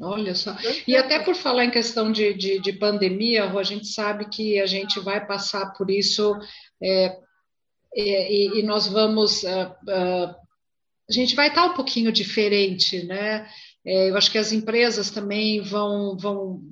[0.00, 0.56] Olha só.
[0.88, 4.66] E até por falar em questão de, de, de pandemia, a gente sabe que a
[4.66, 6.36] gente vai passar por isso
[6.82, 7.21] é,
[7.94, 9.42] e, e nós vamos.
[9.42, 10.42] Uh, uh,
[11.08, 13.46] a gente vai estar um pouquinho diferente, né?
[13.84, 16.62] É, eu acho que as empresas também vão, vão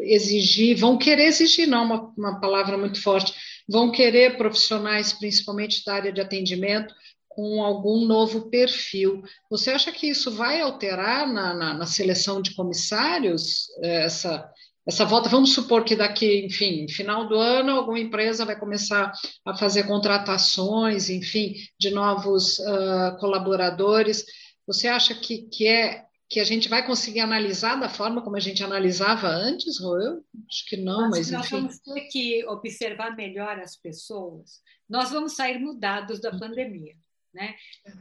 [0.00, 3.32] exigir, vão querer exigir, não uma, uma palavra muito forte,
[3.68, 6.92] vão querer profissionais, principalmente da área de atendimento,
[7.28, 9.22] com algum novo perfil.
[9.48, 14.50] Você acha que isso vai alterar na, na, na seleção de comissários, essa,
[14.86, 19.12] essa volta, vamos supor que daqui, enfim, final do ano, alguma empresa vai começar
[19.44, 24.24] a fazer contratações, enfim, de novos uh, colaboradores.
[24.66, 28.40] Você acha que, que é que a gente vai conseguir analisar da forma como a
[28.40, 30.24] gente analisava antes, Roel?
[30.48, 31.54] Acho que não, mas nós enfim.
[31.54, 34.62] Nós vamos ter que observar melhor as pessoas.
[34.88, 36.94] Nós vamos sair mudados da pandemia.
[37.32, 37.56] Né?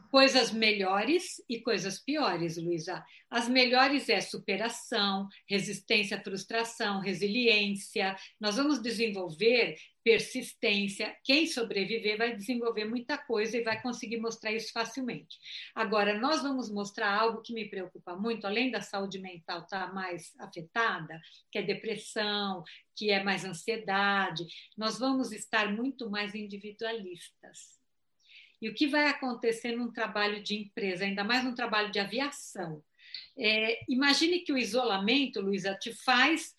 [0.10, 3.04] Coisas melhores e coisas piores, Luísa.
[3.30, 8.14] As melhores é superação, resistência à frustração, resiliência.
[8.40, 11.16] Nós vamos desenvolver persistência.
[11.24, 15.38] Quem sobreviver vai desenvolver muita coisa e vai conseguir mostrar isso facilmente.
[15.74, 19.94] Agora, nós vamos mostrar algo que me preocupa muito, além da saúde mental estar tá
[19.94, 22.64] mais afetada, que é depressão,
[22.96, 24.46] que é mais ansiedade.
[24.78, 27.81] Nós vamos estar muito mais individualistas
[28.62, 32.84] e o que vai acontecer num trabalho de empresa, ainda mais num trabalho de aviação?
[33.38, 36.54] É, imagine que o isolamento, Luísa, te faz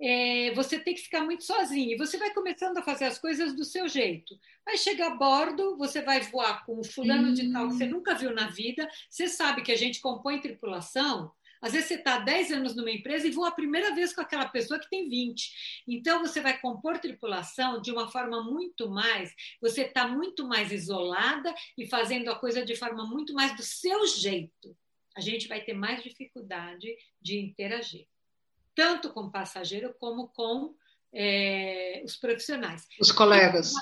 [0.00, 1.92] é, você tem que ficar muito sozinho.
[1.92, 4.38] E você vai começando a fazer as coisas do seu jeito.
[4.64, 8.14] Vai chegar a bordo, você vai voar com um fulano de tal que você nunca
[8.14, 8.88] viu na vida.
[9.10, 13.26] Você sabe que a gente compõe tripulação às vezes você está 10 anos numa empresa
[13.26, 15.82] e voa a primeira vez com aquela pessoa que tem 20.
[15.86, 21.54] Então você vai compor tripulação de uma forma muito mais, você está muito mais isolada
[21.76, 24.76] e fazendo a coisa de forma muito mais do seu jeito.
[25.16, 26.88] A gente vai ter mais dificuldade
[27.20, 28.06] de interagir,
[28.74, 30.74] tanto com o passageiro como com
[31.12, 32.86] é, os profissionais.
[33.00, 33.72] Os colegas.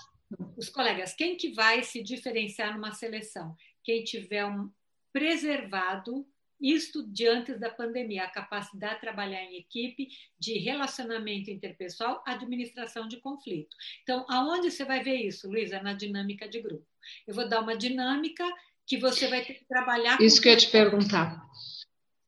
[0.57, 1.15] Os colegas.
[1.15, 3.55] Quem que vai se diferenciar numa seleção?
[3.85, 4.71] Quem tiver um
[5.13, 6.27] preservado
[6.61, 10.09] isto diante da pandemia, a capacidade de trabalhar em equipe,
[10.39, 13.77] de relacionamento interpessoal, administração de conflito.
[14.03, 15.83] Então, aonde você vai ver isso, Luísa?
[15.83, 16.87] Na dinâmica de grupo.
[17.27, 18.45] Eu vou dar uma dinâmica
[18.87, 20.21] que você vai ter que trabalhar.
[20.21, 21.45] Isso que eu ia te perguntar.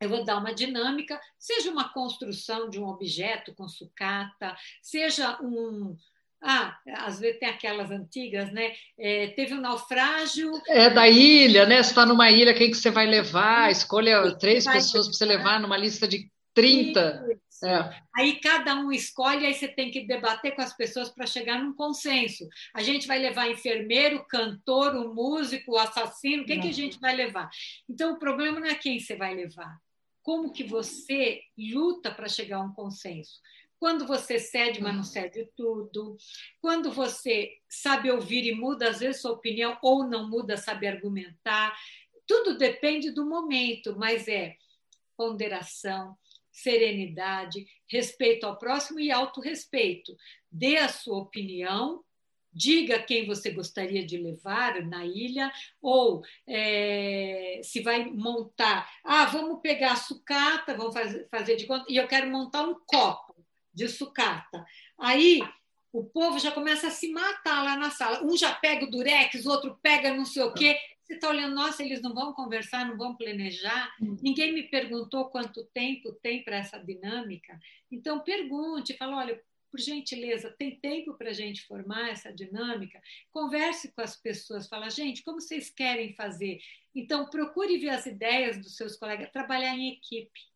[0.00, 5.96] Eu vou dar uma dinâmica, seja uma construção de um objeto com sucata, seja um,
[6.42, 8.72] ah, às vezes tem aquelas antigas, né?
[8.98, 10.52] É, teve um naufrágio.
[10.68, 11.82] É da ilha, né?
[11.82, 13.70] Você está numa ilha, quem que você vai levar?
[13.70, 17.38] Escolha três pessoas para você levar numa lista de 30.
[17.64, 18.02] É.
[18.16, 21.72] Aí cada um escolhe, aí você tem que debater com as pessoas para chegar num
[21.72, 22.48] consenso.
[22.72, 27.16] A gente vai levar enfermeiro, cantor, o músico, o assassino, quem que a gente vai
[27.16, 27.50] levar?
[27.88, 29.76] Então o problema não é quem você vai levar.
[30.22, 33.40] Como que você luta para chegar a um consenso?
[33.78, 36.16] Quando você cede, mas não cede tudo,
[36.60, 41.76] quando você sabe ouvir e muda às vezes sua opinião ou não muda, sabe argumentar.
[42.26, 44.56] Tudo depende do momento, mas é
[45.16, 46.16] ponderação,
[46.50, 50.16] serenidade, respeito ao próximo e autorrespeito.
[50.50, 52.04] Dê a sua opinião,
[52.52, 58.90] diga quem você gostaria de levar na ilha, ou é, se vai montar.
[59.04, 62.74] Ah, vamos pegar a sucata, vamos fazer, fazer de conta, e eu quero montar um
[62.86, 63.27] copo
[63.78, 64.66] de sucata.
[64.98, 65.40] Aí
[65.92, 68.24] o povo já começa a se matar lá na sala.
[68.24, 70.76] Um já pega o durex, o outro pega não sei o quê.
[71.00, 73.94] Você está olhando, nossa, eles não vão conversar, não vão planejar.
[74.20, 77.58] Ninguém me perguntou quanto tempo tem para essa dinâmica.
[77.90, 79.40] Então, pergunte, fala, olha,
[79.70, 83.00] por gentileza, tem tempo para a gente formar essa dinâmica?
[83.30, 86.58] Converse com as pessoas, fala, gente, como vocês querem fazer?
[86.94, 90.47] Então, procure ver as ideias dos seus colegas, trabalhar em equipe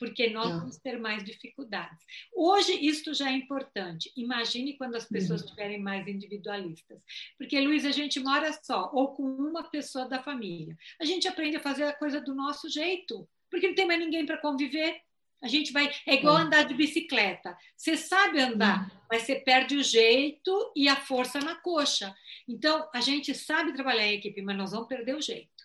[0.00, 1.98] porque nós vamos ter mais dificuldades.
[2.34, 4.10] Hoje, isto já é importante.
[4.16, 5.46] Imagine quando as pessoas uhum.
[5.46, 6.98] estiverem mais individualistas.
[7.36, 10.74] Porque, Luiz, a gente mora só, ou com uma pessoa da família.
[10.98, 14.24] A gente aprende a fazer a coisa do nosso jeito, porque não tem mais ninguém
[14.24, 15.02] para conviver.
[15.42, 15.90] A gente vai.
[16.06, 17.54] É igual andar de bicicleta.
[17.76, 19.00] Você sabe andar, uhum.
[19.10, 22.14] mas você perde o jeito e a força na coxa.
[22.48, 25.59] Então, a gente sabe trabalhar em equipe, mas nós vamos perder o jeito.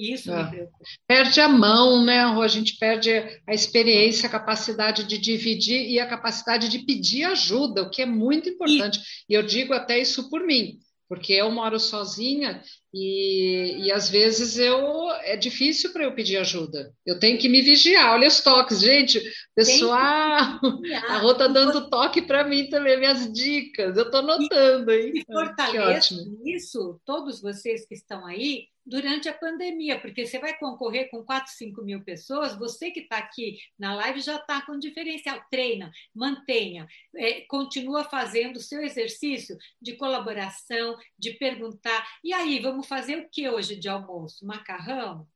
[0.00, 0.42] Isso é.
[0.42, 0.84] me preocupa.
[1.06, 3.10] Perde a mão, né, A gente perde
[3.46, 8.06] a experiência, a capacidade de dividir e a capacidade de pedir ajuda, o que é
[8.06, 8.98] muito importante.
[9.28, 10.78] E, e eu digo até isso por mim,
[11.08, 12.62] porque eu moro sozinha
[12.94, 16.94] e, e às vezes eu é difícil para eu pedir ajuda.
[17.04, 18.14] Eu tenho que me vigiar.
[18.14, 19.20] Olha os toques, gente.
[19.54, 20.60] Pessoal,
[21.08, 23.96] a Rô está dando toque para mim também, minhas dicas.
[23.96, 25.12] Eu estou anotando, hein?
[25.14, 26.14] E fortaleço
[26.44, 31.52] isso, todos vocês que estão aí, durante a pandemia, porque você vai concorrer com 4,
[31.52, 35.40] 5 mil pessoas, você que está aqui na live já está com diferencial.
[35.50, 42.06] Treina, mantenha, é, continua fazendo o seu exercício de colaboração, de perguntar.
[42.24, 44.46] E aí, vamos fazer o que hoje de almoço?
[44.46, 45.26] Macarrão?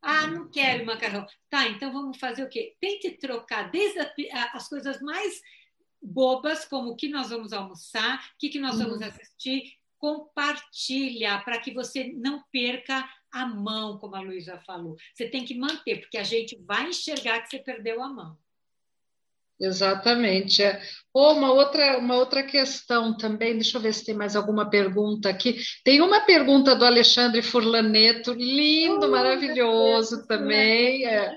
[0.00, 1.26] Ah, não quero macarrão.
[1.50, 2.76] Tá, então vamos fazer o quê?
[2.80, 3.98] Tente trocar desde
[4.30, 5.42] a, as coisas mais
[6.00, 9.06] bobas, como o que nós vamos almoçar, o que, que nós vamos uhum.
[9.06, 9.72] assistir,
[10.06, 14.94] compartilha para que você não perca a mão, como a Luísa falou.
[15.12, 18.38] Você tem que manter, porque a gente vai enxergar que você perdeu a mão.
[19.58, 20.62] Exatamente.
[20.62, 20.80] É.
[21.12, 25.28] Oh, uma, outra, uma outra questão também, deixa eu ver se tem mais alguma pergunta
[25.28, 25.58] aqui.
[25.82, 31.04] Tem uma pergunta do Alexandre Furlaneto, lindo, oh, maravilhoso também.
[31.04, 31.34] É.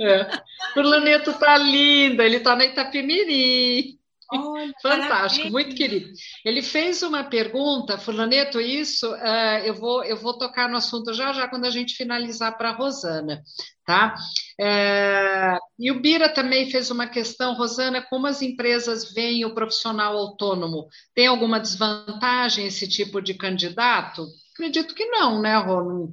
[0.00, 0.30] É.
[0.72, 3.98] Furlaneto está lindo, ele está na Itapemirim.
[4.34, 5.52] Olha, Fantástico, parabéns.
[5.52, 6.10] muito querido.
[6.44, 11.32] Ele fez uma pergunta, Fulaneto, isso uh, eu, vou, eu vou tocar no assunto já
[11.32, 13.42] já quando a gente finalizar para a Rosana,
[13.84, 14.14] tá?
[14.60, 20.16] Uh, e o Bira também fez uma questão, Rosana, como as empresas veem o profissional
[20.16, 20.88] autônomo?
[21.14, 24.26] Tem alguma desvantagem esse tipo de candidato?
[24.54, 26.12] Acredito que não, né, Rô?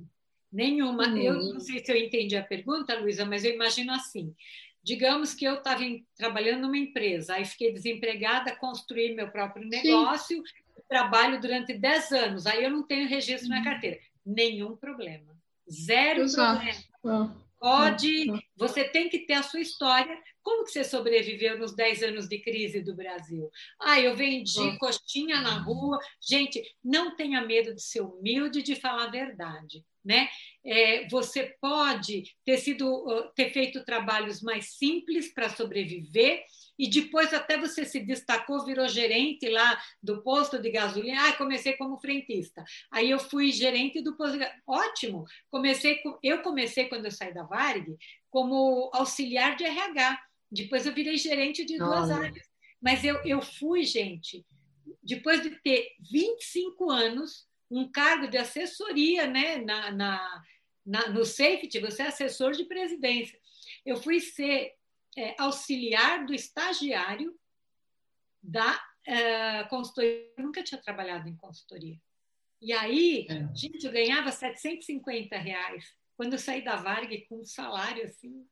[0.52, 1.08] Nenhuma.
[1.08, 1.18] Hum.
[1.18, 4.34] Eu não sei se eu entendi a pergunta, Luísa, mas eu imagino assim.
[4.84, 5.84] Digamos que eu estava
[6.16, 10.44] trabalhando numa empresa, aí fiquei desempregada, construí meu próprio negócio, Sim.
[10.88, 13.64] trabalho durante 10 anos, aí eu não tenho registro na uhum.
[13.64, 14.00] carteira.
[14.26, 15.36] Nenhum problema.
[15.70, 16.60] Zero Exato.
[16.60, 16.84] problema.
[17.06, 17.36] Ah.
[17.60, 18.40] Pode, ah.
[18.56, 20.18] você tem que ter a sua história.
[20.42, 23.52] Como que você sobreviveu nos 10 anos de crise do Brasil?
[23.80, 24.78] Ah, eu vendi ah.
[24.80, 26.00] coxinha na rua.
[26.22, 30.30] Gente, não tenha medo de ser humilde, de falar a verdade né?
[30.66, 36.44] É, você pode ter sido ter feito trabalhos mais simples para sobreviver
[36.78, 41.28] e depois até você se destacou, virou gerente lá do posto de gasolina.
[41.28, 42.64] Ah, comecei como frentista.
[42.90, 44.38] Aí eu fui gerente do posto.
[44.38, 44.48] De...
[44.66, 45.26] Ótimo.
[45.50, 47.98] Comecei eu comecei quando eu saí da Varg
[48.30, 50.20] como auxiliar de RH.
[50.52, 52.28] Depois eu virei gerente de duas Olha.
[52.28, 52.48] áreas.
[52.82, 54.46] Mas eu, eu fui, gente,
[55.04, 60.44] depois de ter 25 anos um cargo de assessoria né, na, na,
[60.86, 63.40] na, no safety, você é assessor de presidência.
[63.86, 64.74] Eu fui ser
[65.18, 67.38] é, auxiliar do estagiário
[68.42, 70.32] da é, consultoria.
[70.38, 72.00] Eu nunca tinha trabalhado em consultoria.
[72.62, 73.56] E aí, é.
[73.56, 75.86] gente, eu ganhava 750 reais
[76.18, 78.46] quando eu saí da Varg com um salário assim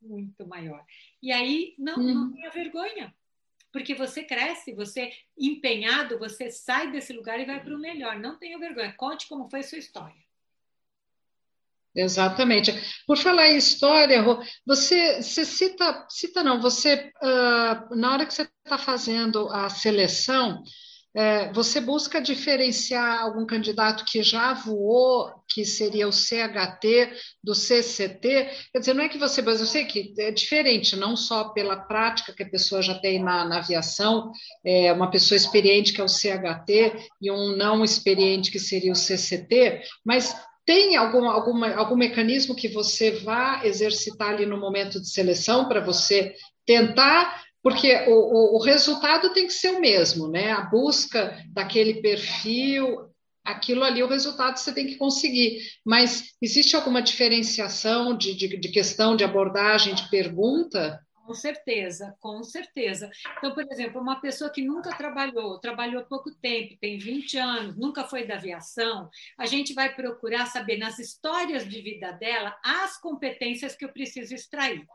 [0.00, 0.84] muito maior.
[1.22, 2.14] E aí não, hum.
[2.14, 3.14] não tinha vergonha
[3.72, 8.18] porque você cresce, você empenhado, você sai desse lugar e vai para o melhor.
[8.18, 8.94] Não tenha vergonha.
[8.96, 10.28] Conte como foi sua história.
[11.94, 12.72] Exatamente.
[13.06, 14.22] Por falar em história,
[14.64, 20.62] você, você cita, cita não, você, uh, na hora que você está fazendo a seleção,
[21.14, 27.10] é, você busca diferenciar algum candidato que já voou, que seria o CHT,
[27.42, 28.50] do CCT?
[28.72, 31.76] Quer dizer, não é que você, mas eu sei que é diferente, não só pela
[31.76, 34.30] prática que a pessoa já tem na, na aviação,
[34.64, 38.96] é, uma pessoa experiente que é o CHT e um não experiente que seria o
[38.96, 40.36] CCT, mas
[40.68, 45.80] tem algum, alguma, algum mecanismo que você vá exercitar ali no momento de seleção para
[45.80, 46.34] você
[46.66, 50.52] tentar porque o, o, o, resultado tem que ser o mesmo, né?
[50.52, 53.08] A busca daquele perfil,
[53.44, 55.60] aquilo ali, o resultado você tem que conseguir.
[55.84, 61.00] Mas existe alguma diferenciação de, de, de questão de abordagem, de pergunta?
[61.28, 63.10] Com certeza, com certeza.
[63.36, 68.02] Então, por exemplo, uma pessoa que nunca trabalhou, trabalhou pouco tempo, tem 20 anos, nunca
[68.02, 73.76] foi da aviação, a gente vai procurar saber nas histórias de vida dela as competências
[73.76, 74.86] que eu preciso extrair,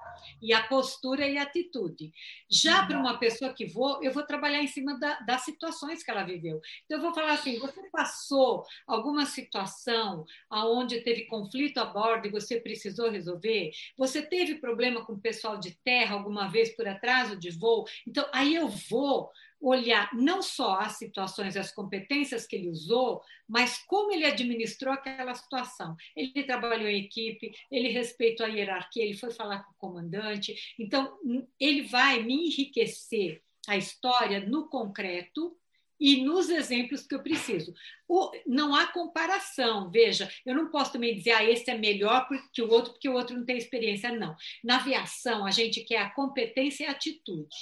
[0.41, 2.11] e a postura e a atitude.
[2.49, 6.10] Já para uma pessoa que vou, eu vou trabalhar em cima da, das situações que
[6.10, 6.60] ela viveu.
[6.85, 12.31] Então, eu vou falar assim: você passou alguma situação onde teve conflito a bordo e
[12.31, 13.69] você precisou resolver?
[13.95, 16.23] Você teve problema com o pessoal de terra?
[16.24, 17.86] Alguma vez por atraso de voo.
[18.08, 19.30] Então, aí eu vou
[19.60, 25.34] olhar não só as situações, as competências que ele usou, mas como ele administrou aquela
[25.34, 25.95] situação.
[26.16, 30.56] Ele trabalhou em equipe, ele respeitou a hierarquia, ele foi falar com o comandante.
[30.78, 31.18] Então,
[31.60, 35.58] ele vai me enriquecer a história no concreto
[36.04, 37.74] e nos exemplos que eu preciso.
[38.10, 42.62] O, não há comparação, veja, eu não posso também dizer, ah, esse é melhor que
[42.62, 44.36] o outro, porque o outro não tem experiência, não.
[44.62, 47.56] Na aviação, a gente quer a competência e a atitude.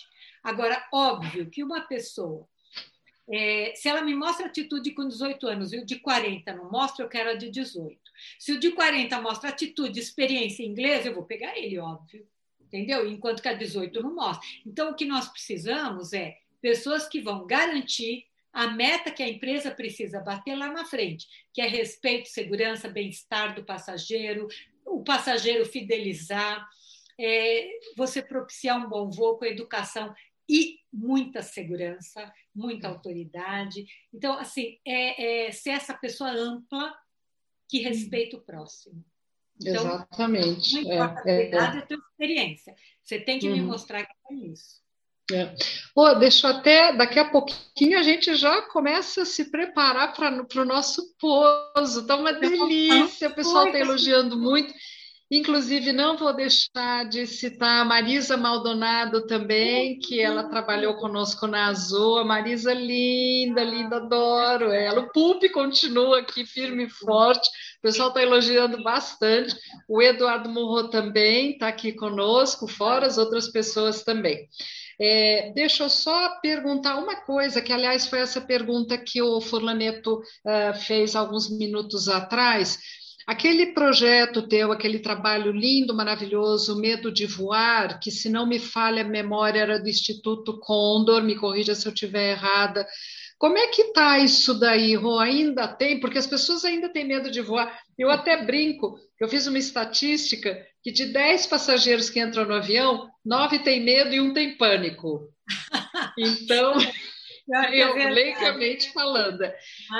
[0.43, 2.47] Agora, óbvio que uma pessoa,
[3.29, 7.05] é, se ela me mostra atitude com 18 anos e o de 40 não mostra,
[7.05, 7.95] eu quero a de 18.
[8.39, 12.27] Se o de 40 mostra atitude, experiência em inglês, eu vou pegar ele, óbvio.
[12.59, 13.07] Entendeu?
[13.07, 14.47] Enquanto que a 18 não mostra.
[14.65, 19.71] Então, o que nós precisamos é pessoas que vão garantir a meta que a empresa
[19.71, 24.47] precisa bater lá na frente, que é respeito, segurança, bem-estar do passageiro,
[24.85, 26.67] o passageiro fidelizar,
[27.19, 30.13] é, você propiciar um bom voo com educação
[30.49, 33.85] e muita segurança, muita autoridade.
[34.13, 36.93] Então, assim, é, é ser essa pessoa ampla
[37.69, 39.03] que respeita o próximo.
[39.61, 40.73] Então, Exatamente.
[40.73, 42.75] Não importa é, a idade, é, a tua experiência.
[43.01, 43.55] Você tem que uhum.
[43.55, 44.81] me mostrar que é isso.
[45.31, 45.53] É.
[45.93, 50.65] Pô, deixa até daqui a pouquinho a gente já começa a se preparar para o
[50.65, 52.05] nosso pouso.
[52.05, 54.73] Tá uma delícia, o pessoal está elogiando muito.
[55.33, 61.67] Inclusive, não vou deixar de citar a Marisa Maldonado também, que ela trabalhou conosco na
[61.67, 62.25] Azul.
[62.25, 64.99] Marisa linda, linda, adoro ela.
[64.99, 67.47] O Pupi continua aqui firme e forte.
[67.77, 69.55] O pessoal está elogiando bastante.
[69.87, 74.49] O Eduardo Morro também está aqui conosco, fora as outras pessoas também.
[75.03, 80.19] É, deixa eu só perguntar uma coisa, que aliás foi essa pergunta que o Furlaneto
[80.19, 82.77] uh, fez alguns minutos atrás.
[83.25, 89.01] Aquele projeto teu, aquele trabalho lindo, maravilhoso, Medo de Voar, que se não me falha
[89.01, 92.85] a memória era do Instituto Condor, me corrija se eu estiver errada.
[93.41, 95.17] Como é que está isso daí, Rô?
[95.17, 95.99] Ainda tem?
[95.99, 97.75] Porque as pessoas ainda têm medo de voar.
[97.97, 103.09] Eu até brinco, eu fiz uma estatística que de 10 passageiros que entram no avião,
[103.25, 105.27] 9 têm medo e um tem pânico.
[106.17, 106.73] Então,
[107.73, 109.39] eu, é leigamente falando.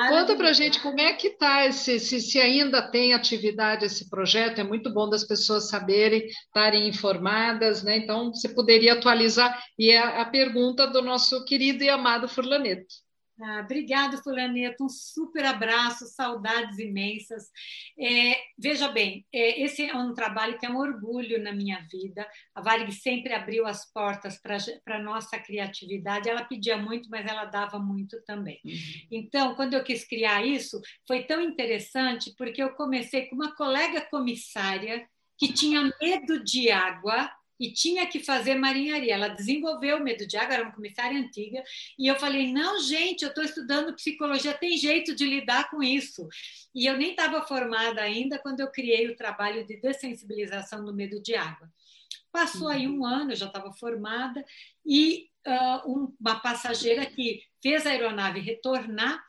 [0.09, 4.63] Conta para gente como é que está, se, se ainda tem atividade esse projeto, é
[4.63, 7.97] muito bom das pessoas saberem, estarem informadas, né?
[7.97, 13.00] Então, você poderia atualizar, e é a pergunta do nosso querido e amado Furlaneto.
[13.43, 14.85] Ah, obrigado, Fulaneto.
[14.85, 17.49] Um super abraço, saudades imensas.
[17.99, 22.27] É, veja bem, é, esse é um trabalho que é um orgulho na minha vida.
[22.53, 26.29] A Varig sempre abriu as portas para a nossa criatividade.
[26.29, 28.59] Ela pedia muito, mas ela dava muito também.
[28.63, 28.71] Uhum.
[29.11, 34.01] Então, quando eu quis criar isso, foi tão interessante porque eu comecei com uma colega
[34.01, 35.07] comissária
[35.37, 37.27] que tinha medo de água
[37.61, 39.13] e tinha que fazer marinharia.
[39.13, 41.63] Ela desenvolveu o medo de água, era uma comissária antiga,
[41.97, 46.27] e eu falei: não, gente, eu estou estudando psicologia, tem jeito de lidar com isso.
[46.73, 51.21] E eu nem estava formada ainda quando eu criei o trabalho de dessensibilização do medo
[51.21, 51.71] de água.
[52.31, 54.43] Passou aí um ano, eu já estava formada,
[54.83, 59.23] e uh, um, uma passageira que fez a aeronave retornar,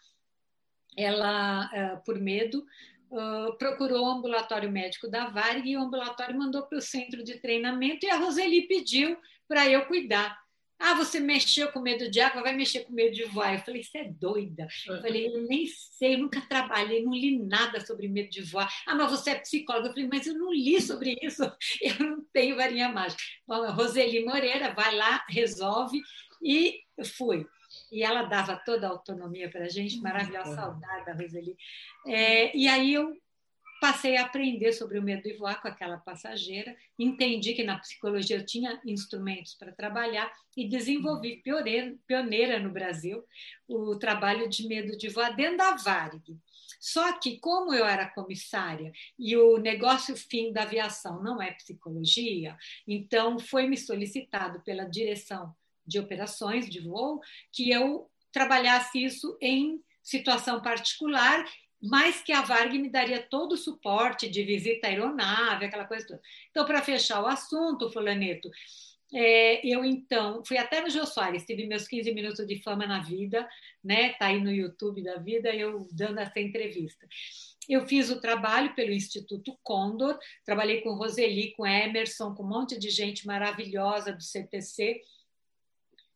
[0.96, 2.64] ela, uh, por medo,
[3.12, 7.38] uh, procurou o ambulatório médico da Varig e o ambulatório mandou para o centro de
[7.38, 9.16] treinamento e a Roseli pediu
[9.46, 10.40] para eu cuidar.
[10.84, 13.54] Ah, você mexeu com medo de água, vai mexer com medo de voar.
[13.54, 14.66] Eu falei, você é doida.
[14.88, 18.68] Eu falei, eu nem sei, eu nunca trabalhei, não li nada sobre medo de voar.
[18.84, 19.88] Ah, mas você é psicóloga.
[19.88, 21.44] Eu falei, mas eu não li sobre isso,
[21.80, 23.22] eu não tenho varinha mágica.
[23.46, 26.00] Bom, Roseli Moreira vai lá, resolve,
[26.42, 26.80] e
[27.16, 27.46] fui
[27.92, 31.54] e ela dava toda a autonomia para a gente, maravilhosa, saudade da Roseli.
[32.06, 33.14] É, e aí eu
[33.82, 38.36] passei a aprender sobre o medo de voar com aquela passageira, entendi que na psicologia
[38.36, 43.22] eu tinha instrumentos para trabalhar e desenvolvi pioneira, pioneira no Brasil
[43.68, 46.38] o trabalho de medo de voar dentro da Varig.
[46.80, 52.56] Só que, como eu era comissária e o negócio fim da aviação não é psicologia,
[52.86, 55.54] então foi me solicitado pela direção
[55.86, 57.20] de operações de voo,
[57.52, 61.44] que eu trabalhasse isso em situação particular,
[61.80, 66.06] mas que a Varg me daria todo o suporte de visita à aeronave, aquela coisa
[66.06, 66.20] toda.
[66.50, 68.48] Então, para fechar o assunto, Fulaneto,
[69.14, 73.02] é, eu então fui até no Jô Soares, tive meus 15 minutos de fama na
[73.02, 73.46] vida,
[73.84, 74.14] né?
[74.14, 77.06] Tá aí no YouTube da vida, eu dando essa entrevista.
[77.68, 82.78] Eu fiz o trabalho pelo Instituto Condor, trabalhei com Roseli, com Emerson, com um monte
[82.78, 85.02] de gente maravilhosa do CTC,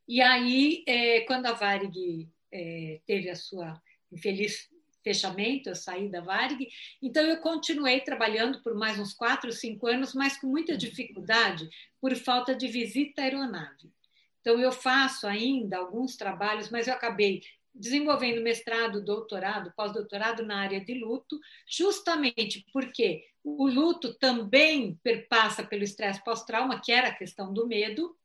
[0.09, 3.81] e aí, é, quando a Varig é, teve a sua
[4.11, 4.69] infeliz
[5.03, 6.69] fechamento, eu saí da Varig,
[7.01, 11.69] então eu continuei trabalhando por mais uns quatro, cinco anos, mas com muita dificuldade
[12.01, 13.93] por falta de visita à aeronave.
[14.41, 17.43] Então eu faço ainda alguns trabalhos, mas eu acabei
[17.73, 21.39] desenvolvendo mestrado, doutorado, pós-doutorado na área de luto,
[21.69, 28.17] justamente porque o luto também perpassa pelo estresse pós-trauma, que era a questão do medo,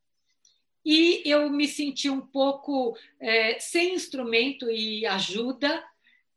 [0.85, 5.83] e eu me senti um pouco é, sem instrumento e ajuda.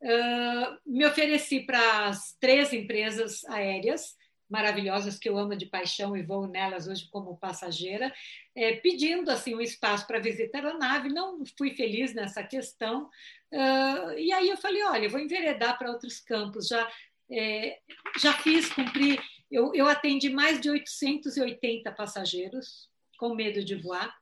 [0.01, 4.17] Uh, me ofereci para as três empresas aéreas
[4.49, 8.13] maravilhosas que eu amo de paixão e vou nelas hoje como passageira,
[8.55, 11.09] é, pedindo assim um espaço para visitar a aeronave.
[11.09, 13.09] Não fui feliz nessa questão.
[13.51, 16.69] Uh, e aí eu falei, olha, eu vou enveredar para outros campos.
[16.69, 16.89] Já
[17.31, 17.79] é,
[18.19, 19.19] já fiz, cumpri.
[19.51, 22.89] Eu, eu atendi mais de 880 passageiros
[23.19, 24.15] com medo de voar.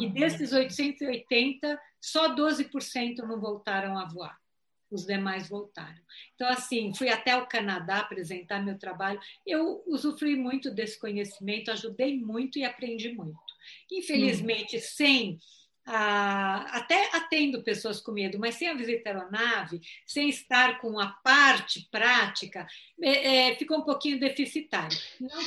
[0.00, 4.36] E desses 880, só 12% não voltaram a voar.
[4.90, 5.98] Os demais voltaram.
[6.34, 9.18] Então, assim, fui até o Canadá apresentar meu trabalho.
[9.46, 13.40] Eu usufruí muito desse conhecimento, ajudei muito e aprendi muito.
[13.90, 14.80] Infelizmente, hum.
[14.82, 15.38] sem
[15.84, 21.08] ah, até atendo pessoas com medo, mas sem a visita aeronave, sem estar com a
[21.08, 22.66] parte prática,
[23.00, 24.96] é, é, ficou um pouquinho deficitário.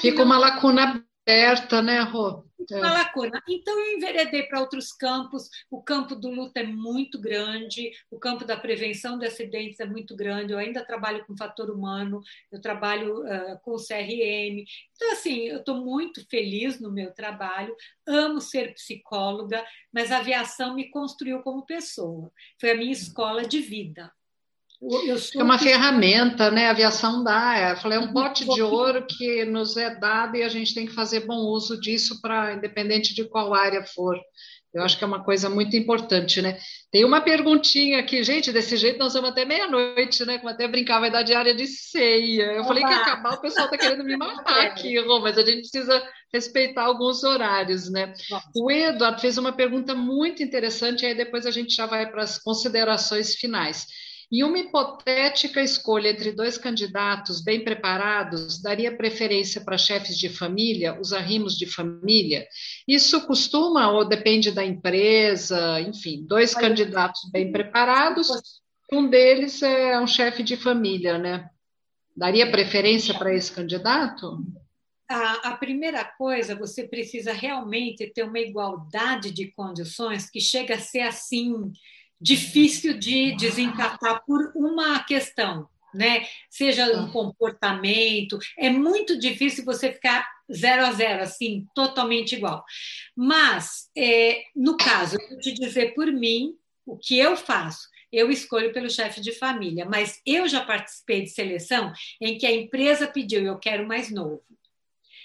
[0.02, 2.46] Fica uma lacuna aberta, né, Rô?
[2.72, 2.78] É.
[2.78, 3.42] Uma lacuna.
[3.50, 5.50] Então, eu enveredei para outros campos.
[5.70, 10.16] O campo do luto é muito grande, o campo da prevenção de acidentes é muito
[10.16, 10.54] grande.
[10.54, 12.22] Eu ainda trabalho com fator humano,
[12.52, 14.64] eu trabalho uh, com CRM.
[14.96, 17.76] Então, assim, eu estou muito feliz no meu trabalho,
[18.08, 22.32] amo ser psicóloga, mas a aviação me construiu como pessoa.
[22.60, 24.12] Foi a minha escola de vida
[25.38, 26.68] É uma ferramenta, né?
[26.68, 27.58] A aviação dá.
[27.58, 30.74] É, eu falei, é um pote de ouro que nos é dado e a gente
[30.74, 34.20] tem que fazer bom uso disso para, independente de qual área for.
[34.76, 36.60] Eu acho que é uma coisa muito importante, né?
[36.92, 40.38] Tem uma perguntinha aqui, gente, desse jeito nós vamos até meia-noite, né?
[40.38, 42.52] Como até brincar, vai dar diária de ceia.
[42.52, 42.68] Eu Oba.
[42.68, 45.62] falei que ia acabar, o pessoal está querendo me matar aqui, Rô, mas a gente
[45.62, 46.04] precisa
[46.34, 48.14] respeitar alguns horários, né?
[48.30, 48.50] Nossa.
[48.54, 52.24] O Eduardo fez uma pergunta muito interessante, e aí depois a gente já vai para
[52.24, 53.88] as considerações finais.
[54.32, 61.00] Em uma hipotética escolha entre dois candidatos bem preparados, daria preferência para chefes de família,
[61.00, 62.48] os arrimos de família?
[62.88, 65.80] Isso costuma ou depende da empresa?
[65.82, 68.30] Enfim, dois candidatos bem preparados,
[68.92, 71.50] um deles é um chefe de família, né?
[72.16, 74.40] Daria preferência para esse candidato?
[75.10, 80.80] A, a, primeira coisa, você precisa realmente ter uma igualdade de condições que chega a
[80.80, 81.72] ser assim
[82.20, 86.26] difícil de desencatar por uma questão, né?
[86.50, 92.64] Seja um comportamento, é muito difícil você ficar zero a zero, assim, totalmente igual.
[93.16, 96.56] Mas, é, no caso, eu vou te dizer por mim
[96.86, 97.88] o que eu faço.
[98.12, 102.52] Eu escolho pelo chefe de família, mas eu já participei de seleção em que a
[102.52, 104.42] empresa pediu, eu quero mais novo.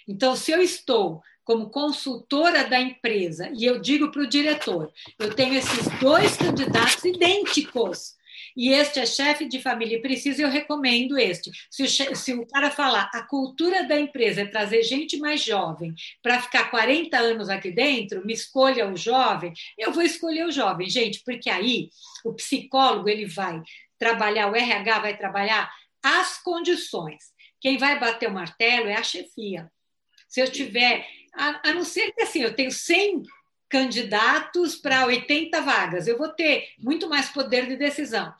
[0.09, 5.35] Então, se eu estou como consultora da empresa, e eu digo para o diretor: eu
[5.35, 8.19] tenho esses dois candidatos idênticos.
[8.57, 11.51] E este é chefe de família e precisa, eu recomendo este.
[11.71, 15.95] Se o, se o cara falar a cultura da empresa é trazer gente mais jovem
[16.23, 20.89] para ficar 40 anos aqui dentro, me escolha o jovem, eu vou escolher o jovem,
[20.89, 21.91] gente, porque aí
[22.25, 23.63] o psicólogo ele vai
[23.99, 25.71] trabalhar, o RH vai trabalhar
[26.03, 27.33] as condições.
[27.61, 29.71] Quem vai bater o martelo é a chefia.
[30.29, 33.23] Se eu tiver a, a não ser que assim, eu tenho 100
[33.69, 38.35] candidatos para 80 vagas, eu vou ter muito mais poder de decisão.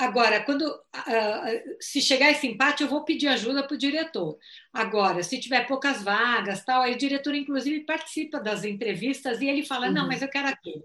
[0.00, 4.38] Agora, quando uh, se chegar esse empate, eu vou pedir ajuda para o diretor.
[4.72, 9.62] Agora, se tiver poucas vagas, tal, aí o diretor, inclusive, participa das entrevistas e ele
[9.62, 9.92] fala: uhum.
[9.92, 10.82] não, mas eu quero aquele.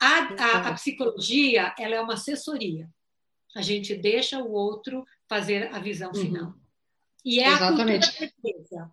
[0.00, 2.88] A, a, a, psicologia ela é uma assessoria.
[3.54, 6.20] A gente deixa o outro fazer a visão uhum.
[6.20, 6.54] final.
[7.24, 8.08] E é Exatamente.
[8.08, 8.90] a cultura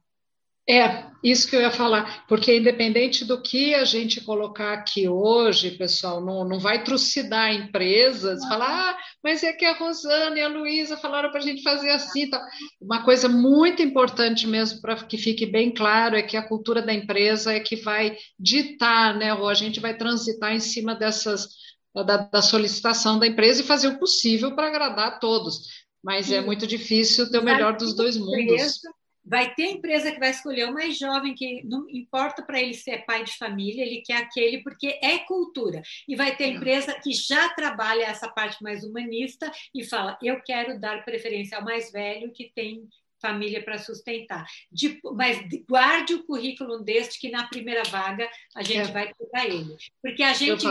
[0.67, 5.71] é, isso que eu ia falar, porque independente do que a gente colocar aqui hoje,
[5.71, 10.47] pessoal, não, não vai trucidar empresas, falar, ah, mas é que a Rosana e a
[10.47, 12.29] Luísa falaram para a gente fazer assim.
[12.29, 12.41] Tá.
[12.81, 16.93] Uma coisa muito importante mesmo, para que fique bem claro, é que a cultura da
[16.93, 21.49] empresa é que vai ditar, né, ou a gente vai transitar em cima dessas,
[21.93, 25.83] da, da solicitação da empresa e fazer o possível para agradar a todos.
[26.01, 28.79] Mas é muito difícil ter o melhor dos dois mundos
[29.25, 33.05] Vai ter empresa que vai escolher o mais jovem, que não importa para ele ser
[33.05, 35.81] pai de família, ele quer aquele porque é cultura.
[36.07, 40.79] E vai ter empresa que já trabalha essa parte mais humanista e fala: eu quero
[40.79, 42.87] dar preferência ao mais velho que tem
[43.23, 44.45] família para sustentar.
[44.69, 48.91] De, mas guarde o currículo deste que na primeira vaga a gente é.
[48.91, 49.77] vai pegar ele.
[50.01, 50.65] Porque a gente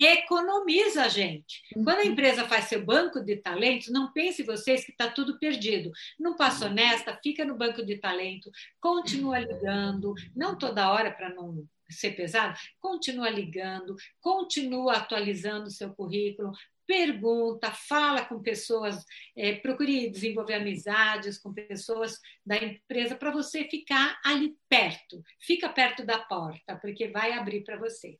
[0.00, 1.62] economiza a gente.
[1.74, 2.12] Quando a uhum.
[2.12, 5.90] empresa faz seu banco de talentos, não pense vocês que está tudo perdido.
[6.18, 8.50] Não passa honesta, fica no banco de talento,
[8.80, 16.52] continua ligando, não toda hora para não ser pesado, continua ligando, continua atualizando seu currículo,
[16.86, 19.04] pergunta, fala com pessoas,
[19.36, 26.04] é, procure desenvolver amizades com pessoas da empresa para você ficar ali perto, fica perto
[26.04, 28.18] da porta, porque vai abrir para você.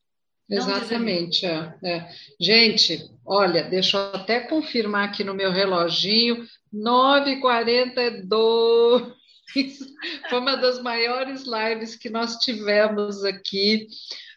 [0.51, 1.47] Exatamente.
[1.47, 2.09] É, é.
[2.41, 6.45] Gente, olha, deixa eu até confirmar aqui no meu reloginho,
[6.75, 9.13] 9h42.
[10.29, 13.87] Foi uma das maiores lives que nós tivemos aqui.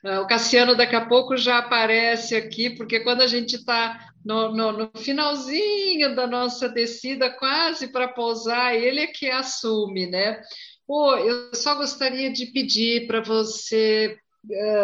[0.06, 4.54] Ah, o Cassiano daqui a pouco já aparece aqui, porque quando a gente está no,
[4.54, 10.42] no, no, finalzinho da nossa descida, quase para pousar, ele é que assume, né?
[10.86, 14.18] Pô, eu só gostaria de pedir para você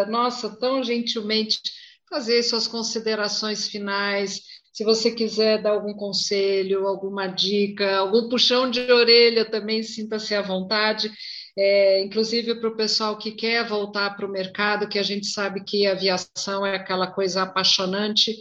[0.10, 1.60] nossa, tão gentilmente
[2.10, 4.41] fazer suas considerações finais.
[4.73, 10.41] Se você quiser dar algum conselho, alguma dica, algum puxão de orelha também, sinta-se à
[10.41, 11.11] vontade.
[11.57, 15.64] É, inclusive para o pessoal que quer voltar para o mercado, que a gente sabe
[15.64, 18.34] que a aviação é aquela coisa apaixonante,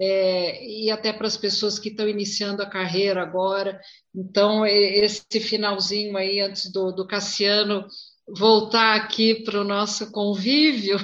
[0.00, 3.78] é, e até para as pessoas que estão iniciando a carreira agora.
[4.14, 7.86] Então, esse finalzinho aí, antes do, do Cassiano
[8.28, 10.96] voltar aqui para o nosso convívio,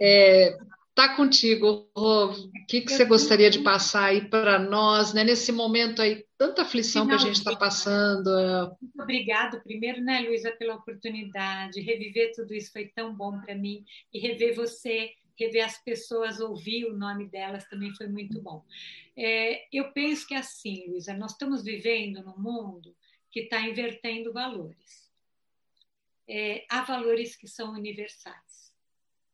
[0.00, 0.56] é,
[0.94, 2.32] tá contigo, Rô.
[2.32, 5.24] O que, que você gostaria de passar aí para nós, né?
[5.24, 8.28] Nesse momento aí, tanta aflição que a gente está passando.
[8.36, 8.62] É.
[8.82, 11.80] Muito obrigado, primeiro, né, Luísa, pela oportunidade.
[11.80, 13.84] Reviver tudo isso foi tão bom para mim.
[14.12, 18.64] E rever você rever as pessoas, ouvir o nome delas também foi muito bom.
[19.16, 22.94] É, eu penso que é assim, Luísa, nós estamos vivendo num mundo
[23.30, 25.07] que está invertendo valores.
[26.28, 28.72] É, há valores que são universais,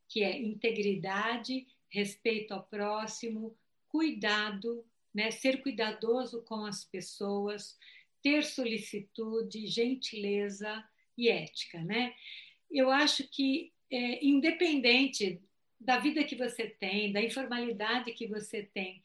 [0.08, 3.56] que é integridade, respeito ao próximo,
[3.88, 5.30] cuidado, né?
[5.30, 7.76] ser cuidadoso com as pessoas,
[8.22, 10.84] ter solicitude, gentileza
[11.16, 12.14] e ética, né?
[12.70, 15.40] Eu acho que é, independente
[15.78, 19.02] da vida que você tem, da informalidade que você tem,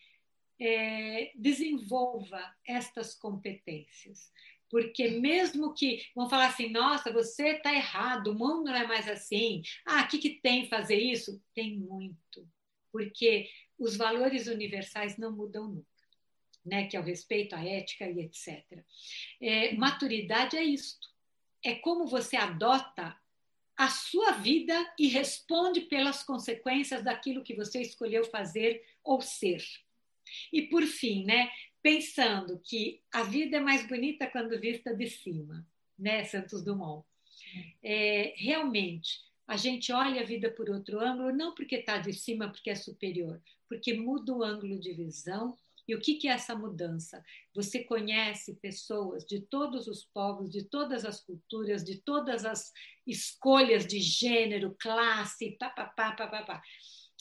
[0.59, 4.31] é, desenvolva estas competências.
[4.69, 9.07] Porque mesmo que vão falar assim, nossa, você está errado, o mundo não é mais
[9.07, 9.61] assim.
[9.85, 11.41] Ah, o que, que tem fazer isso?
[11.55, 12.47] Tem muito.
[12.91, 15.99] Porque os valores universais não mudam nunca
[16.65, 18.83] né, que é o respeito à ética e etc.
[19.41, 21.07] É, maturidade é isto.
[21.63, 23.17] É como você adota
[23.75, 29.63] a sua vida e responde pelas consequências daquilo que você escolheu fazer ou ser.
[30.53, 31.49] E por fim, né,
[31.81, 35.65] pensando que a vida é mais bonita quando vista de cima,
[35.97, 37.05] né, Santos Dumont.
[37.81, 42.49] É, realmente, a gente olha a vida por outro ângulo, não porque está de cima,
[42.49, 45.57] porque é superior, porque muda o ângulo de visão
[45.89, 47.25] e o que, que é essa mudança?
[47.55, 52.71] Você conhece pessoas de todos os povos, de todas as culturas, de todas as
[53.07, 56.61] escolhas de gênero, classe, papapá, papapá.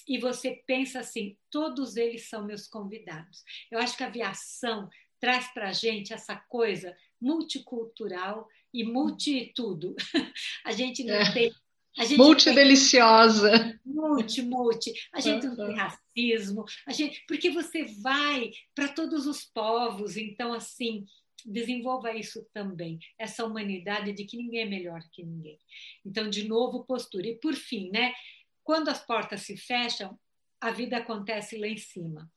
[0.08, 3.44] E você pensa assim: todos eles são meus convidados.
[3.70, 4.88] Eu acho que a aviação
[5.20, 9.94] traz para a gente essa coisa multicultural e multi tudo.
[10.64, 11.32] A gente não é.
[11.32, 11.52] tem
[12.16, 13.50] multideliciosa.
[13.58, 13.80] Tem...
[13.84, 14.92] Multi, multi.
[15.12, 20.52] A gente não tem racismo, a gente, porque você vai para todos os povos, então
[20.52, 21.04] assim,
[21.44, 25.58] desenvolva isso também, essa humanidade de que ninguém é melhor que ninguém.
[26.04, 27.26] Então, de novo, postura.
[27.26, 28.12] E por fim, né?
[28.68, 30.20] Quando as portas se fecham,
[30.60, 32.30] a vida acontece lá em cima.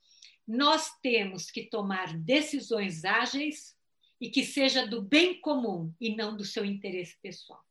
[0.48, 3.78] Nós temos que tomar decisões ágeis
[4.18, 7.62] e que seja do bem comum e não do seu interesse pessoal.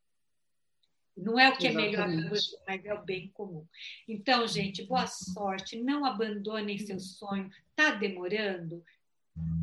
[1.17, 1.95] Não é o que Exatamente.
[1.95, 3.67] é melhor para você, mas é o bem comum.
[4.07, 5.83] Então, gente, boa sorte.
[5.83, 7.51] Não abandonem seu sonho.
[7.71, 8.85] Está demorando?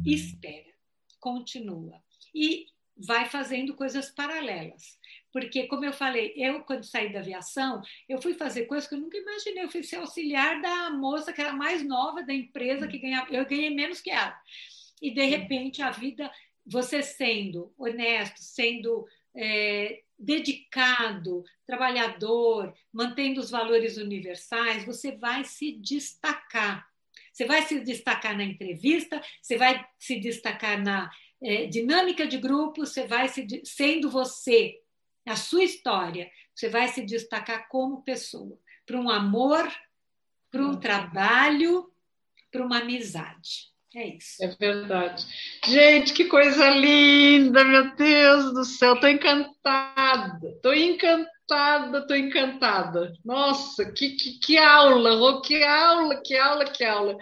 [0.03, 0.74] Espera,
[1.19, 2.02] continua.
[2.34, 2.65] E
[2.98, 4.98] vai fazendo coisas paralelas.
[5.38, 8.99] Porque, como eu falei, eu, quando saí da aviação, eu fui fazer coisas que eu
[8.99, 9.65] nunca imaginei.
[9.65, 13.31] Eu fui ser auxiliar da moça que era mais nova da empresa, que ganhava.
[13.31, 14.35] Eu ganhei menos que ela.
[14.99, 16.31] E, de repente, a vida,
[16.65, 19.07] você sendo honesto, sendo.
[19.39, 26.89] É, dedicado, trabalhador, mantendo os valores universais, você vai se destacar.
[27.31, 32.84] Você vai se destacar na entrevista, você vai se destacar na é, dinâmica de grupo,
[32.84, 34.81] você vai se sendo você,
[35.28, 39.72] a sua história, você vai se destacar como pessoa, para um amor,
[40.49, 41.91] para um trabalho,
[42.52, 43.68] para uma amizade.
[43.95, 44.44] É isso.
[44.44, 45.26] É verdade.
[45.66, 53.14] Gente, que coisa linda, meu Deus do céu, estou encantada, estou encantada, estou encantada.
[53.24, 57.18] Nossa, que, que, que aula, que aula, que aula, que aula.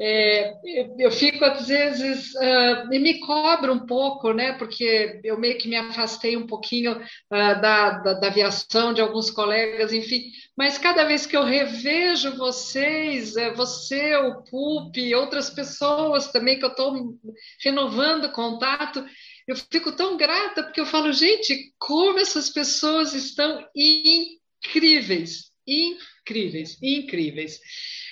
[0.00, 0.52] É,
[0.98, 4.52] eu fico, às vezes, uh, e me cobro um pouco, né?
[4.54, 9.30] Porque eu meio que me afastei um pouquinho uh, da, da, da, aviação, de alguns
[9.30, 10.30] colegas, enfim.
[10.56, 16.64] Mas cada vez que eu revejo vocês, é, você, o PUP, outras pessoas também que
[16.64, 17.18] eu estou
[17.60, 19.04] renovando contato,
[19.46, 27.60] eu fico tão grata, porque eu falo, gente, como essas pessoas estão incríveis, incríveis, incríveis.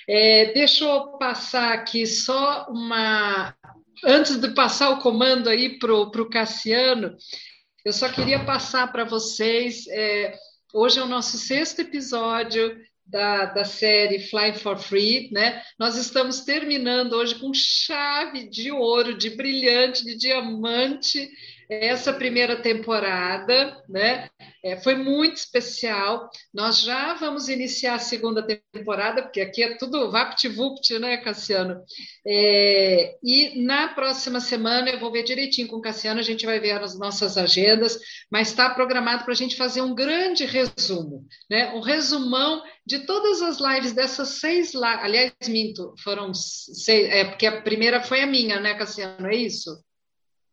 [0.07, 3.55] É, deixa eu passar aqui só uma.
[4.05, 7.15] Antes de passar o comando aí para o Cassiano,
[7.85, 9.87] eu só queria passar para vocês.
[9.87, 10.37] É,
[10.73, 15.61] hoje é o nosso sexto episódio da, da série Fly for Free, né?
[15.77, 21.29] Nós estamos terminando hoje com chave de ouro, de brilhante, de diamante
[21.69, 24.29] essa primeira temporada, né?
[24.63, 26.29] É, foi muito especial.
[26.53, 31.81] Nós já vamos iniciar a segunda temporada, porque aqui é tudo vapt-vupt, né, Cassiano?
[32.25, 36.59] É, e na próxima semana eu vou ver direitinho com o Cassiano, a gente vai
[36.59, 37.99] ver as nossas agendas,
[38.31, 41.73] mas está programado para a gente fazer um grande resumo, né?
[41.73, 45.03] Um resumão de todas as lives dessas seis lives.
[45.03, 49.27] Aliás, minto, foram seis, é, porque a primeira foi a minha, né, Cassiano?
[49.27, 49.71] É isso?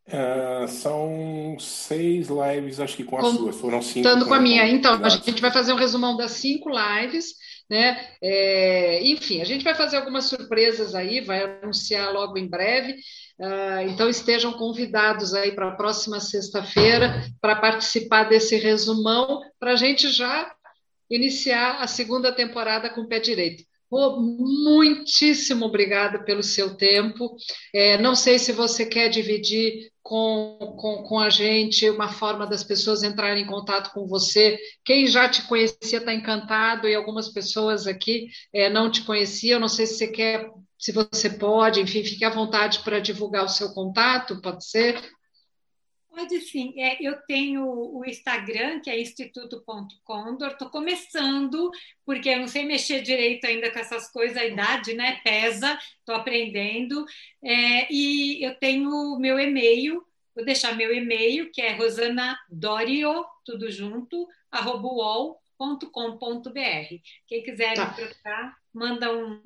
[0.07, 4.07] Uh, são seis lives, acho que com a com, sua, foram cinco.
[4.07, 4.67] Estando com a minha.
[4.67, 7.35] Então, a gente vai fazer um resumão das cinco lives,
[7.69, 8.07] né?
[8.21, 12.93] É, enfim, a gente vai fazer algumas surpresas aí, vai anunciar logo em breve.
[13.39, 19.75] Uh, então, estejam convidados aí para a próxima sexta-feira para participar desse resumão, para a
[19.75, 20.51] gente já
[21.09, 23.63] iniciar a segunda temporada com o pé direito.
[23.93, 27.35] Oh, muitíssimo obrigada pelo seu tempo.
[27.73, 32.63] É, não sei se você quer dividir com, com, com, a gente uma forma das
[32.63, 34.57] pessoas entrarem em contato com você.
[34.85, 39.59] Quem já te conhecia está encantado e algumas pessoas aqui é, não te conheciam.
[39.59, 40.49] Não sei se você quer,
[40.79, 45.01] se você pode, enfim, fique à vontade para divulgar o seu contato, pode ser?
[46.11, 46.73] Pode sim.
[46.77, 50.49] É, eu tenho o Instagram, que é instituto.condor.
[50.49, 51.71] Estou começando,
[52.05, 56.13] porque eu não sei mexer direito ainda com essas coisas, a idade né, pesa, estou
[56.15, 57.05] aprendendo.
[57.41, 60.05] É, e eu tenho meu e-mail,
[60.35, 64.89] vou deixar meu e-mail, que é rosanadorio, tudo junto, arroba
[65.61, 66.95] www.com.br.
[67.27, 67.85] Quem quiser tá.
[67.85, 69.39] me procurar, manda um.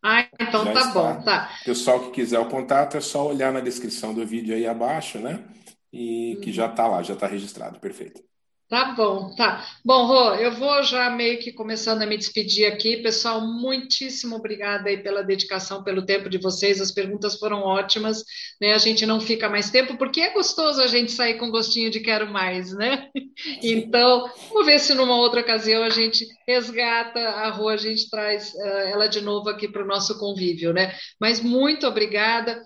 [0.02, 0.92] Ah, então Já tá está.
[0.92, 1.50] bom, tá.
[1.64, 5.42] Pessoal que quiser o contato, é só olhar na descrição do vídeo aí abaixo, né?
[5.96, 7.80] E que já está lá, já está registrado.
[7.80, 8.22] Perfeito.
[8.68, 9.64] Tá bom, tá.
[9.84, 12.96] Bom, Rô, eu vou já meio que começando a me despedir aqui.
[12.96, 16.80] Pessoal, muitíssimo obrigada aí pela dedicação, pelo tempo de vocês.
[16.80, 18.24] As perguntas foram ótimas,
[18.60, 18.74] né?
[18.74, 22.00] A gente não fica mais tempo, porque é gostoso a gente sair com gostinho de
[22.00, 23.08] quero mais, né?
[23.62, 28.52] Então, vamos ver se numa outra ocasião a gente resgata a Rô, a gente traz
[28.54, 30.92] uh, ela de novo aqui para o nosso convívio, né?
[31.20, 32.60] Mas muito obrigada.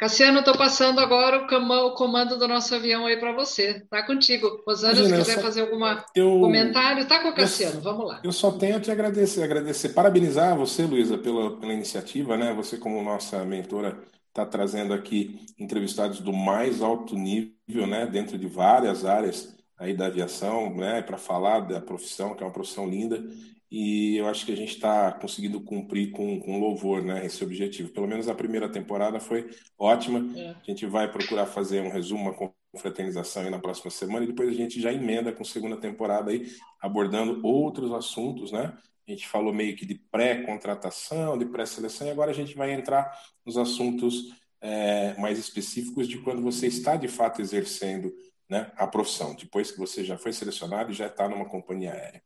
[0.00, 3.80] Cassiano, estou passando agora o comando do nosso avião aí para você.
[3.90, 4.62] Tá contigo.
[4.66, 5.78] Rosana, Imagina, se quiser só, fazer algum
[6.14, 7.76] eu, comentário, tá com o Cassiano.
[7.76, 8.20] Eu, Vamos lá.
[8.24, 12.54] Eu só tenho a te agradecer, agradecer, parabenizar você, Luísa, pela, pela iniciativa, né?
[12.54, 18.06] Você como nossa mentora está trazendo aqui entrevistados do mais alto nível, né?
[18.06, 21.02] Dentro de várias áreas aí da aviação, né?
[21.02, 23.22] Para falar da profissão, que é uma profissão linda
[23.70, 27.90] e eu acho que a gente está conseguindo cumprir com, com louvor né, esse objetivo.
[27.90, 29.48] Pelo menos a primeira temporada foi
[29.78, 30.26] ótima.
[30.36, 30.50] É.
[30.50, 34.48] A gente vai procurar fazer um resumo, uma confraternização aí na próxima semana e depois
[34.48, 38.76] a gente já emenda com a segunda temporada aí, abordando outros assuntos, né?
[39.06, 43.12] A gente falou meio que de pré-contratação, de pré-seleção, e agora a gente vai entrar
[43.44, 48.12] nos assuntos é, mais específicos de quando você está de fato exercendo
[48.48, 52.22] né, a profissão, depois que você já foi selecionado e já está numa companhia aérea.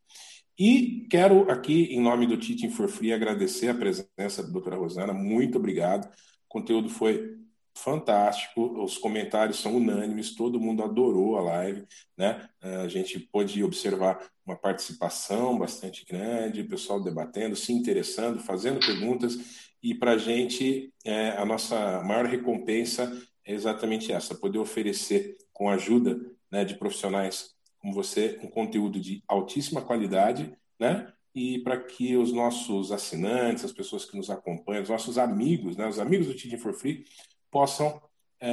[0.59, 5.12] E quero aqui, em nome do Teaching for Free, agradecer a presença da doutora Rosana.
[5.12, 6.06] Muito obrigado.
[6.06, 7.39] O conteúdo foi
[7.76, 11.85] fantástico, os comentários são unânimes, todo mundo adorou a live,
[12.16, 12.48] né?
[12.62, 19.36] A gente pôde observar uma participação bastante grande, o pessoal debatendo, se interessando, fazendo perguntas,
[19.82, 23.12] e para a gente, é, a nossa maior recompensa
[23.44, 26.18] é exatamente essa, poder oferecer, com a ajuda
[26.51, 27.53] né, de profissionais
[27.85, 30.51] como você, um conteúdo de altíssima qualidade,
[30.81, 31.06] né?
[31.35, 35.86] E para que os nossos assinantes, as pessoas que nos acompanham, os nossos amigos, né?
[35.86, 37.05] Os amigos do Teaching for Free
[37.51, 38.01] possam
[38.40, 38.48] é,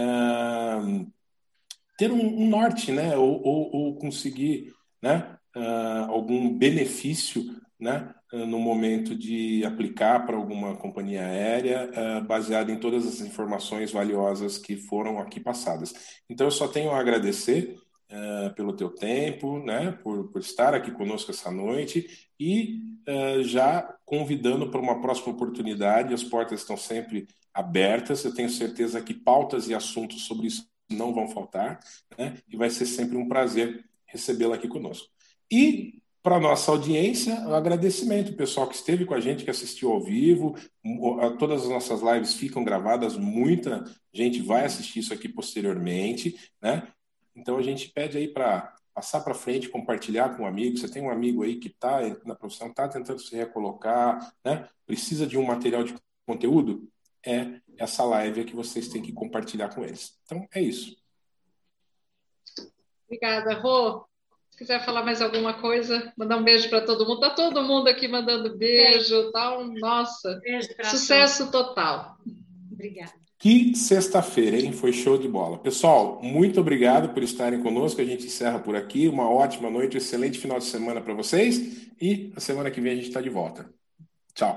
[1.97, 3.15] ter um, um, norte, né?
[3.15, 5.37] Ou, ou, ou conseguir, né?
[5.55, 8.13] Uh, algum benefício, né?
[8.33, 11.89] Uh, no momento de aplicar para alguma companhia aérea,
[12.27, 15.93] baseado em todas as informações valiosas que foram aqui passadas.
[16.29, 17.80] Então, eu só tenho a agradecer
[18.11, 23.95] uh, pelo teu tempo, né, por, por estar aqui conosco essa noite e uh, já
[24.05, 26.13] convidando para uma próxima oportunidade.
[26.13, 28.23] As portas estão sempre abertas.
[28.23, 31.79] Eu tenho certeza que pautas e assuntos sobre isso não vão faltar,
[32.17, 35.07] né, e vai ser sempre um prazer recebê-la aqui conosco.
[35.49, 40.03] E para nossa audiência, o agradecimento, pessoal que esteve com a gente, que assistiu ao
[40.03, 40.55] vivo,
[41.39, 43.83] todas as nossas lives ficam gravadas, muita
[44.13, 46.87] gente vai assistir isso aqui posteriormente, né?
[47.35, 50.77] Então a gente pede aí para passar para frente, compartilhar com um amigo.
[50.77, 54.67] Você tem um amigo aí que está na profissão, está tentando se recolocar, né?
[54.85, 55.95] precisa de um material de
[56.25, 56.87] conteúdo?
[57.25, 60.19] É essa live que vocês têm que compartilhar com eles.
[60.25, 60.95] Então é isso.
[63.05, 64.05] Obrigada, Rô.
[64.49, 67.23] Se quiser falar mais alguma coisa, mandar um beijo para todo mundo.
[67.23, 69.65] Está todo mundo aqui mandando beijo, tal.
[69.65, 71.69] Nossa, beijo sucesso todos.
[71.69, 72.17] total.
[72.71, 73.20] Obrigada.
[73.41, 74.71] Que sexta-feira, hein?
[74.71, 75.57] Foi show de bola.
[75.57, 77.99] Pessoal, muito obrigado por estarem conosco.
[77.99, 79.07] A gente encerra por aqui.
[79.07, 81.91] Uma ótima noite, um excelente final de semana para vocês.
[81.99, 83.80] E a semana que vem a gente está de volta.